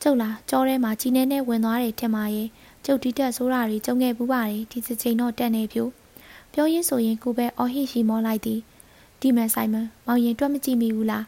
[0.03, 2.47] ကျုပ်လားကြောထဲမှာကြီးနေနဲ့ဝင်သွားတယ်ထင်ပါရဲ့
[2.85, 5.83] ကျုပ်ဒီတက်ဆိုးတာတွေကြုံခဲ့ပူးပါတယ်ဒီစချိန်တော့တက်နေဖြူ
[6.53, 8.59] ပြောရင်းဆိုရင်ကိုပဲအော်ဟစ်ရှိမောလိုက်သည်
[9.19, 11.25] ဒီမန်ဆိုင်မန်မောင်ရင်တွက်မကြည့်မိဘူးလား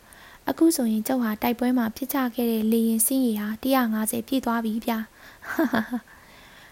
[0.50, 4.98] အခုဆိုရင်ကျုပ်ဟာတိုက်ပွဲမှာဖြစ်ချခဲ့တဲ့လေရင်စင်းရီဟာ150ပြည့်သွားပြီဗျာ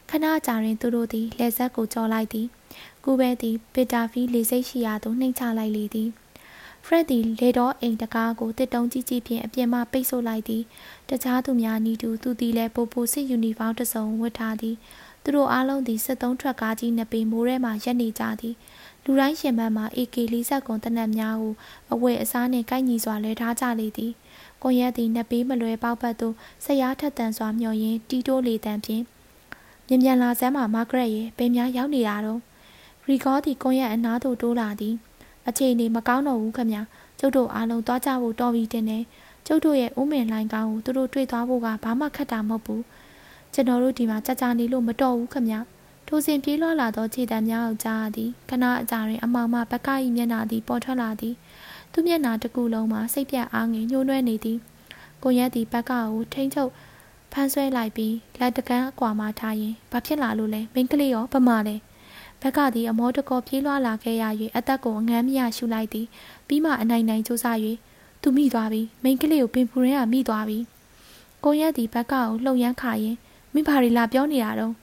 [0.09, 2.47] ခဏကြာရင်သူတို့သည်လက်ဆက်ကိုကြော်လိုက်သည်
[3.05, 6.09] ကိုပဲသည်ပစ်တာဖီလေစိတ်ရှိရာသို့နှိမ်ချလိုက်လေသည်
[6.85, 10.63] ဖရက်သည်လေတော့အိမ်တကားကိုတစ်တုံးကြီးကြီးဖြင့်အပြင်မှပိတ်ဆို့လိုက်သည်
[11.09, 14.75] တခြားသူများနီတူသူသည်လည်းပိုပိုစစ်ယူနီဖောင်းတစ်စုံဝတ်ထားသည်
[15.23, 18.55] သူတို့အားလုံးသည်စစ်သုံးထွက်ကားကြီးနှစ်ပေမိုးထဲမှရက်နေကြသည်
[19.03, 21.53] လူတိုင်းရှင်ဘက်မှ AK40 ကွန်တနက်များကို
[21.93, 24.11] အဝတ်အစားနှင့်ကိုက်ညီစွာလဲထားကြလေသည်
[24.61, 29.03] ကွန်ရက်သည်နှစ်ပေမလွယ်ပေါက်ပတ်သို့ဆက်ရားထက်တန်စွာမျှော်ရင်းတီတိုးလေတံဖြင့်
[29.87, 32.39] မြန်မြန်လာစမ်းမှာမာဂရက်ရဲ့ပင်များရောက်နေတာတော့
[33.07, 34.95] ရီကောသည်ကွန်ရက်အနားသို့တိုးလာသည်
[35.47, 36.73] အခြေအနေမကောင်းတော့ဘူးခမ
[37.19, 39.03] ကျုပ်တို့အားလုံးသွားကြဖို့တော်ပြီတင်တယ်
[39.47, 42.83] ကျုပ်တို့ရဲ့ဦးမင်လိုင်းကောင်းကိုသူတို့တွေ့သွားဖို့ကဘာမှခက်တာမဟုတ်ဘူး
[43.53, 45.63] ကျွန်တော်တို့ဒီမှာကြာကြာနေလို့မတော်ဘူးခမထို
[46.07, 51.35] ထိုစဉ်ပြေးလွှာလာသောခြေတံများကိုကြားရသည်ခဏအကြာတွင်အမောင်မှဘက်က၏မျက်နှာသည်ပေါ်ထွက်လာသည်
[51.91, 54.57] သူမျက်နှာတစ်ခုလုံးမှာစိတ်ပြတ်အားငယ်ညှိုးနှွဲနေသည်
[55.23, 56.71] ကိုရက်သည်ဘက်ကကိုထိမ့်ချုပ်
[57.31, 61.75] ဖမ်းဆွဲလိုက်ပြီးလက်တကန်းအကွာမှထားရင်ဘာဖြစ်လာလို့လဲမိန်းကလေးရောဗမာလဲ
[62.43, 64.23] ဘက်ကသည်အမောတကောပြေးလွှာလာခဲ့ရ၍
[64.57, 66.07] အသက်ကိုအငမ်းမရရှူလိုက်သည်
[66.47, 67.59] ပြီးမှအနိုင်နိုင်စူးစမ်း၍
[68.21, 70.57] သူမိသွားပြီမိန်းကလေးကိုပင်ပူရင်းကမိသွားပြီ
[71.43, 73.15] ကိုရက်သည်ဘက်ကကိုလှုံရမ်းခါရင်
[73.53, 74.73] မိဘာရီလာပြောနေတာတော့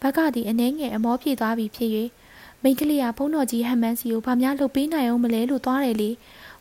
[0.00, 1.90] ဘက်ကသည်အနှဲငယ်အမောပြေသွားပြီဖြစ်၍
[2.62, 6.10] မိန်းကလေးကဖုန်းတော်ကြီးဟမ်မန်စီကိုဘာများလုပ်ပေးနိုင်အောင်မလဲလို့သွားတယ်လေ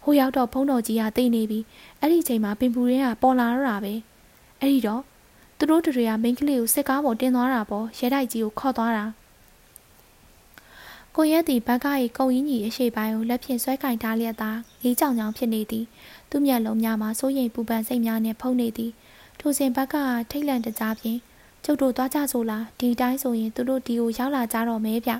[0.03, 1.59] ဟိုရောက်တော့ဖုန်းတော်ကြီးကတိတ်နေပြီ
[1.99, 3.93] အဲ့ဒီချိန်မှာပင်ပူရင်းကပေါ်လာတော့တာပဲ
[4.59, 5.01] အဲ့ဒီတော့
[5.57, 9.05] သူတို့တွေကမိန်းကလေးကိုစစ်ကားပေါ်တင်သွားတာပေါ့ရဲတိုက်ကြီးကိုခေါ်သွားတာ
[11.17, 11.87] ကိုရက်တီဘက်က၏
[12.17, 14.51] ကုံကြီးကြီးအရှိပိုင်းကိုလက်ဖြင့်ဆွဲကင်ထားလျက်သာ
[14.83, 15.85] လေးကြောင်ကြောင်ဖြစ်နေသည်
[16.29, 18.91] သူ့မျက်လုံးများမှာစိုးရိမ်ပူပန်စိတ်များနှင့်ဖုံးနေသည်
[19.39, 19.95] ထိုစဉ်ဘက်က
[20.31, 21.19] ထိတ်လန့်တကြားဖြင့်
[21.63, 25.11] ကျုပ်တို့သွားကြဆိုလားဒီတိုင်းဆိုရင်သူတို့ဒီကိုရောက်လာကြတော့မဲဗျ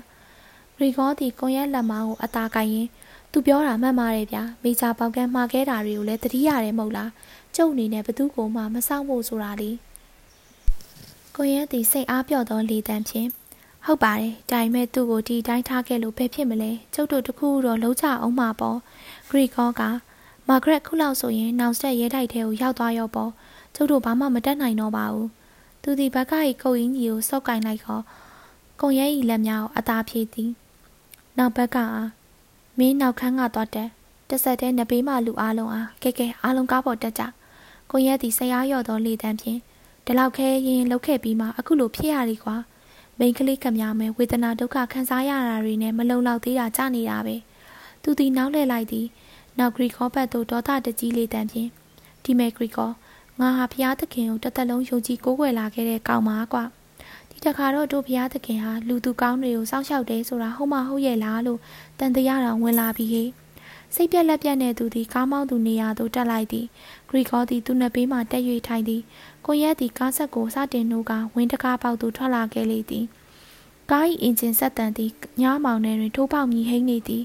[0.80, 2.88] ရီဂေါသည်ကွန်ရက်လက်မောင်းကိုအသာကင်ရင်
[3.32, 7.10] သူပြောတာမှန်ပါတယ်ဗျမိချာပေါကန်းမှားခဲ့တာတွေကိုလည်းတတိရတယ်မဟုတ်လား
[7.56, 9.70] ကျုပ်အနေနဲ့ဘသူ့ကိုမှမဆောင်ဖို့ဆိုတာလေ
[11.36, 13.28] ကွန်ရက်သည်စိတ်အားပြော့သောလေတံဖြင့်
[13.86, 18.78] ဟုတ်ပါတယ်ဒါပေမဲ့သူ့ကိုဒီတိုင်းထားခဲ့လို့ဘယ်ဖြစ်မလဲကျုပ်တို့တခုတော့လုံးချအောင်မှာပေါ့
[19.28, 19.82] ဂရီကောက
[20.48, 23.30] မာဂရက်ခုလောက်ဆိုရင်နောက်ဆက်ရဲတိုက်ထဲကိုရောက်သွားရောပေါ့
[23.74, 25.28] ကျုပ်တို့ဘာမှမတတ်နိုင်တော့ပါဘူး
[25.82, 28.02] သူဒီဘက်ကကြီးကုတ်ရင်းကြီးကိုစောက်ကင်လိုက်ခေါ်
[28.80, 30.50] ကုံရဲကြီးလက်များကိုအသာဖြည့်သည်
[31.38, 32.08] နောက်ဘက်ကအား
[32.78, 33.88] မင်းနောက်ခန်းကသွားတက်
[34.28, 37.22] တဆက်တဲ့နဘေးမှလူအားလုံးအားကဲကဲအားလုံးကားပေါ်တက်ကြ
[37.90, 39.58] ကိုရဲသည်ဆရာရော့သောလေတန်းဖြင့်
[40.04, 42.56] ဒီလောက်ခဲရင်လှုပ်ခဲ့ပြီးမှအခုလိုဖြစ်ရသည်ကွာ
[43.18, 47.36] မိန်ကလေးကများမယ်ဝေဒနာဒုက္ခခံစားရတာတွေနဲ့မလုံလောက်သေးတာကြနေတာပဲ
[48.02, 49.06] သူသည်နောက်လှည့်လိုက်သည်
[49.58, 51.68] နောက်ဂရီကောဘတ်တို့ဒေါသတကြီးလေတန်းဖြင့်
[52.24, 52.90] ဒီမဲဂရီကော
[53.40, 56.64] ငါဟာဘုရားသခင်ကိုတစ်သက်လုံးယုံကြည်ကိုးကွယ်လာခဲ့တဲ့ကောင်ပါကွာ
[57.30, 61.60] ဒီတခါတော့တို့ဘုရားသခင်ဟာလူသူကောင်းတွေကိုစောင့်ရှောက်တယ်ဆိုတာဟုတ်မဟုတ်ရဲ့လားလို့
[61.98, 63.30] တန်တရားတော်ဝင်လာပြီးဟေ့
[63.94, 66.66] စိတ်ပြက်လက်ပြက်တဲ့သူသည်ကားမောင်းသူနေရာသို့တက်လိုက်သည်
[67.08, 69.02] ဂရီကောသည်သူနှစ်ဘေးမှတက်၍ထိုင်သည်
[69.46, 73.04] ကိုရက်သည်ကားဆက်ကိုစတင်နှိုးကဝင်းတကားပေါက်သို့ထွက်လာခဲ့လေသည်
[73.90, 77.24] ကား၏အင်ဂျင်ဆက်တန်သည်ညမောင်ထဲတွင်ထိုးပေါက်မြည်ဟိမ့်နေသည်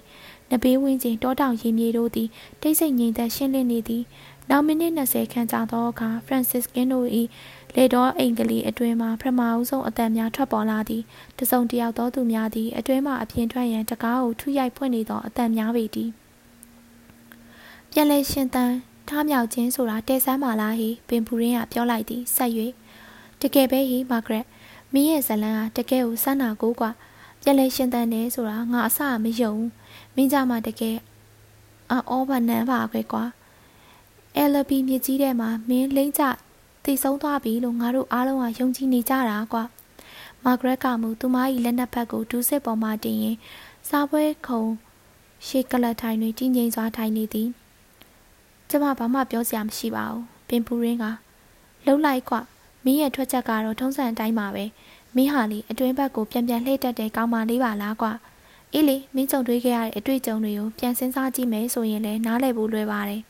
[0.51, 2.27] နဘေးဝင်းကျင်တောတောင်ရင်မြေတို့သည်
[2.61, 4.03] တိတ်ဆိတ်ငြိမ်သက်ရှင်းလင်းနေသည်
[4.49, 7.07] နောက်မိနစ်20ခန့်ကြာသောအခါဖရန်စစ်ကင်းတို့၏
[7.75, 11.03] လေတော်အိမ်ကလေးအတွင်းမှပထမအဆုံးအတန်များထွက်ပေါ်လာသည်
[11.39, 16.09] တစုံတယောက်သောသူများသည်အတွင်းမှအပြင်ထွက်ရန်တကားကိုထုရိုက်ဖွင့်နေသောအတန်များပေသည်
[17.91, 18.71] ပြန်လဲရှင်သန်
[19.09, 22.51] ထားမြောက်ခြင်းဆိုတာတဲဆန်းမာလားဟိပင်ပူရင်းကပြောလိုက်သည်ဆက်၍
[23.41, 24.45] တကယ်ပဲဟိမာဂရက်
[24.93, 26.89] မင်းရဲ့ဇလန်းကတကယ်ကိုစမ်းနာကိုကွာ
[27.41, 29.53] ပြန်လဲရှင်သန်နေဆိုတာငါအဆမယုံ
[30.15, 30.97] မင်းကြမှာတကယ်
[31.91, 33.23] အော်ဘာနန်ပါပဲကွာ
[34.51, 36.23] LP မြစ်ကြီးထဲမှာမင်းလိမ့်ကြ
[36.83, 39.63] တည်ဆုံးသွားပြီလို့ငါတို့အားလုံးကယုံကြည်နေကြတာကွာ
[40.43, 43.37] မာဂရက်ကမူသူမ၏လက်နက်ဖက်ကိုဒူးစစ်ပေါ်မှတင်ရင်
[43.89, 44.63] စားပွဲခုံ
[45.45, 47.49] ရှေးကလထိုင်တွင်တည်ငြိမ်စွာထိုင်နေသည်
[48.69, 51.05] ကျမဘာမှပြောစရာမရှိပါဘူးပင်ပူရင်းက
[51.85, 52.35] လှုပ်လိုက်ကွ
[52.83, 54.63] မင်းရဲ့ထွက်ချက်ကတော့ထုံးစံအတိုင်းပါပဲ
[55.15, 58.07] မင်းဟာလေအတွင်းဘက်ကိုပြန်ပြန်လှည့်တက်တဲ့ကောင်းမလေးပါလားကွ
[58.73, 63.21] အေးလေမင်းကြုံတွေ့ခဲ့ရတဲ့အတွေ့အကြုံတွေကိုပြန်စဉ်းစားကြည့်မယ်ဆိုရင်လည်းနားလည်ဖို့လွယ်ပါတယ်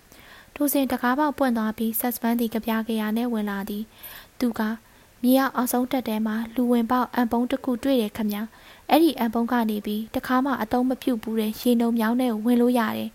[0.55, 3.83] ထိုစဉ်တကားပေါက်ပွင့်သွားပြီးဆက်စပန်းသည်ကြပြားကြရာနဲ့ဝင်လာသည်
[4.39, 4.61] သူက
[5.23, 8.33] မြေရအောင်ဆုံးတက်တဲမှာလူဝင်ပေါက်အံပုံးတစ်ခုတွေ့တယ်ခမ
[8.89, 13.09] အဲ့ဒီအံပုံးကနေပြီးတခါမှအတုံးမဖြူဘူးတဲ့ရေနှုံမြောင်းနဲ့ဝင်လို့ရတယ်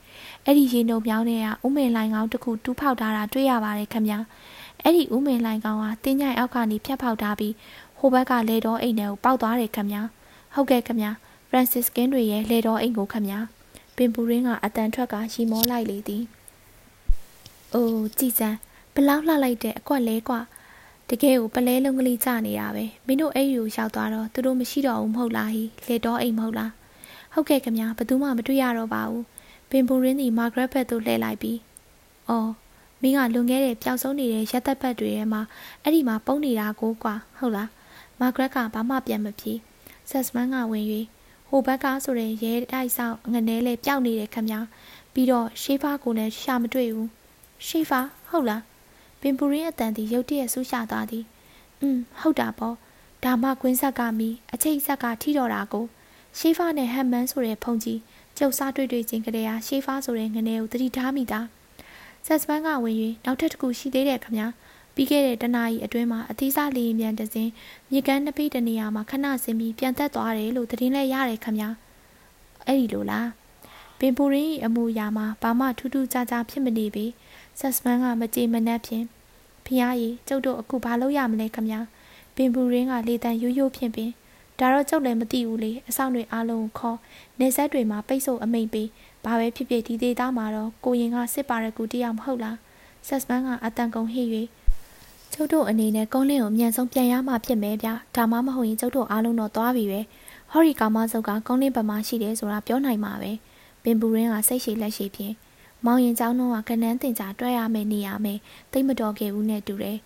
[0.47, 4.09] အဲ့ဒီရေနှုံမြောင်းနဲ့ကဥမင်လိုင်ကောင်တစ်ခုတူးဖောက်ထားတာတွေ့ရပါတယ်ခမ
[4.83, 7.55] အဲ့ဒီဥမင်လိုင်ကောင်ကတင်းညိုင်အောက်ကနေဖြတ်ဖောက်ထားပြီး
[7.99, 9.93] ဟိုဘက်ကလေတော်အိမ်ထဲကိုပေါက်သွားတယ်ခမ
[10.55, 11.03] ဟုတ်ကဲ့ခမ
[11.49, 13.29] ဖရန်စစ်ကင်းတွေရဲ့လေတော်အိမ်ကိုခမ
[13.97, 16.25] ပင်ပူရင်းကအတန်ထွက်ကရှီမောလိုက်လေသည်။
[17.75, 18.59] အိုးကြည်စမ်း
[18.95, 20.41] ဘလောက်လှလိုက်တဲ့အကွက်လဲကွာ
[21.09, 26.73] တကယ်ကိုပလဲလုံးကလေးကြနေတာပဲမင်းတို့အဲ့ယူရောက်သွားတော့သူတို့မရှိတော့ဘူးမဟုတ်လားဟိလေတော့အိမ်မဟုတ်လား
[27.33, 29.25] ဟုတ်ကဲ့ခင်ဗျာဘယ်သူမှမတွေ့ရတော့ပါဘူး
[29.73, 31.59] ပင်ပူရင်းဒီမာဂရက်ဘက်သို့လှည့်လိုက်ပြီး
[32.29, 32.51] အော်
[33.01, 35.43] မင်းကလွန်ခဲ့တဲ့ပျောက်ဆုံးနေတဲ့ရက်သက်ဘက်တွေထဲမှာ
[35.83, 37.71] အဲ့ဒီမှာပုံနေတာကိုကွာဟုတ်လား
[38.21, 39.53] မာဂရက်ကဘာမှပြန်မပြေ
[40.11, 40.87] ဆက်စမန်ကဝင်၍
[41.49, 44.61] ဟိုဘက်ကဆိုတဲ့ရဲတိုက်ဆောင်ငနဲလေးပျောက်နေတယ်ခင်ဗျာ
[45.13, 47.11] ပြီးတော့ရှေးဖားကိုလည်းရှာမတွေ့ဘူး
[47.67, 48.01] ရှေဖာ
[48.31, 48.63] ဟုတ်လား
[49.21, 51.25] ပင်ပူရင်းအတန်သည်ရုတ်တရက်ဆူးရှာသွားသည်
[51.81, 52.75] อืมဟုတ်တာပေါ့
[53.25, 55.85] ဒါမှကွင်းဆက်ကမီအချိတ်ဆက်ကထိတော်တာကို
[56.39, 58.01] ရှေဖာနဲ့ဟမ်မန်ဆိုတဲ့ဖုန်ကြီး
[58.39, 61.41] ကျုပ်စားတွေ့တွေ့ချင်းကလေးဟာရှေဖာဆိုတဲ့ငနေကိုတတိထားမိတာ
[62.27, 64.47] ဆက်စပန်းကဝင်၍နောက်ထပ်တစ်ခုရှိသေးတယ်ခမညာ
[64.95, 67.51] ပြီးခဲ့တဲ့တနာရီအတွင်းမှာအသီးစားလေရင်ပြန်တစင်း
[67.91, 71.69] မြေကမ်းနှစ်ပိတနေရာမှာခဏဆင်းပြီးပြန်သက်သွားတယ်လို့သတင်းလဲရတယ်ခမညာ
[72.67, 73.29] အဲ့ဒီလိုလား
[73.99, 77.05] ပင်ပူရင်းအမူအရာမှာဘာမှထူးထူးခြားခြားဖြစ်မနေပေ
[77.61, 79.05] ဆက်စမန်ကမကြေမနက်ဖြင့်
[79.67, 81.71] ဖျားရည်ကျုပ်တို့အခုဘာလုပ်ရမလဲခမ
[82.37, 84.11] ပင်ပူရင်းကလေတန်ရိုးရိုးဖြင့်ပင်
[84.59, 86.99] ဒါတော့ကျုပ်လည်းမသိဘူးလေအဆောင်တွေအားလုံးကိုခေါ်
[87.41, 88.89] နေဆက်တွေမှာပိတ်ဆို့အမိန်ပေး
[89.25, 92.57] ဘာပဲဖြစ်ဖြစ်ဒီဒေတာမှာတော့ကိုရင်ကစစ်ပါရကူတယောက်မဟုတ်လား
[93.07, 94.23] ဆက်စမန်ကအတန်ကုန်ဟိ၍
[95.33, 100.01] ကျုပ်တို့အနေနဲ့ကုန်းလင်းကိုအမြန်ဆုံးပြန်ရမှဖြစ်မယ်ဗျဒါမှမဟုတ်ရင်ကျုပ်တို့အားလုံးတော့သွားပြီပဲ
[100.51, 103.33] ဟော်ရီကောင်မစုပ်ကကုန်းလင်းပမာရှိတယ်ဆိုတာပြောနိုင်မှာပဲ
[103.83, 105.35] ပင်ပူရင်းကစိတ်ရှိလက်ရှိဖြင့်
[105.85, 108.39] မောင်ရင်ကျောင်းတော့ကကနန်းတင်ကြတွဲရမယ်နေရမယ်
[108.73, 109.99] တိတ်မတော်ခဲ့ဘူးနဲ့တူတယ်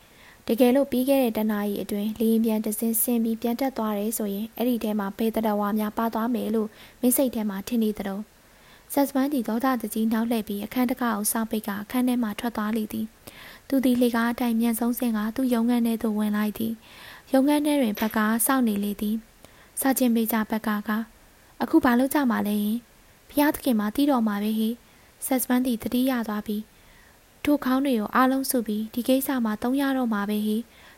[0.48, 6.68] တကယ်လို့ပြီးခဲ့တဲ့တနားရီအတွင်းလေရင်ပြန်တစင်းဆင်းပြီးပြန်တက်သွားတယ်ဆိုရင်အဲ့ဒီထဲမှာဘေးတရဝါများပါသွားမယ်လို့
[7.00, 8.20] မိစိတ်ထဲမှာထင်နေသလို
[8.92, 13.06] ဆက်စပန်းဒီဒေါသတကြီးနောက်လှည့်ပြီးအခန်းတကာကိုစောင့်ပိတ်ကအခန်းထဲမှာထွက်သွားလိမ့်သည်
[13.68, 16.72] သူသည်လေကားအတိုင်းမြန်ဆုံးစင်ကသူ့ရုံငန်းထဲသို့ဝင်လိုက်သည်
[17.32, 19.16] ရုံငန်းထဲတွင်ဘက်ကစောင့်နေလေသည်
[19.80, 20.90] စာချင်းပေးကြဘက်ကက
[21.62, 22.78] အခုဘာလို့ကြမှာလဲယင်
[23.30, 24.68] ဖျားသခင်မှာတီးတော်မှာပဲဟိ
[25.26, 26.62] ဆက်စပန်းဒီတတိယသွားပြီး
[27.46, 30.56] ထိုခေါင်းတွေကိုအားလုံးစုပြီးဒီကိစ္စမှာတုံးရတော့မှာပဲဟိ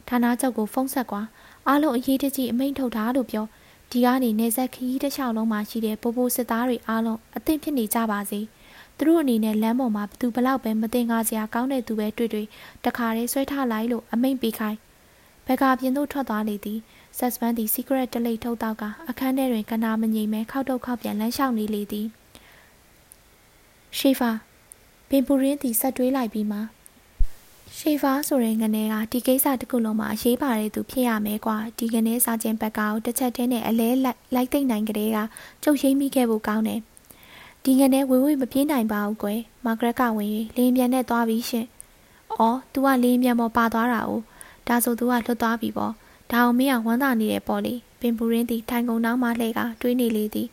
[0.09, 1.23] ဌာနချုပ်ကိုဖုန်းဆက်ကွာ
[1.69, 3.47] အားလုံးအရေးတကြီးအမိန့်ထုတ်တာလို့ပြော
[3.91, 8.41] ဒီကနေနေဆက်ခရီးတစ်လျှောက်လုံးမှာရှိတဲ့ပိုပိုစစ်သားတွေအားလုံးအသင့်ဖြစ်နေကြပါစေ
[8.97, 12.47] သူတို့အနေနဲ့လမ်းပေါ်မှာဘသူဘလောက်ပဲမတင်ကားစရာကောင်းတဲ့သူပဲတွေ့တွေ့
[12.85, 14.79] တခါတည်းဆွဲထားလိုက်လို့အမိန့်ပေးခိုင်း
[15.47, 16.79] ဘက်ကပြင်သို့ထွက်သွားလေသည်
[17.19, 22.07] ဆက်စပန်သည် secret တလိပ်ထုတ်တော့ကအခန်းထဲတွင်ကနာမငြိမ်မဲခောက်တော့ခောက်ပြန်လမ်းလျှောက်နေလေသည်
[23.99, 24.31] ရှေဖာ
[25.10, 26.60] ပင်ပူရင်းသည်ဆက်တွေးလိုက်ပြီးမှ
[27.78, 33.90] ရှေဖာဆိုတဲ့ငနေကဒီကိစ္စတခုလုံးမှာအရေးပါတဲ့သူဖြစ်ရမယ်ကွာဒီကနေ့စာချင်းဘက်ကကိုတစ်ချက်တည်းနဲ့အလဲ
[34.34, 35.18] လိုက်သိမ့်နိုင်ကြတဲ့က
[35.64, 36.80] ကျုပ်ရိမ့်မိခဲ့ဖို့ကောင်းတယ်
[37.64, 41.66] ဒီငနဲ့ဝေဝေမပြေးနိုင်ပါဘူးကွယ်မာဂရက်ကဝင်၍လင်းပြန်နဲ့သွားပြီးရှင်
[42.40, 44.12] အော် तू ကလင်းပြန်ပေါ်ပါသွားတာ哦
[44.68, 45.94] ဒါဆို तू ကလွတ်သွားပြီပေါ့
[46.32, 50.48] ဒါအောင်မင်းကဝမ်းသာနေတယ်ပေါ့လေပင်ပူရင်းသည်ထိုင်ကုန်နောက်မှလှဲကတွေးနေလေသည်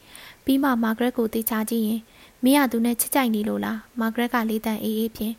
[0.45, 2.01] ပြီးမှမာဂရက်ကိုတေချာကြည့်ရင်
[2.46, 5.36] မင်းကသူနဲ့ချစ်ကြိုက်နေလို့လားမာဂရက်ကလေးတန်အေးအေးဖြင့်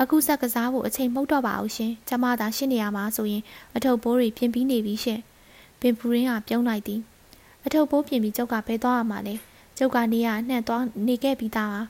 [0.00, 3.42] အခုဆက်ကစားဖို့အချိန်မဟုတ်တော့ပါဘူးရှင်ကျမသာရှင်းနေရမှာဆိုရင်
[3.76, 5.20] အထုပ်ပိုးတွေပြင်ပြီးနေပြီရှင်
[5.80, 7.00] ပင်ပူရင်းကပြုံးလိုက်သည်
[7.64, 9.34] အထုပ်ပိုးပြင်ပြီးကျုပ်ကဘဲသွားရမှာလဲ
[9.78, 11.82] ကျုပ်ကနေရနှံ့သွားနေခဲ့ပြီးသားပါ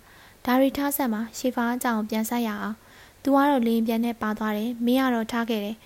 [0.44, 2.76] ဒါရီထားဆက်မှာရှေဖာအကြောင်ပြန်ဆက်ရအောင်
[3.22, 5.76] သူကတော့လင်းပြန်နဲ့ပါသွားတယ်မင်းကတော့ထားခဲ့တယ်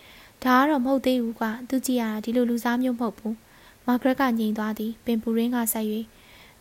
[0.45, 3.37] ဒါကတော့မဟုတ်သေးဘူးကွာသူကြည့်ရတာဒီလိုလူစားမျိုးမဟုတ်ဘူး
[3.87, 5.87] မာဂရက်ကညင်သွားသည်ပင်ပူရင်းကဆက်၍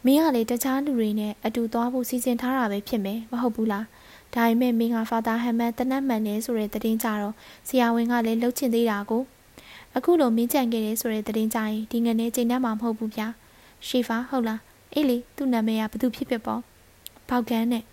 [0.05, 3.85] မင်းကလေတခြားလူတွေနဲ့အတူသွားဖို့စီစဉ်ထားတာပဲဖြစ်မယ်မဟုတ်ဘူးလား
[4.33, 7.35] ဒါပေမဲ့မင်းကဖာသာဟမ်မန်တနတ်မှန်နေဆိုတဲ့သတင်းကြတော့
[7.67, 9.23] ဆရာဝန်ကလည်းလှုပ်ချင်သေးတာကို
[9.95, 13.27] အခုလိုမင်းကြံခဲ့တယ်ဆိုတဲ့သတင်းကြရင်ဒီငနေချိန်တန်းမှာမဟုတ်ဘူးဗျာ
[13.87, 14.61] ရှီဖာဟုတ်လား
[14.93, 16.61] အေးလေသူ့နာမည်ကဘသူဖြစ်ဖြစ်ပေါ့
[17.29, 17.83] ပေါက်ကန်နဲ့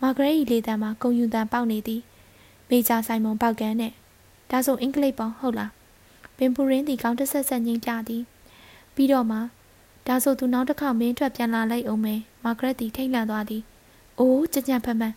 [0.00, 2.00] မာဂရက်ဤလေတံမှာဂုံယူတံပေါက်နေသည်
[2.68, 3.92] မေဂျာဆိုင်မွန်ပေါက်ကန်နဲ့
[4.50, 5.70] ဒါဆိုအင်္ဂလိပ်ပေါ့ဟုတ်လား
[6.36, 8.22] ပင်ပူရင်းဒီကောင်းတဆက်ဆက်ငိမ့်ပြသည်
[8.94, 9.38] ပြီးတော့မှ
[10.06, 13.62] ဒါဆိုသူနောက်တစ်ခါမင်းထွက်ပြန်လာလိုက်အောင်မယ်မာဂရက်တီထိတ်လန့်သွားသည်
[14.18, 15.14] အိုးကြကြဖက်မှန်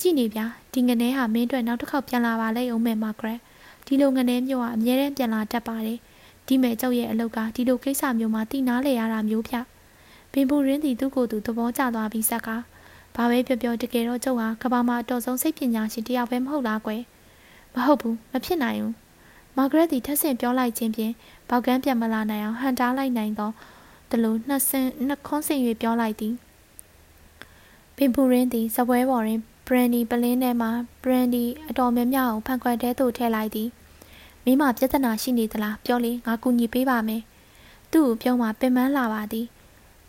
[0.00, 3.40] ကြည့်နေဗျာဒီငနေဟာမင်းအတွက်နောက်တစ်ခေါက်ပြန်လာပါလိမ့်အောင်မယ်မာဂရက်
[3.86, 5.98] ဒီလိုငနေမျိုးကအမြဲတမ်းပြန်လာတတ်ပါတယ်
[6.46, 9.54] ဒီမဲ့ကျုပ်ရဲ့အလုပ်ကဒီလိုကိစ္စမျိုးမှာတိနာလေရတာမျိုးဗျ
[10.32, 12.48] ပင်ပူရင်းသည်သူ့ကိုယ်သူသဘောကျသွားပြီးစက်က
[13.16, 17.02] ဘာပဲပြောပြောတကယ်တော့ကျုပ်ဟာကဘာမှာအတော်ဆုံးစိတ်ပညာရှင်တယောက်ပဲမဟုတ်လားကွယ်
[17.74, 18.94] မဟုတ်ဘူးမဖြစ်နိုင်ဘူး
[19.56, 21.12] မာဂရက်သည်ထက်ဆင့်ပြောလိုက်ခြင်းဖြင့်
[21.48, 23.50] ပေါကန်းပြန်မလာနိုင်အောင်ဟန်တားလိုက်နိုင်သော
[24.10, 26.34] တလို့နှစ်ဆင်နှစ်ခွန်းဆင်၍ပြောလိုက်သည်
[27.96, 30.68] ပင်ပူရင်းသည်စပွဲပေါ်တွင်ဘရန်ဒီပလင်းထဲမှ
[31.02, 33.68] ဘရန်ဒီအတော်များများကိုဖန်ခွက်ထဲသို့ထည့်လိုက်သည်
[34.44, 37.22] မိမပြဿနာရှိနေသလားပြောလေငါကူညီပေးပါမယ်
[37.92, 39.46] သူ့ကိုပြောမှပင်ပန်းလာပါသည်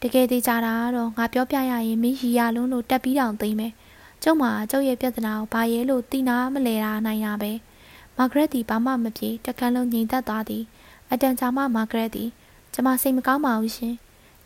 [0.02, 3.74] တကယ်သေးကြတာတော့ငါပြောပြရရင်မင်းရီရလုံးလို့တက်ပြီးတောင်သိမ့်မယ်
[4.24, 7.52] ကျုပ်မှာကျုပ်ရဲ့ပြဿနာကိုဘာရဲလို့တိနာမလဲတာနိုင်ရပဲ
[8.18, 10.64] မာဂရက်တီဘာမှမပြေတကန်းလုံးငြိမ်သက်သွားသည်
[11.12, 12.26] အတန်ကြာမှမာဂရက်တီ
[12.80, 13.96] ကျမစိတ်မကောင်းပါဘူးရှင်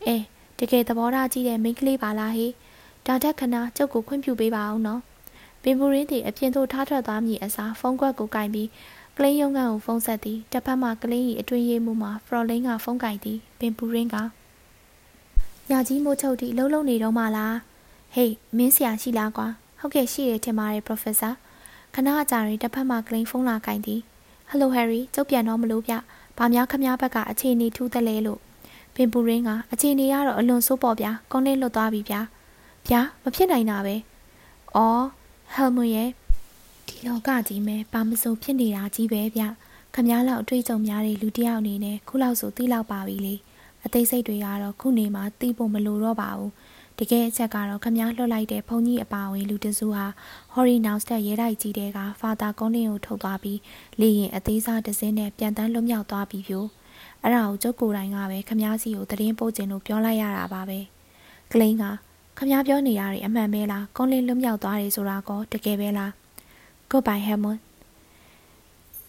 [0.05, 0.17] အဲ
[0.59, 2.53] တကယ်သဘောထားကြည့်တဲ့မိန်းကလေးပါလားဟေး
[3.05, 5.01] ဒါတက်ခဏကျုပ်ကိုခွင့်ပြုပေးပါအောင်နော်
[5.63, 8.69] ပင်ပူရင်းတီအပြင်သို့ထားထွက်သွားမည်အစားဖုန်းကွက်ကိုကင်ပြီး
[9.17, 14.15] ကလင်းရုံကန်ကိုဖုန်းဆက်သည်တစ်ဖက်မှကလင်း၏အတွင်းရေးမှုမှာဖရော်လင်းကဖုန်းကင်သည်ပင်ပူရင်းက
[15.69, 17.55] ညကြီးမိုးချုပ်တီအလုံးလုံးနေတော့မှလား
[18.15, 19.47] ဟေးမင်းဆရာရှိလားကွာ
[19.79, 21.33] ဟုတ်ကဲ့ရှိတယ်ထင်ပါတယ် professor
[21.93, 23.99] ခဏအကြာရင်တစ်ဖက်မှကလင်းဖုန်းလာကင်သည်
[24.49, 25.93] hello harry ကျုပ်ပြန်တော့မလို့ဗျ
[26.43, 28.39] ဘာများခမားဘက်ကအခြေအနေထူးသက်လဲလို့
[28.95, 32.22] ပင်ပူရင်းကအခြေအနေကတော့အလွန်ဆိုးပေါ့ဗျာကုန်းလေးလွတ်သွားပြီဗျာ
[32.88, 33.95] ဗျာမဖြစ်နိုင်တာပဲ
[34.76, 35.05] အော်
[35.53, 36.09] ဟယ်မွန်ရဲ့
[36.88, 39.43] ဒီလောကကြီးမဲဘာမစိုးဖြစ်နေတာကြီးပဲဗျ
[39.95, 43.35] ခမားလောက်အတွေ့အကြုံများတဲ့လူတစ်ယောက်အနေနဲ့ခုလောက်ဆိုသိလောက်ပါပြီလေ
[43.85, 46.51] အသေးစိတ်တွေကတော့ခုနေမှသိဖို့မလိုတော့ပါဘူး
[47.03, 50.06] တကယ်အချက်ကတော့ခမားလွှတ်လိုက်တဲ့ဘုံကြီးအပါဝင်လူတစုဟာ
[50.53, 53.60] ဟော်ရီနောင်စတက်ရဲတိုက်ကြီးတဲ့ကဖာတာကုန်းလင်းကိုထုတ်သွားပြီး
[53.99, 56.65] လေရင်အသေးစားတစ်စင်းနဲ့ပြန်တန်းလွတ်မြောက်သွားပြီးပြို
[57.22, 60.80] အဲ့ဒါကိုကျုပ်ကိုယ်တိုင်ကပဲခမားစီကိုတရင်ပို့ခြင်းလို့ပြောလိုက်ရတာပါပဲ
[61.52, 61.84] ကလိန်က
[62.38, 66.11] ခမားပြောနေရတဲ့အမှန်ပဲလားကုန်းလင်းလွတ်မြောက်သွားတယ်ဆိုတာကောတကယ်ပဲလား
[66.91, 67.60] Goodbye Hammond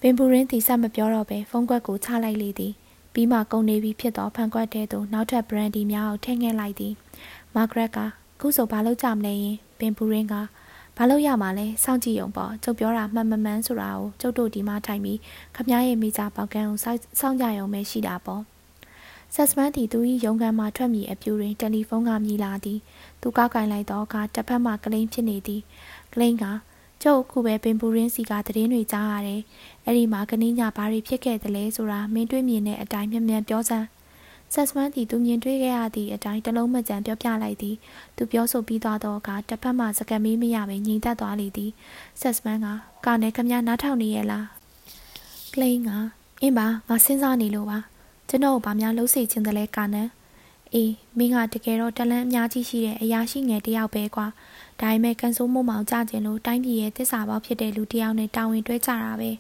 [0.00, 2.72] ပင်ပူရင်းတီဆက်မပြောတော့ပဲဖုန်းကွက်ကိုချလိုက်လေသည်
[3.14, 6.94] ပြီးမှကုန်နေပြီဖြစ်သောဖန်ခွက်ထဲသို့နောက်ထပ်ဘရန်ဒီများကိုထည့်ငဲ့လိုက်သည်
[7.54, 7.98] မာဂရက်က
[8.40, 10.34] ခုဆိုဘာလို့ကြမလဲရင်ပင်ပူရင်းက
[10.96, 15.18] ဘာလို့ရမှာလဲစောင့်ကြည့်ရုံပေါ့ကျုပ်ပြောတာမှန်မမှန်ဆိုတာကိုကျုပ်တို့ဒီမှာထိုင်ပြီး
[15.56, 18.42] ခမရဲ့မိသားပေါကန်ကိုစောင့်ကြရုံပဲရှိတာပေါ့
[19.34, 22.78] ဆက်စမန်တီသူ၏ရုံကန်မှထွက်မြည်အပြူတွင်တယ်လီဖုန်းကမြည်လာသည်
[23.20, 25.62] သူကောက်ကင်လိုက်တော့ကတစ်ဖက်မှကလိန်ဖြစ်နေသည်
[26.12, 26.44] ကလိန်က
[27.02, 29.42] ကျုပ်ခုပဲပင်ပူရင်းစီကသတင်းတွေကြားရတယ်
[29.84, 33.86] အဲ့ဒီမှာကနင်းညာဘာတွေဖြစ်ခဲ့သလဲဆိုတာမင်းတွေ့မြင်တဲ့အတိုင်းမြန်မြန်ပြောစမ်း
[34.54, 37.76] ဆက်စမန်တီသူမြင်တွေ့ခဲ့ရသည့်အတိုင်းတလုံးမကြံပြောပြလိုက်သည်
[38.16, 41.70] သူပြောဆိုပြီးသွားတော့ကတစ်ဖက်မှစကမေးမရပဲညီတက်သွားလေသည်
[42.20, 42.66] ဆက်စမန်က
[43.04, 44.46] ကာနဲ့ခမနားထောင်နေရဲ့လား
[45.54, 45.90] ကလိန်က
[46.42, 47.78] အင်းပါငါစဉ်းစားနေလို့ပါ
[48.28, 50.08] ကျွန်တော်ဘာများလှုပ်စေခြင်းတလဲကာနန်
[50.74, 54.26] အေးမင်းကတကယ်တော့တလန်းအများကြီးရှိတဲ့အရာရှိငယ်တယောက်ပဲကွာ
[54.80, 59.30] ဒါပေမဲ့ကန်ဆိုးမို့မောင်ကြခြင်းလို့တိုင်းပြည်ရဲ့တစ္ဆာပေါက်ဖြစ်တဲ့လူတယောက်နဲ့တာဝန်တွဲကြတာပဲ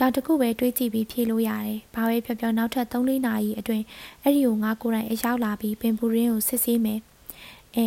[0.00, 3.84] ဒါတခုပဲတွေးကြည့်ပြီးဖြေလို့ရတယ်ဘာပဲပြောပြောနောက်ထပ်3-4နာရီအတွင်း
[4.22, 7.00] အဲ့ဒီကိုငါကိုယ်တိုင်အရောက်လာပြီးပင်ပူရင်းကိုစစ်ဆေးမယ်
[7.76, 7.86] အဲ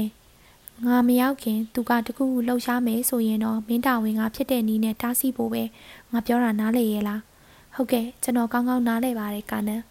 [0.85, 5.64] ငါမရောက်ခင်သူကတခုလှုပ်ရှားမယ်ဆိုရင်တော့မင်းတာဝန်ကဖြစ်တဲ့နီးနဲ့တားဆီးဖို့ပဲ
[6.11, 7.22] ငါပြောတာနားလေရဲ့လား
[7.76, 9.81] ဟုတ်ကဲ့ကျွန်တော်ကောင်းကောင်းနားလဲပါတယ်ကာနန်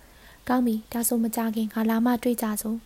[0.49, 2.79] ကောင်းပြီဒါဆိုမကြခင်ငါလာမှတွေ့ကြစို့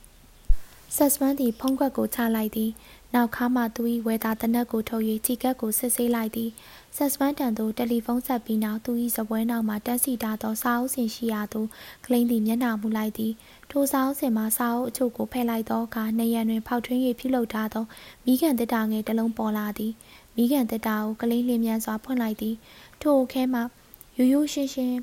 [0.97, 2.71] ဆက်စပန်သည်ဖုံးခွက်ကိုချလိုက်သည်
[3.15, 6.51] နောက်ခါမှသူ၏ဝယ်သားတနက်ကိုထုတ်၍ချီကပ်ကိုစစ်ဆေးလိုက်သည်
[6.99, 11.69] ဆက်စပန်တန်သို့တယ်လီဖုန်းဆက်ပြီးနောက်သူ၏စပွဲနောက်မှတက်စီထားသောစာအုပ်စင်ရှိရာသို့
[12.07, 13.33] ကလိန်သည်မျက်နှာမူလိုက်သည်
[13.71, 17.85] ထိုစာအုပ်စင်မှာစာအုပ်အချို့ကိုဖယ်လိုက်သောအခါနေရန်တွင်ဖောက်ထွင်း၍ပြုလုပ်ထားသော
[18.27, 19.93] မိခင်တစ်တာငယ်တစ်လုံးပေါ်လာသည်
[20.37, 22.55] မိခင်တစ်တာကိုကလိန်လျင်မြန်စွာဖွင့်လိုက်သည်
[23.03, 23.61] ထိုအခဲမှ
[24.17, 24.97] ရိုးရိုးရှင်းရှင်း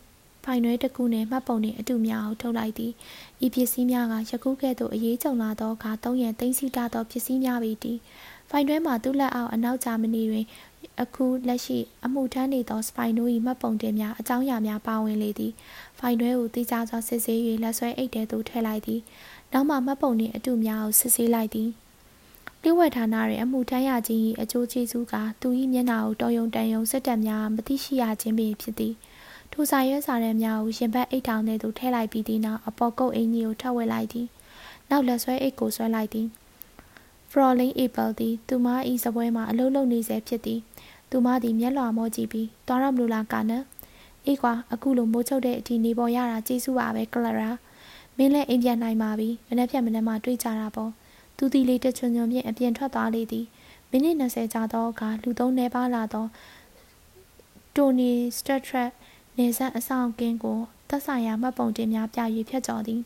[0.43, 2.91] ဖိုင်ရွဲတစ်ခုနှင့်မှတ်ပုံနှင့်အတူများကိုထုတ်လိုက်သည်
[3.45, 7.97] ဤပစ္စည်းများကယခုကဲ့သို့အရေးကြုံလာသောအခါသုံးရန်သိမ်းဆည်းထားသောပစ္စည်းများပေသည်
[8.49, 10.45] ဖိုင်တွဲမှာသူ့လက်အောက်အနောက်ဂျာမနီတွင်
[11.01, 15.53] အခုလက်ရှိအမှုထမ်းနေသောစပိုင်တို့၏မှတ်ပုံတင်များအကြောင်းအရာများပါဝင်လေသည်
[15.99, 19.01] ဖိုင်တွဲကိုတိကျစွာစစ်ဆေး၍လက်ဆွဲအိတ်တဲသို့ထည့်လိုက်သည်
[19.53, 21.69] နောက်မှမှတ်ပုံနှင့်အတူများကိုစစ်ဆေးလိုက်သည်
[22.61, 28.93] လျှို့ဝှက်ဌာနတွင်အမှုထမ်းရခြင်း၏အကျိုးကျေးဇူးကသူ၏မျက်နှာကိုတော်ယုံတန်ယုံစစ်တပ်များမသိရှိရခြင်းပင်ဖြစ်သည်
[29.51, 34.27] ထိုစာရွက်စာတမ်းများကိုရင်ဘတ်အိတ်ထောင်ထဲသို့ထည့်လိုက်ပြီးသည်နောက်အပေါ်ကုတ်အင်ကြီးကိုထပ်ဝက်လိုက်သည်
[34.89, 36.27] နောက်လက်ဆွဲအိတ်ကိုဆွဲလိုက်သည်
[37.33, 38.67] ဖရော်လင်းအေပယ်သည်သူမ၏
[39.03, 40.59] စပွဲမှာအလုံးလုံးနေစေဖြစ်သည်
[41.09, 43.51] သူမသည်မျက်လွှာမောကြည့်ပြီးတော်ရမလို့လားကန
[44.25, 47.49] အေးကွာအခုလိုမိုးချုပ်တဲ့အထိနေပေါ်ရတာကျေးဇူးပါပဲကလရာ
[48.17, 50.91] မင်းလည်းအိမ်ပြန်နိုင်ပါပြီမနေ့ဖြတ်မနေ့မှတွေ့ကြတာပေါ့
[51.37, 53.45] သူသည်လေးတချွန်ချွန်ဖြင့်အပြင်ထွက်သွားလေသည်
[53.89, 56.25] မိနစ်20ကြာသောအခါလူသုံးနေပါလာသော
[57.75, 58.91] တိုနီစတက်ထရက်
[59.37, 62.19] နေဆက်အဆောင်ကင်းကိုသက်ဆိုင်ရာမှတ်ပုံတင်များပြ၍
[62.49, 63.01] ဖြတ်ကျော်သည်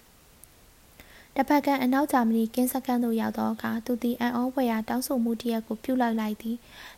[1.39, 6.57] တပတ်ကအနောက်ဂျာမနီကင်းစခန်းသို့ရောက်သောအခါသူသည်အန်အောဝယ်ရာတောင်းဆိုမှုတရက်ကိုပြုလုပ်လိုက်သည်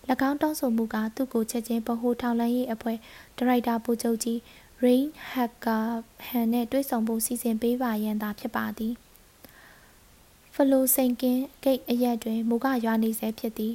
[0.30, 2.98] ၎င်းတောင်းဆိုမှုကသူ့ကိုချက်ချင်းဗဟိုထောင်လှမ်းရေးအဖွဲ့
[3.38, 4.38] ဒါရိုက်တာပိုချုပ်ကြီး
[4.84, 5.88] Rain Hacker
[6.26, 8.94] ဟန်နှင့်တွေ့ဆုံဖို့စီစဉ်ပေးပါရန်သာဖြစ်ပါသည်
[10.54, 13.74] ဖလိုစိန်ကင်းဂိတ်အရက်တွင်မူကရွာနေဆဲဖြစ်သည်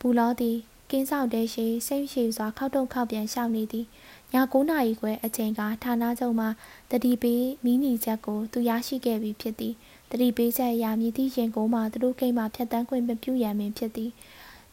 [0.00, 0.56] ဘူလောသည်
[0.90, 3.86] ကင်းဆောင်တဲရှိစိတ်ရှိစွာခောက်တုံခောက်ပြန်ရှောင်နေသည်
[4.32, 6.46] ည9နာရီခွဲအချိန်ကဌာနချုပ်မှ
[6.90, 9.74] တတိပေးမီနီချက်ကိုသူရရှိခဲ့ပြီးဖြစ်သည်
[10.12, 14.10] တတိပေးချက်အရာမြည်သည့်ရင်ကိုမှသူတို့ကိန်းမှဖြတ်တန်းခွင့်မပြုရန်ပင်ဖြစ်သည်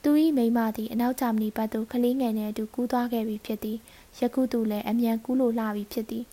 [0.03, 3.77] သူ၏မိမသည်အနောက်ဂျာမနီဘက်သို့ကလေးငယ်နှင့်အတူကူးသွားခဲ့ပြီးဖြစ်သည်
[4.19, 6.25] ယခုသူလည်းအမြန်ကူးလိုလှပြီးဖြစ်သည်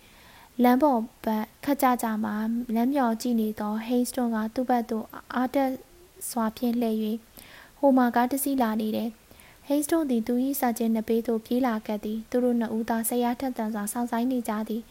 [0.63, 2.35] လမ်းပေါ်ဘက်ခက်ကြကြမှာ
[2.75, 5.05] လမ်းမြော်ကြည့်နေသောဟိန်းစတွန်ကသူ့ဘက်သို့
[5.35, 5.71] အားတက်
[6.31, 6.99] စွာဖြင့်လှည့်၍
[7.79, 9.11] ဟိုမှာကားတစ်စီးလာနေတယ်
[9.67, 14.83] ဟိန်းစတွန်သည်သူ၏စာချင်းနှစ်ပေးသို့ပြေးလာခဲ့သည်သူတို့နှစ်ဦးသာဆရာထက်သန်စွာစောင့်ဆိုင်နေကြသည်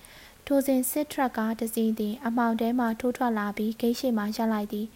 [0.48, 4.88] ထိုစဉ်စစ်ထရက်ကားတစ်စီးသည်အမောင်ထဲမှထိုးထွက်လာပြီးဂိတ်ရှိမှရပ်လိုက်သည်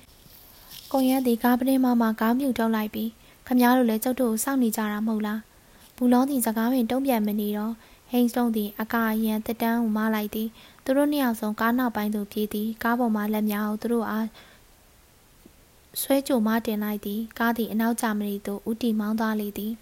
[0.91, 3.09] ကွန်ရက်သည်ကားပတင်းမှမှကားမြူထုတ်လိုက်ပြီး
[3.47, 5.39] ခမားတို့လည်းကျုပ်တို့ကိုစောင့်နေကြတာမဟုတ်လား
[5.95, 7.73] ဘူလောသည်စကားပင်တုံ့ပြန်မနေတော့
[8.11, 10.49] ဟိန်းစတုံးသည်အကာအရန်တက်တန်းကိုမလိုက်သည်
[10.83, 14.27] သူတို့နှစ်ယောက်ဆုံးကားနောက်ပိုင်းသို့ပြေးသည်ကားပေါ်မှလက်များကိုသူတို့အား
[16.01, 19.73] ဆွဲကြိုမတင်လိုက်သည်ကားသည်အနောက်ဂျာမနီသို့ဦးတီမောင်းသွားလေသည်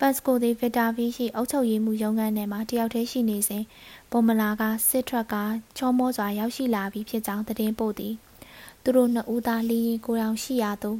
[0.00, 3.64] ပတ်စကိုသည်ဗစ်တာဗီရှိအုပ်ချုပ်ရေးမှုရုံးခန်းထဲမှာတယောက်တည်းရှိနေစဉ်
[4.10, 5.34] ပုံမလာကစစ်ထွက်က
[5.76, 8.14] ချောမောစွာရောက်ရှိလာပြီးဖြစ်ကြောင်းသတင်းပို့သည်
[8.82, 10.98] သူတို့နှစ်ဦးသားလီရင်ကိုတောင်ရှိရာသို့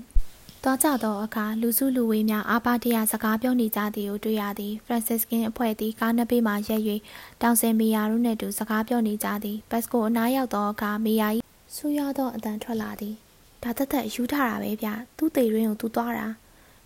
[0.62, 6.82] သွားကြသောအခါလူစုလူဝေးများအားပါတရစကားပြောနေကြသည်ကိုတွေ့ရသည်ဖရန်စစ်ကင်းအဖွဲ့သည်ကားနှစ်ဘေးမှရက်၍
[7.42, 11.28] တောင်စင်မီယာတို့နှင့်တူစကားပြောနေကြသည်ဘတ်စကိုအနားရောက်သောအခါမီယာ၏
[11.74, 13.14] ဆူရသောအတန်ထွက်လာသည်
[13.62, 16.26] ဒါသက်သက်ယူထားတာပဲဗျသူ့သေးရင်းကိုသူသွားတာ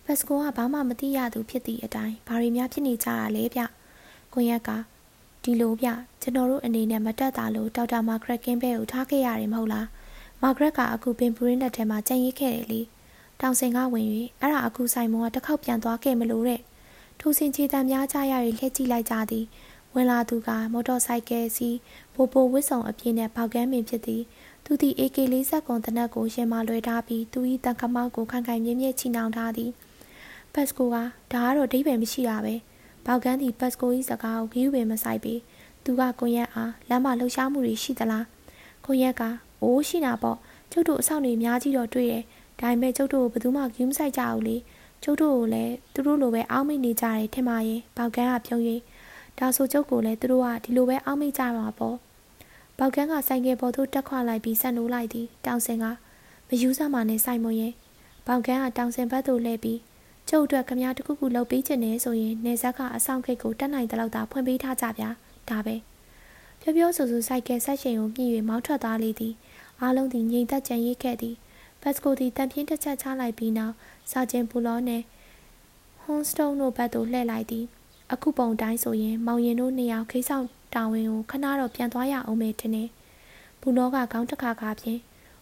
[0.05, 3.61] ဘတ်စကိုကဘာမှမသိရသူဖြစ်သည့်အတိုင်းဘာတွေများဖြစ်နေကြတာလဲဗျ
[4.33, 4.69] ကွန်ရက်က
[5.43, 5.89] ဒီလိုဗျ
[6.21, 9.87] ကျွန်တော်တို့အနေနဲ့မတက်တာလို့ဒေါက်တာမာဂရက်ကင်းဘဲကိုထားခဲ့ရတယ်မဟုတ်လား
[10.41, 12.81] မာဂရက်ကအခုပင်ပူရင်းလက်ထဲမှာကြံ့ရိပ်ခဲ့တယ်လေ
[13.41, 14.07] တောင်စင်ကဝင်၍
[14.41, 16.61] အဲ့ဒါအခုဆိုင်မုံကတစ်ခေါက်ပြန်သွားခဲ့မလို့တဲ့
[17.19, 19.45] ထိုစင်ချေတံများကြရ၍လှည့်ကြည့်လိုက်ကြသည်
[19.93, 21.69] ဝဝင်လာသူကမော်တော်ဆိုင်ကယ်စီ
[22.13, 24.21] ပိုပိုဝစ်ဆောင်အပြည့်နဲ့ပေါက်ကမ်းပင်ဖြစ်သည်
[24.65, 29.71] သူသည် AK40 ကွန်တနက်ကိုရင်မလွှဲထားပြီးသူ၏တန်ခမောက်ကိုခိုင်ခိုင်မြဲမြဲချီနှောင်ထားသည်
[30.55, 30.97] ပတ်စကိုက
[31.33, 32.55] ဒါကတော့ဒိဗယ်မရှိတာပဲ
[33.05, 35.39] ပေါကန်းသည်ပတ်စကို၏စကားကိုဂယူးပင်မဆိုင်ပြီး
[35.83, 38.25] သူကကွန်ရက်အားလမ်းမလှုပ်ရှားမှုတွေရှိသလား
[38.85, 39.23] ကွန်ရက်က
[39.61, 40.37] အိုးရှိတာပေါ့
[40.71, 42.23] ကျုပ်တို့အဆောင်တွေအများကြီးတော့တွေ့တယ်
[42.59, 44.57] ဒါပေမဲ့ကျုပ်တို့ကိုဘယ်သူမှဂယူးမဆိုင်ကြဘူးလေ
[45.03, 48.61] ကျုပ်တို့ကိုလည်းသူတို့လိုပဲအောင်းမိနေကြတယ်ထင်ပါရဲ့ပေါကန်းကပြုံး၍
[49.39, 51.97] ဒါဆိုကျုပ်ကိုလည်းသူတို့ကဒီလိုပဲအောင်းမိကြမှာပေါ့
[52.79, 55.85] ပေါကန်းကဆိုင်ကယ်ပေါ်သို့တက်ခွလိုက်ပြီးဆက်နိုးလိုက်သည်တောင်စင်က
[56.47, 57.73] မယူဆမှနဲ့ဆိုင်မွန်ရဲ့
[58.27, 59.79] ပေါကန်းကတောင်စင်ဘက်သို့လှည့်ပြီး
[60.29, 65.09] ကျုပ်အတွက်ခမရတခုခုလုပ်ပေးခြင်းနဲ့ဆိုရင်နေဆက်ကအဆောင်ခိတ်ကိုတက်နိုင်တဲ့လောက်သာဖွင့်ပေးထားကြဗျာ
[65.49, 65.75] ဒါပဲ
[66.61, 69.33] ပြောပြောဆိုဆိုစိုက်ကယ်ဆက်ရှင်ကိုမြည်၍မောင်းထွက်သွားလေသည်
[69.81, 71.35] အားလုံးသည်ငြိမ်သက်ကြံရစ်ခဲ့သည်
[71.81, 73.73] ဘတ်စကိုသည်တန်ပြင်းတစ်ချက်ချလိုက်ပြီးနောက်
[74.11, 75.03] စာကျင်ပူလောနှင့်
[76.01, 77.65] ဟွန်စတုန်းတို့ဘက်သို့လှည့်လိုက်သည်
[78.11, 82.89] အခုပုံတိုင်းဆိုရင်မောင်ရင်တို့နှစ်ယောက်ခိဆောင်တာဝန်ကိုခဏတော့ပြန်သွားရအောင်မေထင်တယ်
[83.61, 84.99] ဘူနောကခေါင်းတစ်ခါခါဖြင့်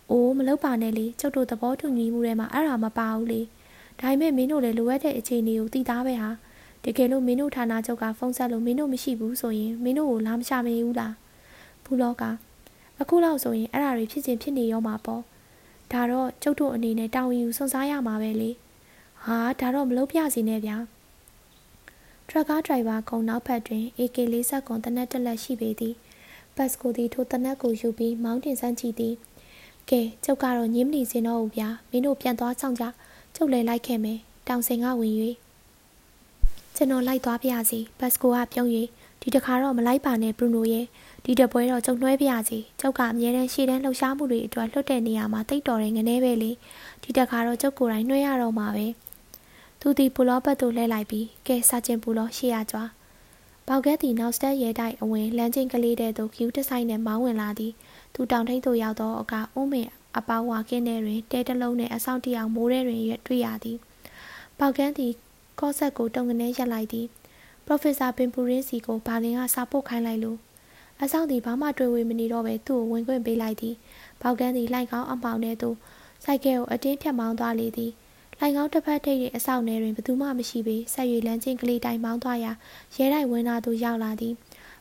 [0.09, 3.41] အိုးမလုပ်ပါနဲ့လေကျုပ်တို့သဘောတူညီမှုထဲမှာအဲ့ဒါမပါဘူးလေ
[3.99, 6.29] ဒါပေမဲ့မင်းတို့လည်းလိုအပ်တဲ့အခြေအနေကိုသိသားပဲဟာ
[6.83, 11.13] တကယ်လို့မင်းတို့ဌာနချုပ်ကဖုန်းဆက်လို့မင်းတို့မရှိဘူးဆိုရင်မင်းတို့ကိုလာမချမေးဘူးလား
[11.85, 12.23] ဘူးလောက
[12.99, 15.21] အခုလောက်ဆိုရင်အဲ့ဒါတွေဖြစ်ချင်းဖြစ်နေရောမှာပေါ့
[15.91, 18.51] ဒါတော့ကျုပ်တို့အနေနဲ့တာဝန်ယူစွန့်စားရမှာပဲလေ
[19.23, 20.77] ဟာဒါတော့မလုပ်ပြစီနဲ့ဗျာ
[22.27, 25.95] ထရက်ကားဒရိုင်ဘာကုံနောက်ဖက်တွင် AK40 ကွန်တနက်တက်လက်ရှိပေသည်
[26.55, 29.15] ပတ်စကိုသည်ထိုတနက်ကိုယူပြီးမောင်းတင်ဆန်းကြည့်သည်
[29.89, 32.83] ကဲကျုပ်ကတော့ညင်းမနေစင်တော့ဘူးဗျာမင်းတို့ပြန်သွားဆောင်ကြ
[33.35, 35.13] ကျုပ်လည်းလိုက်ခဲ့မယ်တောင်စင်ကဝင်၍
[36.75, 38.69] ကျွန်တော်လိုက်သွားပါစီဘတ်စကိုကပြုံး၍
[39.21, 40.85] ဒီတခါတော့မလိုက်ပါနဲ့ဘရူနိုရဲ့
[41.25, 46.51] ဒီတပွဲတော့ကျုံနှွဲပါစီကျုပ်ကအမြဲတမ်းရှေ့တန်းလှုပ်ရှားမှုတွေအတွက်လွတ်တဲ့နေရာမှာတိတ်တော်တယ်ငနေပဲလေ
[47.03, 48.85] ဒီတခါတော့ကျုပ်ကိုယ်တိုင်နှွှဲရတော့မှာပဲ
[49.81, 52.89] သူဒီပူလောဘတ်တို့လဲလိုက်ပြီးကဲစာချင်းပူလောရှေ့ရကြွား
[53.67, 57.73] ပေါက်ကဲသည်နောက်စတက်ရဲတိုက်အဝင်လမ်းချင်းကလေးတဲ့သို့ကျူးတဆိုင်နဲ့မောင်းဝင်လာသည်
[58.13, 63.77] သူတောင်ထိပ်သို့ရောက်သောအခါအုံးမင် အပေါဝါကင်းထဲတွင်တဲတလုံးနှင့်အဆောင်တယောက်မိုးထဲတွင်တွေ့ရသည်
[64.59, 65.11] ပေါကန်းသည်
[65.59, 67.07] ကော့ဆက်ကိုတုံကနေရက်လိုက်သည်
[67.65, 70.37] ပရိုဖက်ဆာပင်ပူရင်းစီကိုဘာလင်ကစာပို့ခိုင်းလိုက်လို့
[71.01, 73.75] အဆောင်သည်ဘာမှတွေ့ဝေမနေတော့ပဲသူ့ကိုဝင်ခွင့်ပေးလိုက်သည်
[74.21, 75.75] ပေါကန်းသည်လိုက်ကောင်းအပေါင်ထဲသို့
[76.23, 77.91] စိုက်ကဲကိုအတင်းဖြတ်မောင်းသွားလေသည်
[78.39, 82.51] လိုက်ကောင်းတစ်ဖက်ထိပ်၏အဆောင်ထဲတွင်ဘသူမှမရှိပေဆက်၍လမ်းချင်းကလေးတိုင်မောင်းသွားရာ
[82.95, 84.33] ရဲတိုက်ဝင်းသားသို့ရောက်လာသည်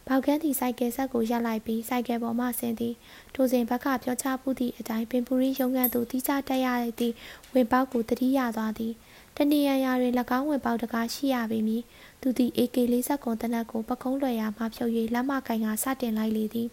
[0.08, 2.94] ဘောက်ကန်းသည်စိုက်ကယ်ဆက်ကိုရပ်လိုက်ပြီးစိုက်ကယ်ပေါ်မှဆင်းသည်
[3.34, 6.68] ထိုစဉ်ဘက်ကပြောချပူသည့်အတိုင်းပင်ပူရီရုံးကန်သို့တီးခြားတက်ရ
[7.00, 7.14] သည့်
[7.52, 8.92] ဝင်ပေါက်ကိုတတိရသွားသည်
[9.36, 11.82] တနေရရာတွင်၎င်းဝင်ပေါက်တကားရှိရပေမည်
[12.20, 16.68] သူသည် AK40 ကွန်တနက်ကိုပကုံးလွယ်ရာမှဖြုတ်၍လက်မကင်ကစတင်လိုက်လေသည်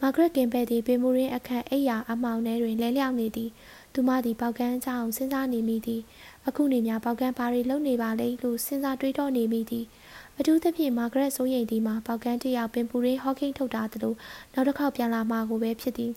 [0.00, 3.50] မာဂရက်ကင်ဘဲသည်ပင်မူရင်းအခန့်အိယာအမောင်ထဲတွင်လဲလျောက်နေသည်
[3.94, 6.02] သူမသည်ပေါကန်းအကြောင်းစဉ်းစားနေမိသည်
[6.46, 9.84] အခုနေများပေါကန်းဘာတွေလုပ်နေပါလဲလို့စဉ်းစားတွေးတောနေမိသည်
[10.38, 14.14] အထူးသဖြင့်မာဂရက်စိုးရိမ်သည်မှာပေါကန်းတယောက်ပင်ပူရင်းဟော့ကင်းထုတ်တာသလို
[14.52, 16.12] နောက်တစ်ခေါက်ပြန်လာမှာကိုပဲဖြစ်သည်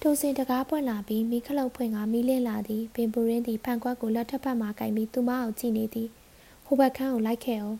[0.00, 6.08] ထိုစဉ်တကားပွင့်လာပြီးမိခလုတ်ဖွင့်ကမီးလင်းလာသည်ပင်ပူရင်းသည်ဖန်ကွက်ကိုလက်ထပ်ဖက်မှကင်ပြီးသူမအောင်ကြည့်နေသည်
[6.64, 7.78] ဟိုဘက်ခန်းကိုလိုက်ခဲ့အောင်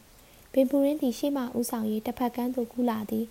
[0.52, 3.26] ပင်ပူရင်းသည်ရှေ့မှဦးဆောင်၍တစ်ဖက်ကန်းသို့ကူးလာသည်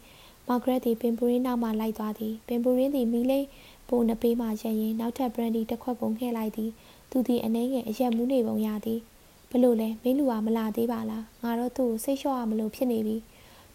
[0.48, 3.48] မာဂရက်သည်ပင်ပူရင်းနောက်မှလိုက်သွားသည်ပင်ပူရင်းသည်မီးလိမ်
[3.90, 6.72] ပိုနှပေးမှရက်ရင်နောက်ထပ်ဘရန်ဒီတစ်ခွက်ကိုငှဲ့လိုက်သည်
[7.11, 9.15] သူသည်အနှဲငယ်အရက်မူးနေပုံရသည်ဘ
[9.64, 13.18] လို့လဲမင်းလူကမလာသေးပါလားငါတော့သူ့ကိုစိတ်လျှော့ရမလို့ဖြစ်နေပြီ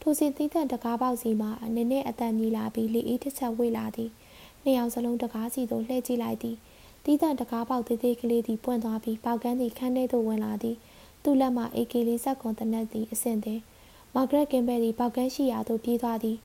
[0.01, 4.11] ထိုစဉ်သီးသန့်တကားပေါက်စီမှာအနေနဲ့အတန်မြည်လာပြီးလေအေးတစ်ချက်ဝေ့လာသည်
[4.63, 6.57] နှစ်ယောက်စလုံးတကားစီသို့လှည့်ကြည့်လိုက်သည်
[7.05, 10.77] သီးသန့်တကားပေါက်သေးသေးကလေးသည်ပွင့်သွားပြီးပေါက်ကန်းသည်ခန်းထဲသို့ဝင်လာသည်
[11.23, 13.61] သူ့လက်မှ AK40 ကွန်တနက်သည်အဆင့်သည်
[14.15, 16.37] မာဂရက်ကင်ဘယ်သည်ပေါက်ကန်းရှိရာသို့ပြေးသွားသည်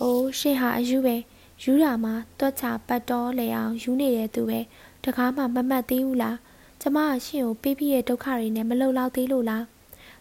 [0.00, 1.16] အိုးရှေ့ဟာအယူပဲ
[1.62, 4.60] ယူတာမှာတွက်ချပတ်တော်လေအောင်ယူနေတဲ့သူပဲ
[5.04, 6.36] တကားမှမမှတ်သေးဘူးလား
[6.86, 9.64] ကျမအရှင်ကိုပေးပြီးတဲ့ဒုက္ခတွေနဲ့မလုံလောက်သေးလို့လား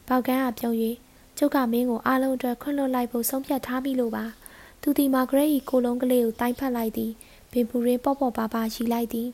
[0.07, 0.75] ပေါက်ကန်းကပြုံး၍
[1.37, 4.25] ကျုပ်ကမင်းကိုအားလုံးအတွက်ခွင့်လွှတ်လိုက်ဖို့ဆုံးဖြတ်ထားပြီလို့ပါ
[4.81, 7.11] သူဒီမာဂရက်၏ကိုလုံးကလေးကိုတိုင်းဖက်လိုက်သည်
[7.51, 9.27] ဘင်ပူရင်းပေါ့ပေါ့ပါပါရှိလိုက်သည်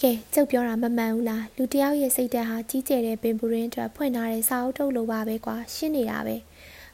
[0.00, 6.36] ကဲကျုပ်ပြောတာမမှန်ဘူးလားလူတယောက်ရဲ့စိတ်ဓာတ်ဟာကြီးကျယ်တဲ့ပင်ပူရင်းအတွက်ဖွင့်ထားတဲ့စာအုပ်ထုတ်လိုပါပဲကွာရှင်းနေတာပဲ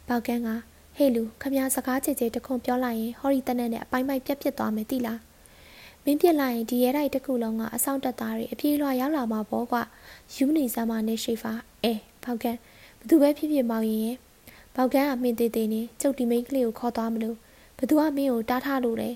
[0.09, 0.49] ပေါက်ကန်းက
[0.97, 5.21] ဟေးလူခမစကားကြည်ကြည်တခွန်ပြောလိုက်ရင်ဟော်ရီတနက်နဲ့အပိုင်းပိုင်းပြက်ပြက်သွားမယ်တိလား
[6.05, 9.82] မင်းပြစ်လိုက်ရင်ဒီရဲတိုက်တစ်ခုလုံးကအဆောင်တက်သားတွေအပြေးလွှာရောက်လာမှာပေါ့ကွာ
[10.35, 11.52] ယူနေစမ်းမနဲ့ရှိဖာ
[11.82, 12.59] အဲပေါက်ကန်း
[13.01, 14.16] ဘသူပဲဖြစ်ဖြစ်မောင်ရင်ရဲ့
[14.77, 17.36] ပေါက်ကန်းကမင်းသေးသေးနဲ့ကျုပ်ဒီမိန်းကလေးကိုခေါ်သွားမလို့
[17.78, 19.10] ဘသူကမင်းကိုတားထားလို့လဲ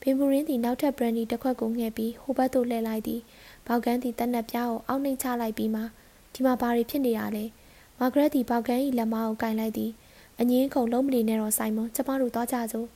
[0.00, 3.20] ဘင်ဘူရင်းသည်နောက်ထပ်ဘရန်ဒီတစ်ခွက်ကိုငှက်ပြီးဟိုဘက်သို့လှည့်လိုက်သည်
[3.66, 5.82] ပေါက်ကန်းသည်တက်နက်ပြားကိုအောက်နှိမ့်ချလိုက်ပြီးမှ
[6.32, 7.44] ဒီမှာဘာတွေဖြစ်နေရလဲ
[7.98, 9.90] မာဂရက်သည်ပေါက်ကန်း၏လက်မကိုကင်လိုက်သည်
[10.40, 12.88] အငင်းခုံလုံးမလီနဲ့တော့ဆိုင်မွန်ကျမတို့သွားကြစို့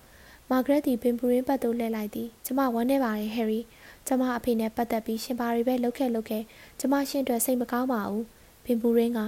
[0.50, 3.60] မာဂရက်သည်ပင်ပူရင်းဘက်သို့လှည့်လိုက်သည်ကျမဝမ်းနေပါတယ်ဟယ်ရီ
[4.06, 6.42] ကျမအဖေနဲ့ပတ်သက်ပြီးရှင်ပါရီပဲလှုပ်ခဲ့လှုပ်ခဲ့
[6.80, 8.24] ကျမရှင်အတွက်စိတ်မကောင်းပါဘူး
[8.64, 9.20] ပင်ပူရင်းက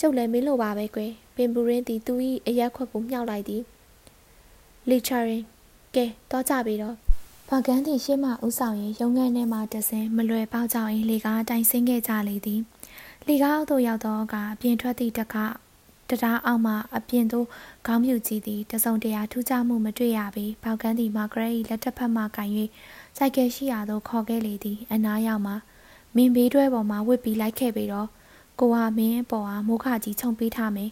[0.00, 2.14] ကျုပ်လည်းမင်းလိုပါပဲကွယ်ပင်ပူရင်းသည်သူ၏
[2.46, 3.62] အရက်ခွက်ကိုမြှောက်လိုက်သည်
[4.88, 5.42] လီချာရင်
[5.94, 6.96] ကဲတော့ကြပြီတော့
[7.48, 12.60] ဘာကန်သည်ရှေ့မှဥဆောင်ရင်ရုံငန်းထဲမှတဆင်မလွယ်ပေါကြောင်ရင်လေကားတိုင်ဆင်းခဲ့ကြလေသည်
[13.28, 15.44] လေကားအောက်သို့ရောက်တော့ကအပြင်ထွက်သည့်တခါ
[16.10, 17.46] တရားအောင်မှအပြင်သို့
[17.86, 22.50] ခေါင်းမြူကြည့်သည်တစုံတရာထူးခြားမှုမတွေ့ရပေပေါကန်သည်မာဂရက်၏လက်ထက်ဖက်မှကင်၍
[23.16, 25.52] စိုက်ကယ်ရှိရာသို့ခေါ်ခဲ့လေသည်အနားရောက်မှ
[26.16, 28.08] မင်းဘေးတွဲပေါ်မှာဝစ်ပြီးလိုက်ခဲ့ပြီတော့
[28.60, 30.90] ကိုဟာမင်းပေါ်ဟာမိုးခကြီးခြုံပေးထားမယ်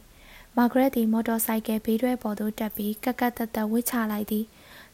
[0.57, 4.45] မာဂရက်သည်မော်တော်ဆိုင်ကယ်ဘေးတွဲပေါ်သို့တက်ပြီးကက်ကက်တက်တက်ဝစ်ချလိုက်သည်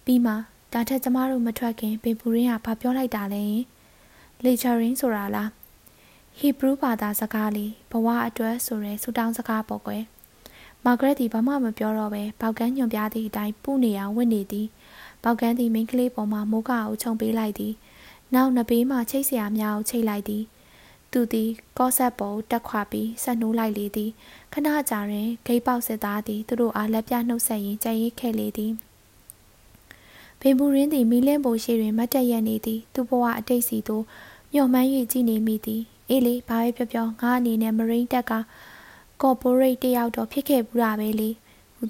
[0.05, 0.33] ပြီးမှ
[0.73, 3.45] ဒါထက်ကျမတို့မထွက်ခင်ပင်ပူရင်းကဘာပြောလိုက်တာလဲ
[4.45, 5.51] လေချာရင်းဆိုတာလား
[6.39, 10.03] ဟီဘရူးဘာသာစကားလေးဘဝအတွက်ဆိုရဲဆူတောင်းစကားပေါ့ကွယ်
[10.85, 14.67] မာဂရက်သည်ဘာမှမပြောတော့ဘဲပေါက်ကန်းညွန်ပြသည့်အတိုင်းပုနေအောင်ဝင့်နေသည်
[15.23, 17.75] ပေါက်ကန်းသည်မိန်းကလေးပေါ်မှမိုးကာကိုခြုံပေးလိုက်သည်
[18.35, 20.43] နောက်နှစ်ပေးမှချိတ်ဆရာများကိုချိတ်လိုက်သည်
[21.13, 24.11] သူသည်ကော့ဆက်ပေါ်တက်ခွာပြီးဆက်နှိုးလိုက်လေသည်
[24.53, 28.73] ခဏကြာတွင်ဂိတ်ပေါက်စစ်သားသည်သူတို့အားလက်ပြနှုတ်ဆက်ရင်းကြံရိတ်ခဲ့လေသည်
[30.41, 34.05] ပင်ပူရင်းသည်မီလင်းပေါ်ရှိတွင်မတ်တက်ရနေသည်သူဘဝအတိတ်စီသို့
[34.53, 38.33] ညှော်မှန်း၍ကြည်နေမိသည်အေးလေဘာပဲပြောပြောငါအနေနဲ့မရိန်းတက်က
[39.23, 41.31] ကော်ပိုရိတ်တယောက်တော့ဖြစ်ခဲ့ဘူးတာပဲလေ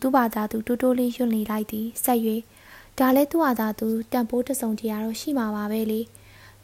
[0.03, 2.21] သူ့ဘာသာသူတိုးတိုးလေးယွန့်နေလိုက်သည်ဆက်၍
[2.99, 6.01] ဒါလဲသူ့ဘာသာသူတန်ဖိုးတစုံတရာတော့ရှိမှာပါပဲလေ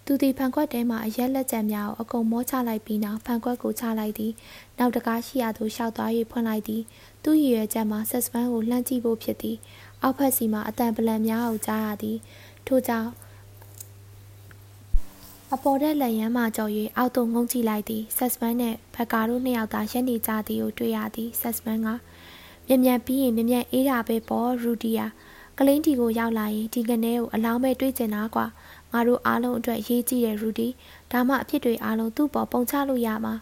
[0.04, 4.32] သူသည်ဖန်ခွက်ထဲမှအရက်လက်ကျန်များကိုအကုန်မောချလိုက်ပြီးနောက်ဖန်ခွက်ကိုချလိုက်သည်
[4.78, 6.82] နောက်တကားရှိရာသို့ရှောက်သွား၍ဖွင့်လိုက်သည်
[7.24, 9.56] သူ့ရည်ရွယ်ချက်မှာဆက်စပန်းကိုလှမ်းကြည့်ဖို့ဖြစ်သည်
[10.02, 12.18] အောက်ဖက်စီမှအတန်ပလန်များကိုကြားရသည်
[12.66, 13.10] ထို့ကြောင့်
[15.53, 21.87] အပေါ်တဲ့လက်ရမ်းမှကြော်၍အောက်သို့ငုံကြည့်လိုက်သည်ဆက်စပန်းနှင့်ဘက်ကာတို့နှစ်ယောက်သာရက်နေကြသည်ကိုတွေ့ရသည်ဆက်စပန်းက
[22.67, 25.05] မြ мян ပြီးရင်မြ мян အေးတာပဲပေါ့ရူဒီယာ
[25.57, 28.45] ကလင်းတီကိုရောက်လာရင်ဒီကနေ့ကိုအလောင်းပဲတွေးကျင်တာကွာ
[28.91, 30.67] ငါတို့အားလုံးအတွက်ရေးကြည့်တဲ့ရူဒီ
[31.11, 33.35] ဒါမှအဖြစ်တွေအားလုံးသူ့ပေါ်ပုံချလို့ရမှာ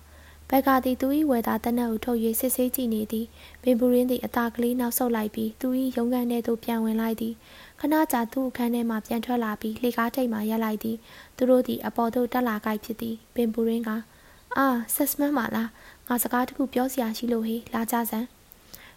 [0.50, 3.26] ဘက်ကသည်သူ၏ဝယ်သားတနက်ကိုထုတ်၍စစ်ဆေးကြည့်နေသည်
[3.64, 7.34] ဘင်ဘူရင်းသည်အသာကလေးနောက်ဆုတ်လိုက်ပြီးသူ၏ရုံးခန်းထဲသို့ပြန်ဝင်လိုက်သည်
[7.81, 10.97] ခဏကြာသူ့အခန်းထဲမှပြန်ထွက်လာပြီးလှေကားထိပ်မှရပ်လိုက်သည်
[11.37, 13.91] သူတို့သည်အပေါ်သို့တက်လာကြိုက်ဖြစ်သည်ဘင်ဘူရင်းက
[14.57, 15.69] အာဆက်စမန်ပါလား
[16.09, 18.27] ငါစကားတခုပြောစရာရှိလို့ဟေးလာကြစမ်း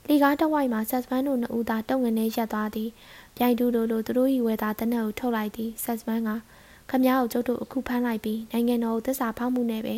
[0.07, 2.89] လေကားတဝိုက်မှာဆက်စပန်တို့နှစ်ဦးသာတုံငနေရက်သွားသည်
[3.37, 6.29] ပြိုင်တူလိုလိုသူတို့၏ဝယ်သားတနက်ကိုထုတ်လိုက်သည်ဆက်စပန်က
[6.89, 9.95] ခမ ्या ကိုကျုပ်တို့အခုဖမ်းလိုက်ပြီးနိုင်ငံတော်ကိုသစ္စာဖောက်မှုနဲ့ပဲ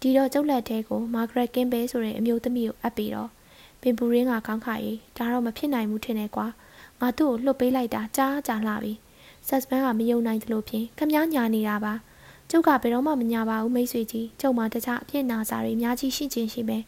[0.00, 3.30] ဒီတော့ကျုပ်လက်ထဲကိုမာဂရက်ကင်းပဲဆိုတဲ့အမျိုးသမီးကိုအပ်ပြီးတော့
[3.80, 6.46] ပင်ပူရင်းကကောင်းခါရေးဒါတော့မဖြစ်နိုင်ဘူးထင်တယ်ကွာ
[7.00, 8.92] ငါသူ့ကိုလှုပ်ပေးလိုက်တာကြားကြားလာပြီ
[9.48, 11.94] ဆက်စပန်ကမယုံနိုင်သလိုဖြင့်ခမ ्या ညာနေတာပါ
[12.50, 16.78] ကျုပ်ကဘယ်တော့မှမညာပါဘူးမိတ်ဆွေကြီးကျုပ်မှတခြားအဖြစ်နာစာတွေအများကြီးရှိချင်းရှိပဲ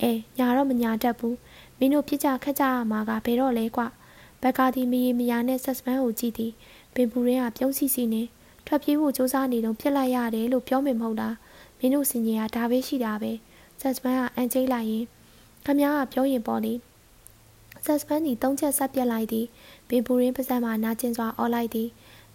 [0.00, 1.36] အဲညာတော့မညာတတ်ဘူး
[1.78, 3.82] မင်းတို့ပြစ်ကြခက်ကြရမှာကဘယ်တော့လဲကွ
[4.42, 6.52] ဘက်ကဒီမီမယာနဲ့ဆက်စပန်ကိုကြည့်သည်
[6.94, 8.26] ပင်ပူရင်းကပြုံးစီစီနဲ့
[8.66, 11.34] ထွက်ပြေးဖို့စူးစမ်းနေတော့ပြစ်လိုက်ရတယ်လို့ပြောမိမဟုတ်လား
[11.78, 13.32] မင်းတို့စင်ကြီးကဒါပဲရှိတာပဲ
[13.80, 15.04] ဆက်စပန်ကအန်ကျိတ်လိုက်ရင်
[15.66, 16.72] ခမ ्या ကပြောရင်ပေါ့လေ
[17.84, 19.46] ဆက်စပန်ဒီသုံးချက်ဆက်ပြက်လိုက်သည်
[19.88, 21.88] ပင်ပူရင်းပါးစပ်မှနာကျင်စွာအော်လိုက်သည်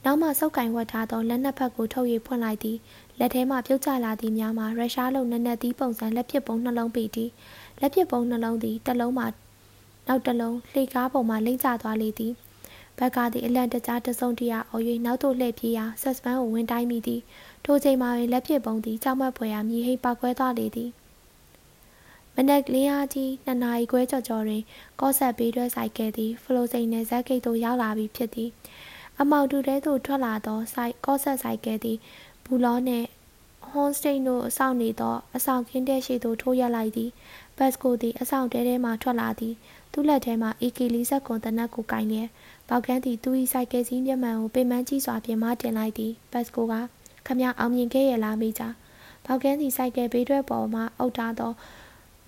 [0.06, 2.78] နောက်မှစောက်ကင်ဝတ်ထားသောလက်နှစ်ဖက်ကိုထုတ်၍ဖွင့်လိုက်သည်
[3.20, 7.30] လက်ထဲမှပြုတ်ကျလာသည့်များမှာရုရှားလုံနက်နက်သီးပုံစံလက်ပစ်ပုံနှလုံးပေသည်
[7.80, 9.26] လက်ပစ်ပုံနှလုံးသည်တစ်လုံးမှ
[10.08, 12.34] နောက်တစ်လုံးလှေကားပုံမှလိမ့်ကျသွားလေသည်
[12.98, 17.22] ဘက်ကသည်အလန့်တကြားတစုံတရာအော်၍နောက်သို့လှည့်ပြေးရာဆက်စပန်ကိုဝင်တိုင်းမိသည်
[17.66, 20.99] ထိုချိန်မှာပင်လက်ပစ်ပုံသည်ကြောက်မက်ဖွယ်ရာမြည်ဟိတ်ပောက်ကွဲသွားလေသည်မ
[22.50, 24.64] နက်လင်းအားကြီးနှစ်နာရီခွဲကျော်ကျော်တွင်
[25.00, 28.50] ကော့ဆက်ဘေးတွဲဆိုင်ကဲသည်ဖလိုစိန်နယ်ဇက်ဂိတ်သို့ရောက်လာပြီးဖြစ်သည်
[29.20, 31.98] အမောက်တူတဲသို့ထွက်လာသောဆိုင်ကော့ဆက်ဆိုင်ကဲသည်
[32.46, 33.08] ဘူလောနှင့်
[33.70, 37.10] ဟွန်စတိန်တို့အဆောင်နေသောအဆောင်ခင်းတဲ့ရှိသို့ထိုးရက်လိုက်သည်
[37.58, 39.54] ဘတ်စကိုသည်အဆောင်တဲထဲမှထွက်လာသည်
[39.92, 42.30] သူ့လက်ထဲမှ AK40 ကွန်တနက်ကိုကင်လျက်
[42.70, 46.74] ပေါကန်းသည်သူ၏ဆိုင်ကယ်စီးမျက်မှန်ကိုပိမှန်းကြီးစွာပြင်မတင်လိုက်သည်ဘတ်စကိုက
[47.28, 48.64] ခမအောင်မြင်ခဲ့ရလားမိကြ
[49.26, 51.52] ပေါကန်းသည်ဆိုင်ကယ်ဘေးတွဲပေါ်မှအုပ်ထားသော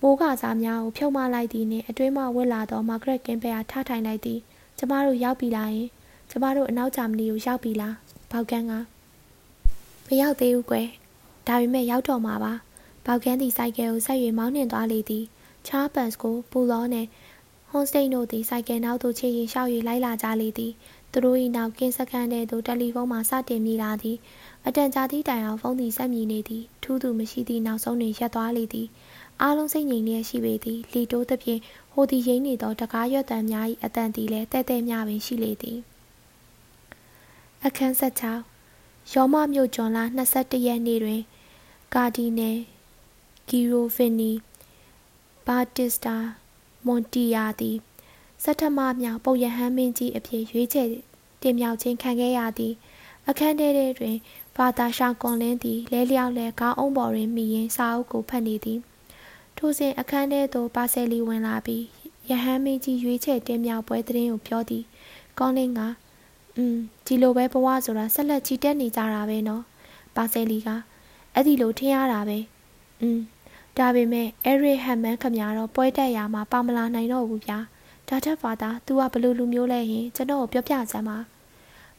[0.04, 4.38] မိုးကစားများကိုဖြုတ်မလိုက်သည်နှင့်အတွင်းမှဝစ်လာသောမာဂရက်ကင်းပဲအားထားထိုင်လိုက်သည်
[4.78, 5.88] ကျမတို့ရောက်ပြီလားယင်
[6.30, 7.94] ကျမတို့အနောက်ဂျာမနီကိုရောက်ပြီလား
[8.30, 8.72] ပေါကန်းက
[10.06, 10.88] မရောက်သေးဘူးကွယ်
[11.48, 12.52] ဒါပေမဲ့ရောက်တော့မှာပါ
[13.06, 15.24] ပေါကန်းသည်ဆိုင်ကယ်ကိုဆက်၍မောင်းနှင်သွားလေသည်
[15.66, 17.06] ချားပန်စ်ကိုပူလောနဲ့
[17.70, 20.72] ဟွန်စတိန်တို့သည်ဆိုင်ကယ်နောက်သို့ခြေရင်လျှောက်၍လိုက်လာကြလေသည်
[21.12, 24.16] သူတို့၏နောက်ကင်းစခန်းထဲသို့တယ်လီဖုန်းမှစတင်မိလာသည်
[24.66, 28.88] အတန်ကြာသည့်တိုင်အောင်ဖုန်းသည်ဆက်မြည်နေသည်ထူးသူမရှိသည့်နောက်ဆုံးတွင်ရပ်သွားလေသည်
[29.40, 31.60] အားလုံးစိတ်ငြိမ်လျက်ရှိပေသည်လီတိုးသဖြင့်
[31.92, 35.78] ဟိုသည်ရိမ့်နေသောတကားရွက်တံများ၏အတန်သည်လည်းတဲ့တဲ့များပင်ရှိလေသည်
[37.64, 38.42] အခန်းဆက်ချောင်း
[39.12, 41.20] ရောမမြို့ဂျွန်လာ21ရက်နေ့တွင်
[41.94, 42.58] ကာဒီနယ်
[43.48, 44.32] ဂီရိုဗင်နီ
[45.46, 46.16] ဘာတစ်စတာ
[46.86, 47.76] မွန်တီယာသည်
[48.42, 50.88] စက်ထမမြောက်ပုပ်ရဟန်းမင်းကြီးအဖြစ်ရွေးချယ်
[51.42, 52.74] တင်မြှောက်ခြင်းခံခဲ့ရသည်
[53.28, 53.68] အခန်းထဲ
[53.98, 54.16] တွင်
[54.56, 58.80] ဘာသာရှောင်းကွန်လင်းသည်လဲလျောက်လဲခေါင်းအုံးပေါ်တွင်မိရင်စာအုပ်ကိုဖတ်နေသည်
[59.61, 61.83] ထိုစဉ်အခန်းထဲသို့ပါဆယ်လီဝင်လာပြီး
[62.29, 64.83] ရဟန်းမင်းကြီးရွေးချယ်တင်မြောက်ပွဲသတင်းကိုပြောသည်
[65.39, 65.81] ကောင်းလင်းက
[66.57, 69.63] အင်းဒီလိုပဲဘဝဆိုတာဆက်လက်ချီတက်နေကြတာပဲနော်
[70.15, 70.69] ပါဆယ်လီက
[71.33, 72.37] အဲ့ဒီလိုထင်ရတာပဲ
[73.01, 73.19] อืม
[73.77, 77.59] ဒါပေမဲ့အဲရစ်ဟမ်မန်ခမရတော့ပွဲတက်ရမှာပါမလာနိုင်တော့ဘူးဗျာ
[78.07, 81.17] ဒါထက်ဖာသာ तू ကဘလို့လူမျိုးလဲရင်ကျွန်တော်ပြောပြစမ်းပါ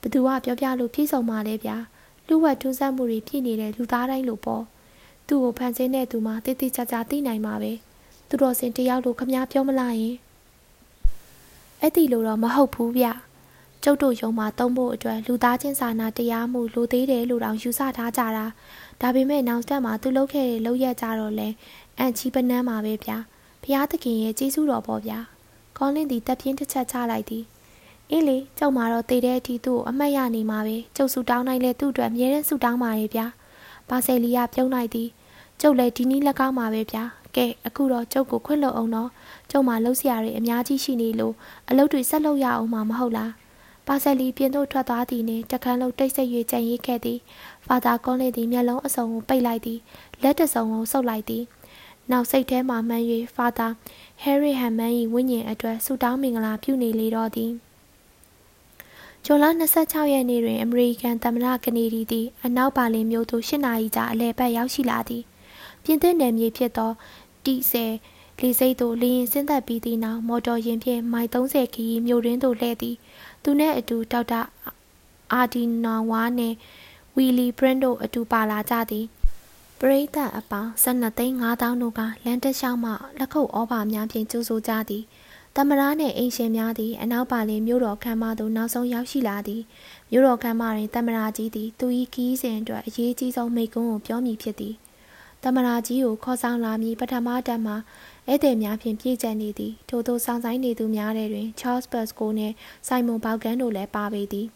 [0.01, 1.77] ဘသူကပြောပြလို့ပြည့်စုံပါလဲဗျာ
[2.29, 4.63] လူဝက်ထူးဆန်းမှုတွေဖြစ်နေတဲ့လူသားတိုင်းလို့ပေါ့
[5.28, 7.72] သူ့ကိုဖန်ဆင်းတဲ့သူမှတိတိကျကျသိနိုင်မှာပဲ
[8.28, 10.16] သူတော်စင်တယောက်လို့ခမပြောမလားယင်
[11.82, 13.08] အဲ့ဒီလိုတော့မဟုတ်ဘူးဗျ
[13.84, 18.46] ကျုပ်တို့ယုံမှာတုံးဖို့အတွက်လူသားချင်းစာနာတရားမှုလိုသေးတယ်လို့တောင်ယူဆထားကြတာ
[19.02, 21.48] ဒါပေမဲ့နောက်တက်မှာသူလုပ်ခဲ့တဲ့လုပ်ရက်ကြတော့လဲ
[22.00, 23.18] အန်ချီပနန်းမှာပဲဗျာ
[23.64, 25.20] ဘုရားသခင်ရဲ့ကျေးဇူးတော်ပေါ့ဗျာ
[25.78, 27.44] ကောလင်းသည်တက်ပြင်းတစ်ချက်ချလိုက်သည်
[28.10, 33.26] အင်းလေကျုပ်မှာတော့တည်တဲ့အထိသူ့ကိုအမှတ်ရနေမှာပဲကျုပ်ဆူတောင်းနိုင်လဲသူ့အတွက်အမြဲတမ်းဆူတောင်းပါရဲ့ဗျာ
[33.90, 35.10] ပါဆယ်လီကပြုံးလိုက်သည်
[35.62, 37.04] ကျုပ်လည်းဒီနည်းလက်ကောင်းပါပဲဗျာ
[37.36, 39.10] ကဲအခုတော့ကျုပ်ကိုခွင့်လွှတ်အောင်တော့
[39.52, 41.34] ကျုပ်မှာလှုပ်ရှားရအများကြီးရှိနေလို့
[41.70, 43.32] အလုပ်တွေဆက်လုပ်ရအောင်မှာမဟုတ်လား
[43.88, 47.20] ပါဆယ်လီပြင်သို့ထွက်သွားသည်နှင့်တခန်းလုံးတိတ်ဆိတ်၍ကြံရည်ခဲ့သည်
[47.68, 49.80] ဖာသာကွန်လေးသည်မျက်လုံးအစုံကိုပိတ်လိုက်သည်
[50.24, 51.44] လက်တစုံကိုဆုပ်လိုက်သည်
[52.12, 53.06] နောက်စိတ်ထဲမှမှန်း၍
[53.36, 53.68] ဖာသာ
[54.22, 57.52] ဟယ်ရီဟမ်မန်၏ဝိညာဉ်အတွက်ဆူတောင်းမင်္ဂလာပြုနေလေတော့သည်
[59.26, 59.46] ဇွန်လ
[59.80, 65.24] 26ရက်နေ့တွင် အမေရိကန်သမ္မတကနေဒီသည် အနောက်ပါလင်မြို့သို့၈နာရီကြာအလဲပတ်ရောက်ရှိလာသည်
[65.84, 66.92] ပြင်သစ်နယ်မြေဖြစ်သော
[67.46, 67.94] တီဆယ်
[68.40, 72.96] လေစိတ်သို့လေရင်ဆင်းသက်ပြီးသည့်နောက်မော်တော်ယာဉ်ဖြင့်မိုင်30ခရီးမြို့ရင်းသို့လှည့်သည်
[73.44, 74.42] သူနှင့်အတူဒေါက်တာ
[75.34, 76.56] အာဒီနာဝါနှင့်
[77.16, 79.06] ဝီလီဘရန်တို့အတူပါလာကြသည်
[79.80, 85.04] ပရိသတ်အပေါင်း12သိန်း5000တို့ကလန်တက်ရှောင်းမှလက်ခုပ်ဩဘာများဖြင့်ကြိုးဆိုကြသည်
[85.58, 89.62] တမရာနှင့်အိမ်ရှင်များသည်အနောက်ပါလင်မြို့တော်ခမ်းမသို့နောက်ဆုံးရောက်ရှိလာသည်
[90.12, 94.76] မြို့တော်ခမ်းမတွင်တမရာကြီးသည်သူ၏ခီးစဉ်အတွက်အရေးကြီးဆုံးမိကွန်းကိုပြောမည်ဖြစ်သည်
[95.44, 97.76] တမရာကြီးကိုခေါ်ဆောင်လာမည်ပထမတက်မှာ
[98.28, 102.54] ဧည့်သည်များဖြင့်ပြည့်ကျက်နေသည်ထို့သောဆောင်ဆိုင်နေသူများထဲတွင် Charles Pasco နှင့်
[102.88, 104.48] Simon Baugan တို့လည်းပါပေသည်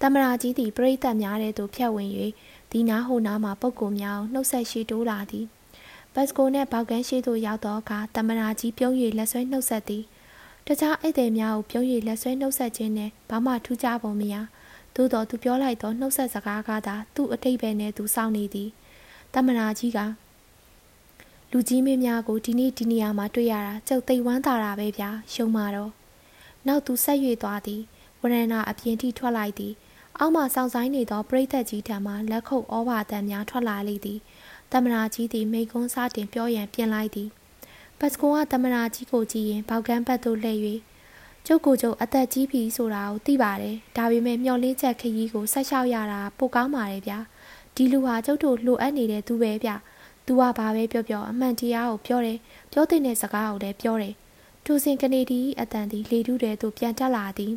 [0.00, 2.10] တမရာကြီးသည်ပရိသတ်များထဲသို့ဖြတ်ဝင်၍
[2.72, 5.46] ဒီနာဟိုနာမှပုဂ္ဂိုလ်များနှုတ်ဆက်ရှိတိုးလာသည်
[6.14, 10.04] ဘတ်စကိုနှင့်ဘောက်ကန်ရှိသို့ရောက်သောအခါတမရာကြီးပြုံး၍လက်ဆွဲနှုတ်ဆက်သည်
[10.66, 14.34] တခြားဧည့်သည်များကိုပြုံး၍လက်ဆွဲနှုတ်ဆက်ခြင်းနှင့်ဘာမှထူးခြားပုံမရ
[14.94, 18.68] သို့တော်သူပြောလိုက်သောနှုတ်ဆက်စကားကသာသူ့အတိတ်ပဲနှင့်သူစောင့်နေသည်
[19.34, 19.98] တမရာကြီးက
[21.50, 25.92] လူကြီးမင်းများကိုဒီနေ့ဒီနေရာမှာတွေ့ရတာကျုပ်သိဝမ်းသာတာပဲဗျာရှုံမာတော့
[26.66, 27.80] နောက်သူဆက်၍သွားသည်
[28.20, 29.72] ဝရဏနာအပြင်ထိထွက်လိုက်သည်
[30.18, 34.18] အောက်မှစောင့်ဆိုင်နေသောပရိသတ်ကြီးထံမှလက်ခုပ်ဩဘာတန်များထွက်လာလေသည်
[34.72, 37.28] တမနာကြီးသည်မိကွန်းစားတင်ပြောရန်ပြင်လိုက်သည်
[38.04, 40.60] ပတ်စကွန်ကတမနာကြီးကိုကြည့်ရင်ဘောက်ကန်းဘက်သို့လှည့်၍
[41.46, 47.18] ကျုပ်ကိုကျုပ်အသက်ကြီးပြီဆိုတာကိုသိပါတယ်ဒါပေမဲ့မျောလင်းချက်ခရီးကိုဆက်လျှောက်ရတာပိုကောင်းပါတယ်ဗျာ
[47.74, 49.76] ဒီလူဟာကျုပ်တို့လိုအပ်နေတဲ့သူပဲဗျာ
[50.26, 52.38] သူကဘာပဲပြောပြောအမှန်တရားကိုပြောတယ်
[52.72, 54.14] ပြောတဲ့စကားကိုလည်းပြောတယ်
[54.64, 57.52] ထိုစဉ်ကနေဒီအတန်သည်လေတူးတဲ့သို့ပြန်တက်လာသည်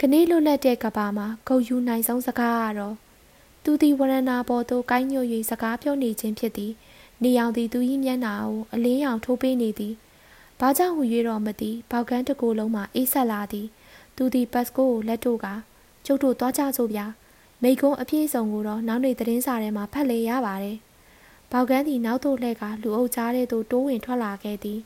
[0.00, 2.94] ကနေ့လွတ်လပ်တဲ့ကဘာမှာဂုတ်ယူနိုင်ဆုံးစကားကတော့
[3.64, 6.72] သူသည်ဝရဏာပေါ်သို့ကိုင်းညွတ်၍စကားပြောနေခြင်းဖြစ်သည်
[7.22, 9.94] နေအောင်သည်သူ၏မျက်နှာကိုအလင်းရောင်ထိုးပေးနေသည်
[10.60, 13.66] ဘာကြောင့်ဟူ၍တော့မသိဘောက်ကန်းတကူလုံးမှအေးဆက်လာသည်
[14.16, 15.46] သူသည်ပတ်စကိုကိုလက်တို့က
[16.06, 17.06] ကျုပ်တို့သွားကြစို့ဗျာ
[17.62, 20.78] မိကုန်းအပြည့်စုံကိုတော့နောက်နေ့သတင်းစာထဲမှာဖတ်လေရပါတယ်
[21.52, 24.78] ဘောက်ကန်းသည်နောက်သို့လှည့်ကလူအုပ်ကြားထဲသို့တိုးဝင်ထွက်လာခဲ့သည်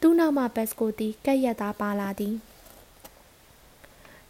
[0.00, 2.34] သူ့နောက်မှပတ်စကိုသည်ကက်ရက်သားပါလာသည်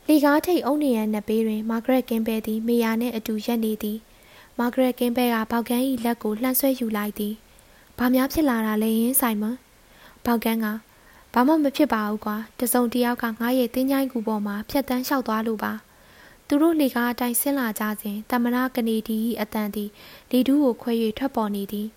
[0.09, 3.98] လီကားထိတ်အုံနေရန်နှစ်ဘေးတွင် မာဂရက်ကင်းဘဲသည်မေယာနှင့်အတူရက်နေသည်
[4.59, 7.35] မာဂရက်ကင်းဘဲကဘောက်ကန်း၏လက်ကိုလှမ်းဆွဲယူလိုက်သည်
[7.98, 9.44] ဘာများဖြစ်လာတာလဲယင်းဆိုင်မ
[10.24, 10.66] ဘောက်ကန်းက
[11.32, 15.72] ဘာမှမဖြစ်ပါဘူးကွာတစုံတယောက်ကငါရဲ့တင်းချိုင်းကူပေါ်မှာဖြတ်တန်းလျှောက်သွားလို့ပါ
[16.47, 19.90] သူတို့လေကားအတိုင်းဆင်းလာကြစဉ်တမနာကနေဒီအတန်သည်
[20.31, 21.89] လေတူးကိုခွဲ၍ထွက်ပေါ်နေသည်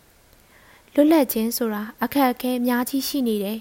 [0.93, 3.59] လွတ်လပ်ခြင်းဆိုတာအခက်အခဲအများကြီးရှိနေတယ်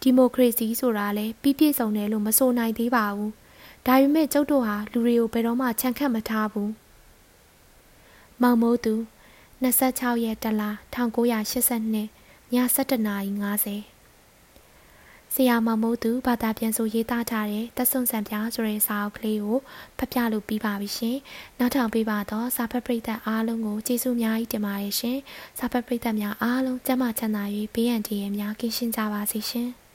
[0.00, 3.32] ဒီမိုကရေစီဆိုတာလည်းပြီးပြည့်စုံတယ်လို့မဆိုနိုင်သေးပါဘူး
[3.86, 6.70] ဒါပေမဲ့ကျုပ်တို့ဟာလူတွေကိုဘယ်တော့မှချန်ခတ်မထားဘူး
[8.42, 8.94] မောင်မိုးသူ
[9.62, 10.62] 26ရက်တလ
[10.94, 13.76] 1982ည7:50နာရီ
[15.34, 19.58] ဆရာမောင်မိုးသူဘာသာပြန်ဆိုရေးသားထားတဲ့တက်ဆုံစံပြဆိုတဲ့စာအုပ်ကလေးကို
[19.98, 21.16] ဖတ်ပြလို့ပြီးပါပြီရှင်။
[21.58, 25.18] နောက်ထောင်ပေးပါတော့စာဖတ်ပရိသတ်အားလုံးကိုကျေးဇူးအများကြီးတင်ပါတယ်ရှင်။
[25.58, 27.44] စာဖတ်ပရိသတ်များအားလုံးကျမ်းမာချမ်းသာ၍
[27.74, 29.70] ဘေးရန်တည်ရများကင်းရှင်းကြပါစေရှင်။